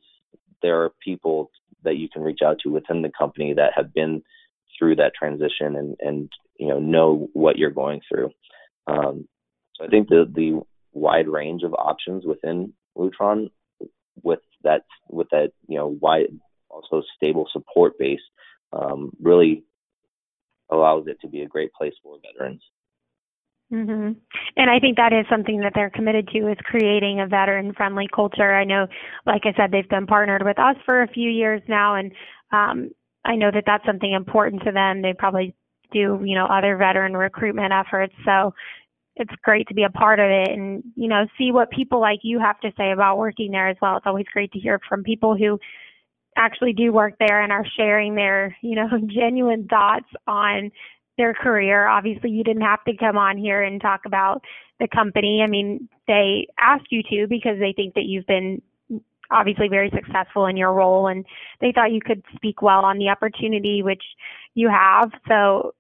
there 0.63 0.83
are 0.83 0.93
people 1.03 1.51
that 1.85 1.97
you 1.97 2.09
can 2.09 2.23
reach 2.23 2.41
out 2.45 2.59
to 2.61 2.71
within 2.71 3.03
the 3.03 3.13
company 3.17 3.55
that 3.55 3.73
have 3.75 3.95
been 3.95 4.23
through 4.79 4.97
that 4.97 5.13
transition 5.15 5.77
and 5.77 5.97
and 6.01 6.31
you 6.59 6.69
know 6.69 6.79
know 6.79 7.29
what 7.33 7.59
you're 7.59 7.71
going 7.71 8.01
through. 8.09 8.31
Um, 8.87 9.29
so 9.75 9.85
I 9.85 9.89
think 9.89 10.09
the 10.09 10.31
the 10.33 10.61
wide 10.93 11.29
range 11.29 11.63
of 11.63 11.75
options 11.75 12.25
within 12.27 12.73
Lutron 12.97 13.51
with 14.23 14.41
that 14.65 14.83
with 15.09 15.29
that 15.31 15.53
you 15.67 15.77
know 15.79 15.97
wide 16.01 16.29
also 16.69 17.03
stable 17.17 17.47
support 17.53 17.99
base 17.99 18.21
um, 18.73 19.11
really 19.21 19.65
allows 20.71 21.07
it 21.07 21.19
to 21.21 21.29
be 21.29 21.43
a 21.43 21.49
great 21.49 21.73
place 21.73 21.95
for 22.03 22.19
veterans. 22.23 22.63
Mm-hmm. 23.73 24.13
And 24.57 24.71
I 24.71 24.79
think 24.81 24.97
that 24.97 25.13
is 25.13 25.27
something 25.31 25.61
that 25.61 25.73
they're 25.75 25.91
committed 25.91 26.29
to 26.29 26.51
is 26.51 26.57
creating 26.65 27.21
a 27.21 27.27
veteran 27.27 27.75
friendly 27.75 28.07
culture. 28.15 28.55
I 28.55 28.65
know, 28.65 28.87
like 29.27 29.43
I 29.45 29.53
said, 29.57 29.71
they've 29.71 29.89
been 29.89 30.07
partnered 30.07 30.43
with 30.45 30.59
us 30.59 30.77
for 30.87 31.03
a 31.03 31.09
few 31.09 31.29
years 31.29 31.61
now, 31.69 31.97
and 31.97 32.13
um, 32.51 32.91
I 33.25 33.37
know 33.37 33.51
that 33.53 33.65
that's 33.67 33.85
something 33.85 34.13
important 34.13 34.63
to 34.65 34.73
them. 34.73 35.03
They 35.03 35.13
probably 35.13 35.55
do, 35.93 36.21
you 36.25 36.35
know, 36.35 36.47
other 36.47 36.77
veteran 36.77 37.15
recruitment 37.15 37.73
efforts. 37.73 38.15
So 38.25 38.55
it's 39.19 39.35
great 39.43 39.69
to 39.69 39.75
be 39.75 39.85
a 39.85 39.91
part 39.91 40.21
of 40.21 40.27
it 40.31 40.51
and, 40.51 40.83
you 40.97 41.09
know, 41.09 41.27
see 41.37 41.53
what 41.53 41.71
people 41.71 42.01
like 42.01 42.21
you 42.23 42.39
have 42.39 42.61
to 42.61 42.73
say 42.77 42.93
about 42.93 43.19
working 43.19 43.51
there 43.51 43.69
as 43.69 43.77
well. 43.81 43.97
It's 43.97 44.07
always 44.07 44.27
great 44.33 44.53
to 44.53 44.59
hear 44.59 44.81
from 44.89 45.03
people 45.03 45.37
who 45.37 45.59
actually 46.37 46.73
do 46.73 46.93
work 46.93 47.15
there 47.19 47.43
and 47.43 47.53
are 47.53 47.67
sharing 47.77 48.15
their, 48.15 48.57
you 48.63 48.77
know, 48.77 48.89
genuine 49.07 49.67
thoughts 49.69 50.09
on 50.27 50.71
their 51.17 51.35
career. 51.35 51.87
Obviously, 51.87 52.31
you 52.31 52.45
didn't 52.45 52.63
have 52.63 52.83
to 52.85 52.97
come 52.97 53.19
on 53.19 53.37
here 53.37 53.63
and 53.63 53.81
talk 53.81 54.03
about 54.07 54.43
the 54.81 54.89
company. 54.89 55.43
I 55.43 55.49
mean, 55.49 55.89
they 56.07 56.47
asked 56.59 56.91
you 56.91 57.03
to 57.11 57.27
because 57.29 57.59
they 57.59 57.73
think 57.75 57.95
that 57.95 58.05
you've 58.05 58.27
been 58.27 58.63
obviously 59.31 59.69
very 59.69 59.91
successful 59.95 60.47
in 60.47 60.57
your 60.57 60.73
role 60.73 61.09
and 61.09 61.27
they 61.61 61.73
thought 61.73 61.93
you 61.93 62.01
could 62.01 62.23
speak 62.35 62.63
well 62.63 62.85
on 62.85 62.99
the 62.99 63.09
opportunity 63.09 63.83
which 63.83 64.03
you 64.55 64.71
have. 64.71 65.11
So 65.29 65.75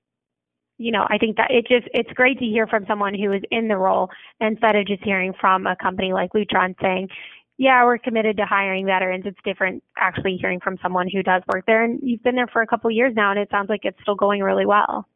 you 0.78 0.92
know, 0.92 1.04
I 1.08 1.18
think 1.18 1.36
that 1.36 1.50
it 1.50 1.66
just 1.66 1.88
it's 1.92 2.10
great 2.12 2.38
to 2.38 2.44
hear 2.44 2.66
from 2.66 2.86
someone 2.86 3.14
who 3.14 3.32
is 3.32 3.42
in 3.50 3.68
the 3.68 3.76
role 3.76 4.08
instead 4.40 4.76
of 4.76 4.86
just 4.86 5.02
hearing 5.02 5.34
from 5.40 5.66
a 5.66 5.76
company 5.76 6.12
like 6.12 6.32
Lutron 6.32 6.74
saying, 6.80 7.08
"Yeah, 7.58 7.84
we're 7.84 7.98
committed 7.98 8.36
to 8.38 8.46
hiring 8.46 8.86
veterans." 8.86 9.26
It's 9.26 9.38
different 9.44 9.82
actually 9.96 10.36
hearing 10.36 10.60
from 10.60 10.78
someone 10.80 11.08
who 11.08 11.22
does 11.22 11.42
work 11.52 11.66
there, 11.66 11.84
and 11.84 11.98
you've 12.02 12.22
been 12.22 12.36
there 12.36 12.46
for 12.46 12.62
a 12.62 12.66
couple 12.66 12.90
years 12.90 13.14
now, 13.16 13.30
and 13.30 13.40
it 13.40 13.50
sounds 13.50 13.68
like 13.68 13.84
it's 13.84 14.00
still 14.02 14.14
going 14.14 14.42
really 14.42 14.66
well. 14.66 15.06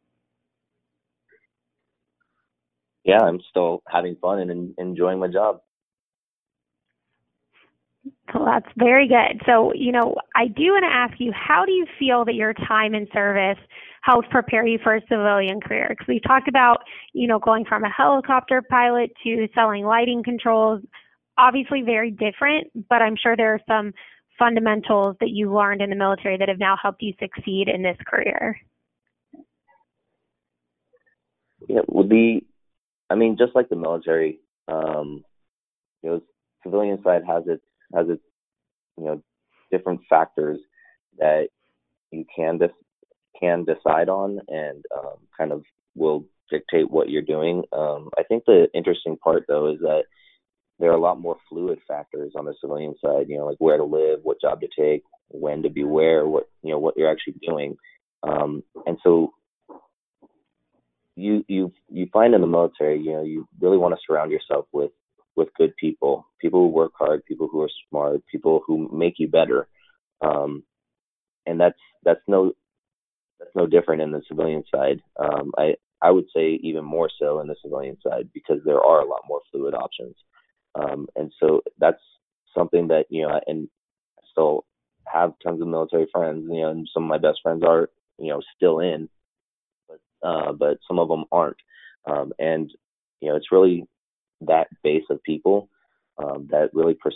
Yeah, 3.05 3.21
I'm 3.21 3.39
still 3.49 3.83
having 3.87 4.15
fun 4.17 4.39
and 4.49 4.73
enjoying 4.77 5.19
my 5.19 5.27
job. 5.27 5.61
Well, 8.33 8.45
that's 8.45 8.67
very 8.77 9.07
good. 9.07 9.41
So, 9.45 9.73
you 9.75 9.91
know, 9.91 10.15
I 10.35 10.47
do 10.47 10.71
want 10.71 10.83
to 10.83 10.93
ask 10.93 11.19
you, 11.19 11.31
how 11.33 11.65
do 11.65 11.71
you 11.71 11.85
feel 11.99 12.25
that 12.25 12.33
your 12.33 12.53
time 12.53 12.95
in 12.95 13.07
service 13.13 13.59
helps 14.01 14.27
prepare 14.31 14.65
you 14.65 14.79
for 14.81 14.95
a 14.95 15.01
civilian 15.01 15.61
career? 15.61 15.87
Because 15.89 16.07
we 16.07 16.19
talked 16.19 16.47
about, 16.47 16.79
you 17.13 17.27
know, 17.27 17.37
going 17.37 17.63
from 17.63 17.83
a 17.83 17.89
helicopter 17.89 18.61
pilot 18.61 19.11
to 19.23 19.47
selling 19.53 19.85
lighting 19.85 20.23
controls, 20.23 20.81
obviously 21.37 21.83
very 21.83 22.09
different, 22.09 22.67
but 22.89 23.01
I'm 23.01 23.15
sure 23.21 23.37
there 23.37 23.53
are 23.53 23.61
some 23.67 23.93
fundamentals 24.39 25.15
that 25.19 25.29
you 25.29 25.53
learned 25.53 25.81
in 25.81 25.91
the 25.91 25.95
military 25.95 26.37
that 26.37 26.49
have 26.49 26.59
now 26.59 26.75
helped 26.81 27.03
you 27.03 27.13
succeed 27.19 27.67
in 27.67 27.83
this 27.83 27.97
career. 28.07 28.59
Yeah, 31.69 31.81
well, 31.87 32.07
the, 32.07 32.41
I 33.09 33.15
mean, 33.15 33.37
just 33.37 33.55
like 33.55 33.69
the 33.69 33.75
military, 33.75 34.39
um, 34.67 35.23
you 36.01 36.09
know, 36.09 36.21
civilian 36.63 37.01
side 37.03 37.21
has 37.27 37.43
its 37.47 37.63
has 37.95 38.07
its 38.09 38.21
you 38.97 39.05
know 39.05 39.21
different 39.71 40.01
factors 40.09 40.59
that 41.17 41.47
you 42.11 42.25
can 42.35 42.57
dis- 42.57 42.69
can 43.39 43.65
decide 43.65 44.09
on 44.09 44.39
and 44.47 44.83
um, 44.95 45.17
kind 45.37 45.51
of 45.51 45.63
will 45.95 46.25
dictate 46.49 46.89
what 46.89 47.09
you're 47.09 47.21
doing. 47.21 47.63
Um, 47.71 48.09
I 48.17 48.23
think 48.23 48.43
the 48.45 48.67
interesting 48.73 49.17
part 49.17 49.45
though 49.47 49.71
is 49.71 49.79
that 49.79 50.03
there 50.79 50.91
are 50.91 50.97
a 50.97 51.01
lot 51.01 51.19
more 51.19 51.37
fluid 51.49 51.79
factors 51.87 52.33
on 52.35 52.45
the 52.45 52.53
civilian 52.59 52.95
side. 53.03 53.27
You 53.29 53.37
know, 53.37 53.45
like 53.45 53.57
where 53.59 53.77
to 53.77 53.83
live, 53.83 54.19
what 54.23 54.41
job 54.41 54.61
to 54.61 54.67
take, 54.77 55.03
when 55.29 55.63
to 55.63 55.69
be 55.69 55.83
where, 55.83 56.27
what 56.27 56.49
you 56.61 56.71
know, 56.71 56.79
what 56.79 56.95
you're 56.97 57.11
actually 57.11 57.35
doing, 57.47 57.75
um, 58.23 58.63
and 58.85 58.97
so 59.03 59.33
you 61.15 61.43
you 61.47 61.71
you 61.89 62.07
find 62.11 62.33
in 62.33 62.41
the 62.41 62.47
military, 62.47 62.99
you 62.99 63.13
know, 63.13 63.23
you 63.23 63.47
really 63.59 63.77
want 63.77 63.93
to 63.93 64.01
surround 64.05 64.31
yourself 64.31 64.65
with 64.71 64.91
with 65.35 65.53
good 65.57 65.75
people, 65.77 66.27
people 66.39 66.61
who 66.61 66.67
work 66.67 66.91
hard, 66.97 67.25
people 67.25 67.47
who 67.51 67.61
are 67.61 67.69
smart, 67.89 68.21
people 68.31 68.61
who 68.65 68.89
make 68.93 69.15
you 69.17 69.27
better. 69.27 69.67
Um, 70.21 70.63
and 71.45 71.59
that's 71.59 71.79
that's 72.03 72.21
no 72.27 72.53
that's 73.39 73.51
no 73.55 73.67
different 73.67 74.01
in 74.01 74.11
the 74.11 74.21
civilian 74.27 74.63
side. 74.73 75.01
Um, 75.19 75.51
I 75.57 75.75
I 76.01 76.11
would 76.11 76.25
say 76.35 76.59
even 76.61 76.83
more 76.83 77.09
so 77.19 77.39
in 77.39 77.47
the 77.47 77.55
civilian 77.63 77.97
side 78.01 78.29
because 78.33 78.59
there 78.65 78.81
are 78.81 79.01
a 79.01 79.07
lot 79.07 79.21
more 79.27 79.41
fluid 79.51 79.73
options. 79.73 80.15
Um, 80.75 81.07
and 81.15 81.31
so 81.39 81.61
that's 81.79 82.01
something 82.55 82.87
that 82.89 83.05
you 83.09 83.23
know, 83.23 83.39
and 83.47 83.67
I 84.19 84.21
still 84.31 84.65
have 85.11 85.33
tons 85.43 85.61
of 85.61 85.67
military 85.67 86.07
friends. 86.11 86.47
You 86.49 86.61
know, 86.61 86.69
and 86.71 86.89
some 86.93 87.03
of 87.03 87.09
my 87.09 87.17
best 87.17 87.39
friends 87.41 87.63
are 87.65 87.89
you 88.17 88.29
know 88.29 88.41
still 88.55 88.79
in, 88.79 89.09
but 89.87 89.99
uh, 90.27 90.53
but 90.53 90.77
some 90.87 90.99
of 90.99 91.07
them 91.07 91.25
aren't. 91.31 91.57
Um, 92.05 92.33
and 92.39 92.71
you 93.21 93.29
know, 93.29 93.35
it's 93.35 93.51
really 93.51 93.87
that 94.47 94.67
base 94.83 95.03
of 95.09 95.21
people 95.23 95.69
um, 96.17 96.47
that 96.51 96.69
really 96.73 96.93
push 96.93 97.13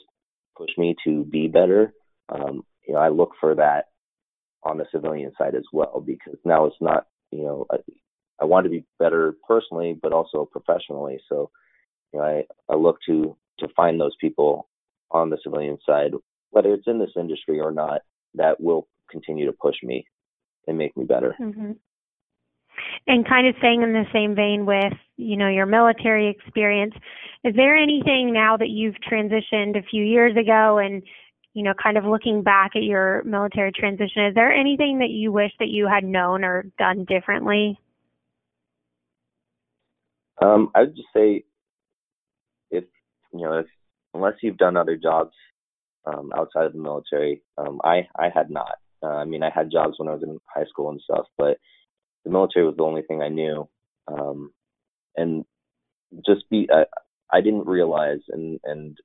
push 0.55 0.69
me 0.77 0.95
to 1.05 1.23
be 1.25 1.47
better. 1.47 1.93
Um, 2.29 2.63
you 2.87 2.93
know, 2.93 2.99
I 2.99 3.09
look 3.09 3.31
for 3.39 3.55
that 3.55 3.85
on 4.63 4.77
the 4.77 4.85
civilian 4.91 5.31
side 5.37 5.55
as 5.55 5.65
well 5.71 6.03
because 6.05 6.37
now 6.43 6.65
it's 6.65 6.81
not 6.81 7.07
you 7.31 7.43
know 7.43 7.65
I, 7.71 7.77
I 8.41 8.45
want 8.45 8.65
to 8.65 8.69
be 8.69 8.85
better 8.99 9.35
personally 9.47 9.97
but 10.01 10.13
also 10.13 10.47
professionally. 10.51 11.19
So 11.29 11.51
you 12.13 12.19
know, 12.19 12.25
I, 12.25 12.43
I 12.69 12.75
look 12.75 12.97
to 13.07 13.35
to 13.59 13.67
find 13.75 13.99
those 13.99 14.15
people 14.19 14.67
on 15.11 15.29
the 15.29 15.37
civilian 15.43 15.77
side, 15.85 16.11
whether 16.51 16.73
it's 16.73 16.87
in 16.87 16.99
this 16.99 17.11
industry 17.15 17.59
or 17.59 17.71
not, 17.71 18.01
that 18.35 18.59
will 18.59 18.87
continue 19.09 19.45
to 19.45 19.53
push 19.53 19.75
me 19.83 20.05
and 20.67 20.77
make 20.77 20.95
me 20.97 21.05
better. 21.05 21.35
Mm-hmm. 21.39 21.71
And 23.07 23.27
kind 23.27 23.47
of 23.47 23.55
staying 23.59 23.81
in 23.81 23.93
the 23.93 24.05
same 24.13 24.35
vein 24.35 24.65
with, 24.65 24.93
you 25.17 25.37
know, 25.37 25.49
your 25.49 25.65
military 25.65 26.29
experience, 26.29 26.93
is 27.43 27.55
there 27.55 27.75
anything 27.75 28.33
now 28.33 28.57
that 28.57 28.69
you've 28.69 28.95
transitioned 29.09 29.77
a 29.77 29.83
few 29.89 30.03
years 30.03 30.35
ago 30.37 30.77
and, 30.77 31.01
you 31.53 31.63
know, 31.63 31.73
kind 31.81 31.97
of 31.97 32.05
looking 32.05 32.43
back 32.43 32.75
at 32.75 32.83
your 32.83 33.23
military 33.23 33.71
transition, 33.71 34.25
is 34.25 34.35
there 34.35 34.53
anything 34.53 34.99
that 34.99 35.09
you 35.09 35.31
wish 35.31 35.51
that 35.59 35.69
you 35.69 35.87
had 35.87 36.03
known 36.03 36.43
or 36.43 36.65
done 36.77 37.05
differently? 37.05 37.79
Um, 40.41 40.69
I 40.75 40.81
would 40.81 40.95
just 40.95 41.07
say 41.15 41.45
if, 42.69 42.83
you 43.33 43.41
know, 43.41 43.59
if, 43.59 43.65
unless 44.13 44.35
you've 44.43 44.57
done 44.57 44.77
other 44.77 44.95
jobs 44.95 45.33
um, 46.05 46.31
outside 46.35 46.65
of 46.65 46.73
the 46.73 46.79
military, 46.79 47.41
um, 47.57 47.81
I, 47.83 48.07
I 48.17 48.29
had 48.33 48.51
not. 48.51 48.75
Uh, 49.01 49.07
I 49.07 49.25
mean, 49.25 49.43
I 49.43 49.49
had 49.49 49.71
jobs 49.71 49.95
when 49.97 50.07
I 50.07 50.13
was 50.13 50.23
in 50.23 50.39
high 50.53 50.65
school 50.65 50.89
and 50.89 51.01
stuff, 51.01 51.25
but 51.37 51.57
the 52.27 52.33
military 52.33 52.65
was 52.65 52.75
the 52.75 52.83
only 52.83 53.03
thing 53.03 53.21
I 53.21 53.29
knew. 53.29 53.67
Um, 54.07 54.51
and 55.15 55.45
just 56.25 56.49
be, 56.49 56.69
I, 56.71 56.83
I 57.31 57.41
didn't 57.41 57.65
realize, 57.65 58.19
and 58.29 58.59
and 58.63 58.97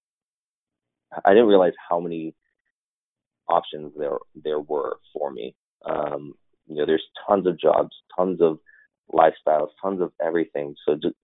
I 1.24 1.30
didn't 1.30 1.48
realize 1.48 1.72
how 1.88 2.00
many 2.00 2.34
options 3.48 3.92
there 3.96 4.18
there 4.44 4.60
were 4.60 4.96
for 5.12 5.30
me. 5.30 5.54
Um, 5.88 6.34
you 6.66 6.76
know, 6.76 6.86
there's 6.86 7.04
tons 7.26 7.46
of 7.46 7.58
jobs, 7.60 7.94
tons 8.16 8.40
of 8.40 8.58
lifestyles, 9.12 9.68
tons 9.80 10.00
of 10.00 10.12
everything. 10.24 10.74
So 10.86 10.94
just, 10.94 11.16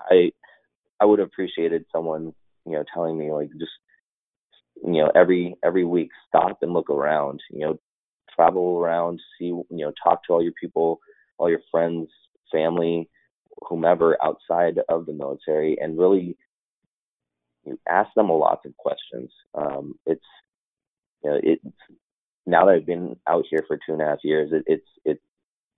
I 0.00 0.32
I 1.00 1.06
would 1.06 1.18
have 1.20 1.28
appreciated 1.28 1.84
someone 1.92 2.34
you 2.66 2.72
know 2.72 2.84
telling 2.92 3.18
me 3.18 3.32
like 3.32 3.50
just 3.58 3.72
you 4.84 5.02
know 5.02 5.10
every 5.14 5.56
every 5.64 5.84
week 5.84 6.10
stop 6.28 6.58
and 6.62 6.72
look 6.72 6.90
around. 6.90 7.40
You 7.50 7.60
know, 7.60 7.80
travel 8.34 8.78
around, 8.78 9.20
see 9.38 9.46
you 9.46 9.66
know 9.70 9.92
talk 10.02 10.24
to 10.24 10.34
all 10.34 10.42
your 10.42 10.54
people 10.60 11.00
all 11.40 11.50
your 11.50 11.62
friends, 11.70 12.08
family, 12.52 13.08
whomever 13.68 14.16
outside 14.22 14.78
of 14.88 15.06
the 15.06 15.12
military, 15.12 15.78
and 15.80 15.98
really 15.98 16.36
you 17.64 17.78
ask 17.88 18.10
them 18.14 18.30
a 18.30 18.36
lot 18.36 18.60
of 18.64 18.76
questions. 18.76 19.30
Um, 19.54 19.94
it's 20.06 20.24
you 21.24 21.30
know 21.30 21.40
it's 21.42 21.64
now 22.46 22.66
that 22.66 22.74
I've 22.74 22.86
been 22.86 23.16
out 23.26 23.44
here 23.50 23.64
for 23.66 23.76
two 23.76 23.92
and 23.92 24.02
a 24.02 24.06
half 24.06 24.18
years, 24.22 24.50
it, 24.52 24.64
it's 24.66 24.86
it 25.04 25.20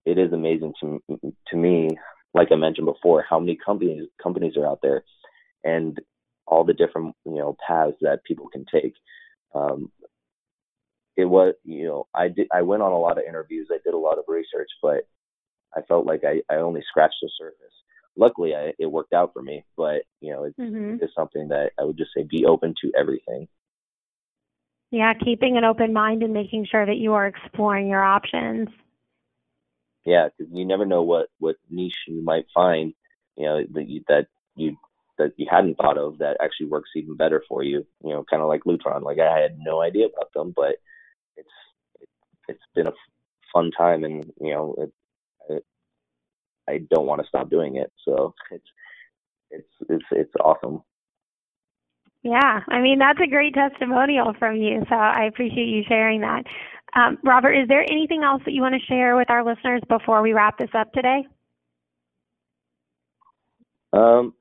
it 0.05 0.19
is 0.19 0.33
amazing 0.33 0.75
to 0.81 1.03
to 1.49 1.57
me. 1.57 1.91
Like 2.35 2.49
I 2.51 2.57
mentioned 2.57 2.87
before, 2.87 3.25
how 3.29 3.39
many 3.39 3.59
companies 3.65 4.09
companies 4.23 4.57
are 4.57 4.67
out 4.67 4.81
there, 4.83 5.05
and 5.65 5.99
all 6.47 6.65
the 6.65 6.75
different 6.75 7.15
you 7.25 7.37
know 7.37 7.57
paths 7.67 7.97
that 8.01 8.25
people 8.25 8.49
can 8.49 8.65
take. 8.73 8.95
Um, 9.55 9.91
it 11.17 11.27
was 11.27 11.55
you 11.65 11.85
know 11.87 12.07
I 12.15 12.29
did 12.29 12.49
I 12.53 12.63
went 12.63 12.83
on 12.83 12.93
a 12.93 12.99
lot 12.99 13.19
of 13.19 13.25
interviews. 13.29 13.69
I 13.71 13.79
did 13.85 13.95
a 13.95 13.99
lot 13.99 14.19
of 14.19 14.25
research, 14.29 14.71
but 14.83 15.07
I 15.77 15.83
felt 15.83 16.07
like 16.07 16.23
I, 16.25 16.43
I 16.53 16.59
only 16.59 16.83
scratched 16.89 17.17
the 17.23 17.31
surface. 17.39 17.57
Luckily, 18.17 18.55
I, 18.55 18.73
it 18.79 18.87
worked 18.87 19.13
out 19.13 19.33
for 19.33 19.43
me, 19.43 19.65
but 19.77 20.03
you 20.21 20.33
know, 20.33 20.45
it's, 20.45 20.59
mm-hmm. 20.59 20.97
it's 21.03 21.15
something 21.15 21.49
that 21.49 21.73
I 21.79 21.85
would 21.85 21.97
just 21.97 22.11
say 22.15 22.25
be 22.25 22.45
open 22.45 22.75
to 22.83 22.93
everything. 22.99 23.49
Yeah, 24.91 25.15
keeping 25.15 25.57
an 25.57 25.65
open 25.65 25.95
mind 25.95 26.23
and 26.23 26.35
making 26.35 26.67
sure 26.71 26.85
that 26.85 26.99
you 26.99 27.15
are 27.15 27.27
exploring 27.27 27.89
your 27.89 28.03
options. 28.03 28.69
Yeah, 30.05 30.29
because 30.37 30.53
you 30.53 30.67
never 30.67 30.85
know 30.85 31.03
what 31.03 31.29
what 31.39 31.57
niche 31.71 31.95
you 32.07 32.23
might 32.23 32.45
find, 32.53 32.93
you 33.37 33.47
know, 33.47 33.63
that 33.73 33.89
you, 33.89 34.05
that 34.09 34.27
you 34.57 34.77
that 35.17 35.33
you 35.37 35.47
hadn't 35.51 35.77
thought 35.77 35.97
of 35.97 36.19
that 36.19 36.37
actually 36.43 36.67
works 36.67 36.91
even 36.95 37.17
better 37.17 37.43
for 37.49 37.63
you. 37.63 37.87
You 38.05 38.11
know, 38.11 38.25
kind 38.29 38.43
of 38.43 38.49
like 38.49 38.65
Lutron. 38.65 39.03
Like 39.03 39.19
I 39.19 39.41
had 39.41 39.57
no 39.59 39.81
idea 39.81 40.07
about 40.07 40.33
them, 40.35 40.53
but 40.55 40.77
it's 41.37 41.49
it, 42.01 42.09
it's 42.49 42.65
been 42.75 42.89
a 42.89 42.93
fun 43.53 43.71
time, 43.71 44.05
and 44.05 44.31
you 44.41 44.53
know, 44.53 44.75
it, 44.79 44.93
I 46.69 46.81
don't 46.91 47.07
want 47.07 47.21
to 47.21 47.29
stop 47.29 47.51
doing 47.51 47.77
it. 47.77 47.93
So 48.05 48.35
it's 48.51 48.65
it's 49.51 49.69
it's 49.89 50.05
it's 50.11 50.33
awesome. 50.41 50.83
Yeah, 52.23 52.61
I 52.69 52.81
mean 52.81 52.99
that's 52.99 53.21
a 53.21 53.29
great 53.29 53.55
testimonial 53.55 54.35
from 54.39 54.57
you. 54.57 54.83
So 54.89 54.95
I 54.95 55.25
appreciate 55.25 55.69
you 55.69 55.83
sharing 55.89 56.21
that. 56.21 56.45
Um, 56.95 57.19
Robert, 57.25 57.53
is 57.53 57.69
there 57.69 57.83
anything 57.91 58.23
else 58.23 58.43
that 58.45 58.53
you 58.53 58.61
want 58.61 58.75
to 58.75 58.87
share 58.87 59.17
with 59.17 59.31
our 59.31 59.45
listeners 59.45 59.81
before 59.89 60.21
we 60.23 60.33
wrap 60.33 60.59
this 60.59 60.71
up 60.75 60.93
today? 60.93 61.27
Um, 63.95 64.35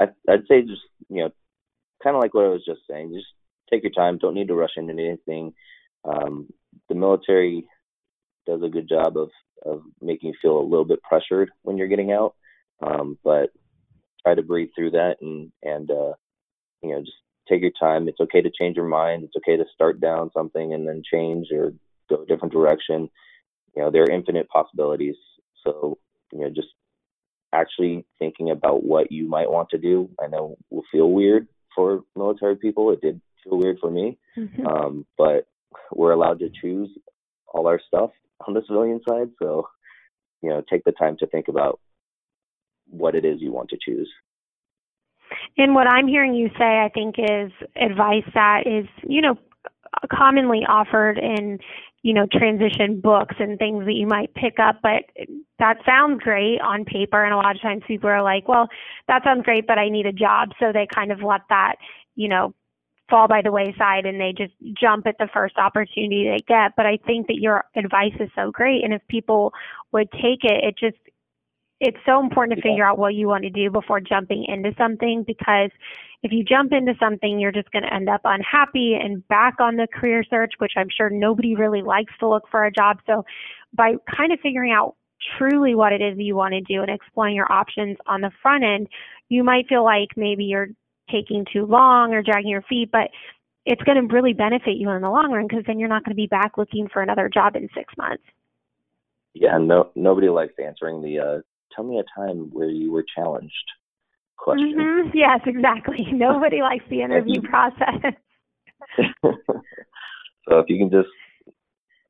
I, 0.00 0.06
I'd 0.28 0.46
say 0.48 0.62
just 0.62 0.82
you 1.08 1.22
know, 1.22 1.30
kind 2.02 2.16
of 2.16 2.22
like 2.22 2.34
what 2.34 2.44
I 2.44 2.48
was 2.48 2.64
just 2.64 2.80
saying. 2.88 3.12
Just 3.14 3.26
take 3.70 3.82
your 3.82 3.92
time. 3.92 4.18
Don't 4.18 4.34
need 4.34 4.48
to 4.48 4.54
rush 4.54 4.76
into 4.76 4.92
anything. 4.92 5.54
Um, 6.04 6.52
the 6.88 6.94
military 6.94 7.66
does 8.46 8.62
a 8.62 8.68
good 8.68 8.88
job 8.88 9.16
of 9.16 9.30
of 9.64 9.82
making 10.00 10.28
you 10.28 10.34
feel 10.42 10.58
a 10.58 10.68
little 10.68 10.84
bit 10.84 11.02
pressured 11.02 11.50
when 11.62 11.76
you're 11.76 11.88
getting 11.88 12.12
out. 12.12 12.34
Um, 12.84 13.18
but 13.24 13.50
try 14.22 14.34
to 14.34 14.42
breathe 14.42 14.70
through 14.74 14.92
that 14.92 15.16
and 15.20 15.52
and 15.62 15.90
uh, 15.90 16.12
you 16.82 16.90
know 16.90 17.00
just 17.00 17.16
take 17.48 17.62
your 17.62 17.70
time. 17.78 18.08
It's 18.08 18.20
okay 18.20 18.42
to 18.42 18.50
change 18.50 18.76
your 18.76 18.88
mind. 18.88 19.24
It's 19.24 19.36
okay 19.36 19.56
to 19.56 19.64
start 19.74 20.00
down 20.00 20.30
something 20.34 20.72
and 20.74 20.86
then 20.86 21.02
change 21.10 21.48
or 21.52 21.72
go 22.08 22.22
a 22.22 22.26
different 22.26 22.52
direction. 22.52 23.08
You 23.76 23.82
know 23.82 23.90
there 23.90 24.02
are 24.02 24.10
infinite 24.10 24.48
possibilities. 24.48 25.16
So 25.64 25.98
you 26.32 26.40
know 26.40 26.50
just 26.50 26.68
actually 27.52 28.04
thinking 28.18 28.50
about 28.50 28.84
what 28.84 29.12
you 29.12 29.28
might 29.28 29.50
want 29.50 29.70
to 29.70 29.78
do. 29.78 30.10
I 30.22 30.26
know 30.26 30.56
will 30.70 30.84
feel 30.90 31.10
weird 31.10 31.46
for 31.74 32.02
military 32.16 32.56
people. 32.56 32.90
It 32.90 33.00
did 33.00 33.20
feel 33.42 33.58
weird 33.58 33.78
for 33.80 33.90
me, 33.90 34.18
mm-hmm. 34.36 34.66
um, 34.66 35.06
but 35.16 35.46
we're 35.92 36.12
allowed 36.12 36.38
to 36.40 36.50
choose 36.60 36.90
all 37.48 37.66
our 37.66 37.80
stuff 37.86 38.10
on 38.46 38.54
the 38.54 38.62
civilian 38.66 39.00
side. 39.08 39.30
So, 39.40 39.68
you 40.42 40.50
know, 40.50 40.62
take 40.68 40.84
the 40.84 40.92
time 40.92 41.16
to 41.18 41.26
think 41.26 41.48
about 41.48 41.80
what 42.88 43.14
it 43.14 43.24
is 43.24 43.40
you 43.40 43.52
want 43.52 43.70
to 43.70 43.78
choose. 43.80 44.10
And 45.56 45.74
what 45.74 45.86
I'm 45.86 46.06
hearing 46.06 46.34
you 46.34 46.48
say, 46.58 46.80
I 46.80 46.90
think, 46.92 47.16
is 47.18 47.50
advice 47.76 48.28
that 48.34 48.66
is, 48.66 48.86
you 49.08 49.22
know, 49.22 49.36
commonly 50.12 50.60
offered 50.68 51.18
in, 51.18 51.58
you 52.02 52.12
know, 52.12 52.26
transition 52.30 53.00
books 53.00 53.36
and 53.38 53.58
things 53.58 53.86
that 53.86 53.94
you 53.94 54.06
might 54.06 54.34
pick 54.34 54.58
up. 54.58 54.80
But 54.82 55.04
that 55.58 55.78
sounds 55.86 56.22
great 56.22 56.60
on 56.60 56.84
paper. 56.84 57.24
And 57.24 57.32
a 57.32 57.36
lot 57.36 57.56
of 57.56 57.62
times 57.62 57.82
people 57.86 58.10
are 58.10 58.22
like, 58.22 58.46
well, 58.48 58.68
that 59.08 59.24
sounds 59.24 59.44
great, 59.44 59.66
but 59.66 59.78
I 59.78 59.88
need 59.88 60.06
a 60.06 60.12
job. 60.12 60.50
So 60.60 60.72
they 60.72 60.86
kind 60.94 61.10
of 61.10 61.22
let 61.22 61.40
that, 61.48 61.76
you 62.16 62.28
know, 62.28 62.54
fall 63.10 63.28
by 63.28 63.42
the 63.42 63.52
wayside 63.52 64.06
and 64.06 64.20
they 64.20 64.32
just 64.36 64.54
jump 64.80 65.06
at 65.06 65.16
the 65.18 65.28
first 65.32 65.56
opportunity 65.58 66.24
they 66.24 66.42
get. 66.46 66.72
But 66.76 66.86
I 66.86 66.98
think 67.06 67.26
that 67.26 67.36
your 67.36 67.64
advice 67.76 68.14
is 68.18 68.30
so 68.34 68.50
great. 68.50 68.82
And 68.84 68.94
if 68.94 69.02
people 69.08 69.52
would 69.92 70.10
take 70.12 70.42
it, 70.42 70.64
it 70.64 70.78
just, 70.78 70.96
it's 71.80 71.98
so 72.06 72.20
important 72.20 72.56
to 72.56 72.62
figure 72.62 72.86
out 72.86 72.98
what 72.98 73.14
you 73.14 73.26
want 73.26 73.44
to 73.44 73.50
do 73.50 73.70
before 73.70 74.00
jumping 74.00 74.46
into 74.48 74.72
something 74.78 75.24
because 75.26 75.70
if 76.22 76.32
you 76.32 76.42
jump 76.42 76.72
into 76.72 76.94
something, 76.98 77.38
you're 77.38 77.52
just 77.52 77.70
going 77.72 77.82
to 77.82 77.92
end 77.92 78.08
up 78.08 78.22
unhappy 78.24 78.94
and 78.94 79.26
back 79.28 79.56
on 79.60 79.76
the 79.76 79.86
career 79.92 80.24
search, 80.30 80.54
which 80.58 80.72
I'm 80.76 80.88
sure 80.88 81.10
nobody 81.10 81.54
really 81.54 81.82
likes 81.82 82.12
to 82.20 82.28
look 82.28 82.44
for 82.50 82.64
a 82.64 82.72
job. 82.72 83.00
So 83.06 83.24
by 83.74 83.96
kind 84.16 84.32
of 84.32 84.40
figuring 84.40 84.72
out 84.72 84.96
truly 85.36 85.74
what 85.74 85.92
it 85.92 86.00
is 86.00 86.16
you 86.16 86.36
want 86.36 86.52
to 86.52 86.60
do 86.60 86.80
and 86.80 86.90
exploring 86.90 87.34
your 87.34 87.50
options 87.52 87.98
on 88.06 88.22
the 88.22 88.30
front 88.40 88.64
end, 88.64 88.88
you 89.28 89.44
might 89.44 89.68
feel 89.68 89.84
like 89.84 90.08
maybe 90.16 90.44
you're 90.44 90.68
taking 91.10 91.44
too 91.52 91.66
long 91.66 92.12
or 92.12 92.22
dragging 92.22 92.50
your 92.50 92.62
feet, 92.62 92.90
but 92.90 93.10
it's 93.66 93.82
going 93.82 93.96
to 93.96 94.14
really 94.14 94.32
benefit 94.32 94.76
you 94.76 94.90
in 94.90 95.02
the 95.02 95.10
long 95.10 95.32
run 95.32 95.46
because 95.48 95.64
then 95.66 95.78
you're 95.78 95.88
not 95.88 96.04
going 96.04 96.12
to 96.12 96.16
be 96.16 96.26
back 96.26 96.58
looking 96.58 96.88
for 96.92 97.02
another 97.02 97.30
job 97.32 97.56
in 97.56 97.68
six 97.74 97.92
months. 97.96 98.22
Yeah, 99.32 99.58
no, 99.58 99.90
nobody 99.94 100.28
likes 100.28 100.54
answering 100.64 101.02
the 101.02 101.18
uh, 101.18 101.38
"tell 101.74 101.84
me 101.84 101.98
a 101.98 102.20
time 102.20 102.50
where 102.52 102.68
you 102.68 102.92
were 102.92 103.04
challenged" 103.16 103.52
question. 104.44 104.76
Mm-hmm. 104.78 105.10
Yes, 105.14 105.40
exactly. 105.46 106.06
Nobody 106.12 106.60
likes 106.60 106.84
the 106.90 107.02
interview 107.02 107.40
process. 107.48 108.14
so 109.22 110.58
if 110.58 110.66
you 110.68 110.78
can 110.78 110.90
just 110.90 111.08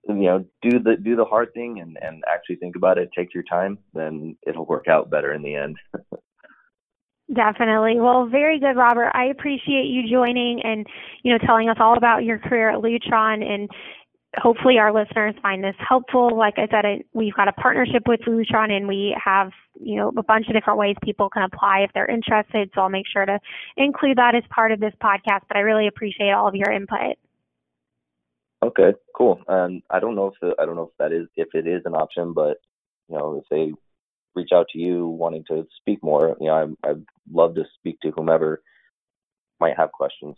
you 0.09 0.27
know 0.27 0.45
do 0.61 0.81
the 0.81 0.97
do 1.03 1.17
the 1.17 1.25
hard 1.25 1.55
thing 1.55 1.81
and 1.81 1.97
and 2.03 2.23
actually 2.33 2.57
think 2.57 2.77
about 2.77 2.99
it, 2.99 3.09
take 3.17 3.33
your 3.33 3.45
time, 3.45 3.79
then 3.95 4.37
it'll 4.47 4.67
work 4.67 4.89
out 4.89 5.11
better 5.11 5.33
in 5.33 5.43
the 5.43 5.55
end. 5.55 5.77
Definitely. 7.33 8.01
Well, 8.01 8.27
very 8.27 8.59
good, 8.61 8.77
Robert. 8.77 9.11
I 9.15 9.27
appreciate 9.27 9.87
you 9.87 10.03
joining 10.11 10.61
and, 10.63 10.87
you 11.23 11.33
know, 11.33 11.39
telling 11.47 11.71
us 11.71 11.77
all 11.81 11.97
about 11.97 12.25
your 12.25 12.39
career 12.39 12.71
at 12.71 12.81
Lutron 12.81 13.43
and 13.43 13.69
hopefully 14.37 14.79
our 14.79 14.93
listeners 14.93 15.35
find 15.41 15.63
this 15.63 15.77
helpful. 15.79 16.37
Like 16.37 16.55
I 16.59 16.67
said, 16.71 16.85
we've 17.15 17.35
got 17.35 17.49
a 17.49 17.53
partnership 17.53 18.03
with 18.07 18.21
Lutron 18.27 18.71
and 18.71 18.87
we 18.87 19.17
have, 19.23 19.53
you 19.81 19.97
know, 19.97 20.13
a 20.17 20.23
bunch 20.23 20.49
of 20.49 20.55
different 20.55 20.79
ways 20.79 20.97
people 21.03 21.31
can 21.31 21.45
apply 21.45 21.81
if 21.81 21.91
they're 21.95 22.11
interested. 22.11 22.71
So 22.75 22.83
I'll 22.83 22.89
make 22.91 23.07
sure 23.11 23.25
to 23.25 23.39
include 23.77 24.19
that 24.19 24.35
as 24.35 24.43
part 24.51 24.73
of 24.73 24.81
this 24.81 24.93
podcast, 25.03 25.43
but 25.49 25.57
I 25.57 25.61
really 25.61 25.87
appreciate 25.87 26.33
all 26.33 26.49
of 26.49 26.55
your 26.55 26.71
input. 26.71 27.17
Okay, 28.63 28.93
cool. 29.15 29.41
And 29.49 29.83
I 29.91 30.01
don't 30.01 30.15
know 30.15 30.29
if 30.29 30.35
the, 30.41 30.55
I 30.61 30.67
don't 30.67 30.77
know 30.77 30.91
if 30.91 30.97
that 30.99 31.13
is 31.13 31.29
if 31.37 31.49
it 31.55 31.67
is 31.67 31.83
an 31.85 31.95
option, 31.95 32.33
but 32.33 32.59
you 33.09 33.17
know, 33.17 33.43
if 33.43 33.45
they 33.51 33.73
reach 34.35 34.51
out 34.53 34.69
to 34.71 34.79
you 34.79 35.07
wanting 35.07 35.45
to 35.49 35.67
speak 35.81 36.03
more, 36.03 36.37
you 36.41 36.49
know, 36.49 36.77
I, 36.85 36.91
I'd 36.91 37.05
love 37.33 37.55
to 37.55 37.65
speak 37.79 38.01
to 38.01 38.11
whomever 38.11 38.63
might 39.61 39.77
have 39.77 39.93
questions. 39.93 40.37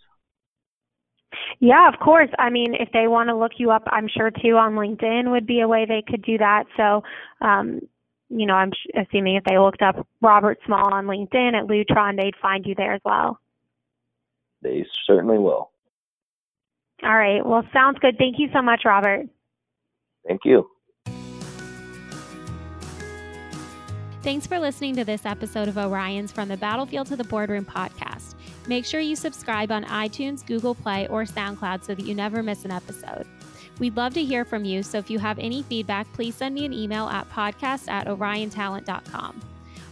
Yeah, 1.58 1.88
of 1.88 1.98
course. 2.00 2.30
I 2.38 2.50
mean, 2.50 2.74
if 2.74 2.88
they 2.92 3.08
want 3.08 3.28
to 3.28 3.36
look 3.36 3.52
you 3.58 3.70
up, 3.70 3.82
I'm 3.88 4.08
sure 4.08 4.30
too 4.30 4.56
on 4.56 4.74
LinkedIn 4.74 5.30
would 5.30 5.46
be 5.46 5.60
a 5.60 5.68
way 5.68 5.84
they 5.86 6.02
could 6.06 6.22
do 6.22 6.38
that. 6.38 6.64
So, 6.76 7.02
um, 7.40 7.80
you 8.28 8.46
know, 8.46 8.54
I'm 8.54 8.72
assuming 8.94 9.36
if 9.36 9.44
they 9.44 9.58
looked 9.58 9.82
up 9.82 10.06
Robert 10.20 10.58
Small 10.66 10.92
on 10.92 11.06
LinkedIn 11.06 11.54
at 11.54 11.66
Lutron, 11.66 12.16
they'd 12.16 12.34
find 12.40 12.64
you 12.66 12.74
there 12.74 12.94
as 12.94 13.00
well. 13.04 13.38
They 14.62 14.84
certainly 15.06 15.38
will. 15.38 15.70
All 17.02 17.16
right. 17.16 17.44
Well, 17.44 17.62
sounds 17.72 17.98
good. 18.00 18.16
Thank 18.18 18.36
you 18.38 18.48
so 18.52 18.62
much, 18.62 18.82
Robert. 18.84 19.26
Thank 20.26 20.40
you. 20.44 20.68
Thanks 24.26 24.44
for 24.44 24.58
listening 24.58 24.96
to 24.96 25.04
this 25.04 25.24
episode 25.24 25.68
of 25.68 25.78
Orion's 25.78 26.32
From 26.32 26.48
the 26.48 26.56
Battlefield 26.56 27.06
to 27.06 27.14
the 27.14 27.22
Boardroom 27.22 27.64
podcast. 27.64 28.34
Make 28.66 28.84
sure 28.84 28.98
you 28.98 29.14
subscribe 29.14 29.70
on 29.70 29.84
iTunes, 29.84 30.44
Google 30.44 30.74
Play, 30.74 31.06
or 31.06 31.22
SoundCloud 31.22 31.84
so 31.84 31.94
that 31.94 32.04
you 32.04 32.12
never 32.12 32.42
miss 32.42 32.64
an 32.64 32.72
episode. 32.72 33.24
We'd 33.78 33.96
love 33.96 34.14
to 34.14 34.24
hear 34.24 34.44
from 34.44 34.64
you, 34.64 34.82
so 34.82 34.98
if 34.98 35.10
you 35.10 35.20
have 35.20 35.38
any 35.38 35.62
feedback, 35.62 36.12
please 36.12 36.34
send 36.34 36.56
me 36.56 36.64
an 36.64 36.72
email 36.72 37.06
at 37.06 37.30
podcast 37.30 37.86
at 37.86 38.08
oriontalent.com. 38.08 39.40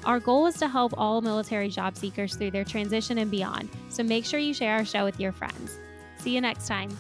Our 0.05 0.19
goal 0.19 0.47
is 0.47 0.57
to 0.57 0.67
help 0.67 0.95
all 0.99 1.21
military 1.21 1.69
job 1.69 1.97
seekers 1.97 2.35
through 2.35 2.51
their 2.51 2.65
transition 2.65 3.19
and 3.19 3.31
beyond, 3.31 3.69
so 3.89 4.03
make 4.03 4.25
sure 4.25 4.41
you 4.41 4.53
share 4.53 4.75
our 4.75 4.85
show 4.85 5.05
with 5.05 5.21
your 5.21 5.31
friends. 5.31 5.79
See 6.19 6.35
you 6.35 6.41
next 6.41 6.67
time. 6.67 6.91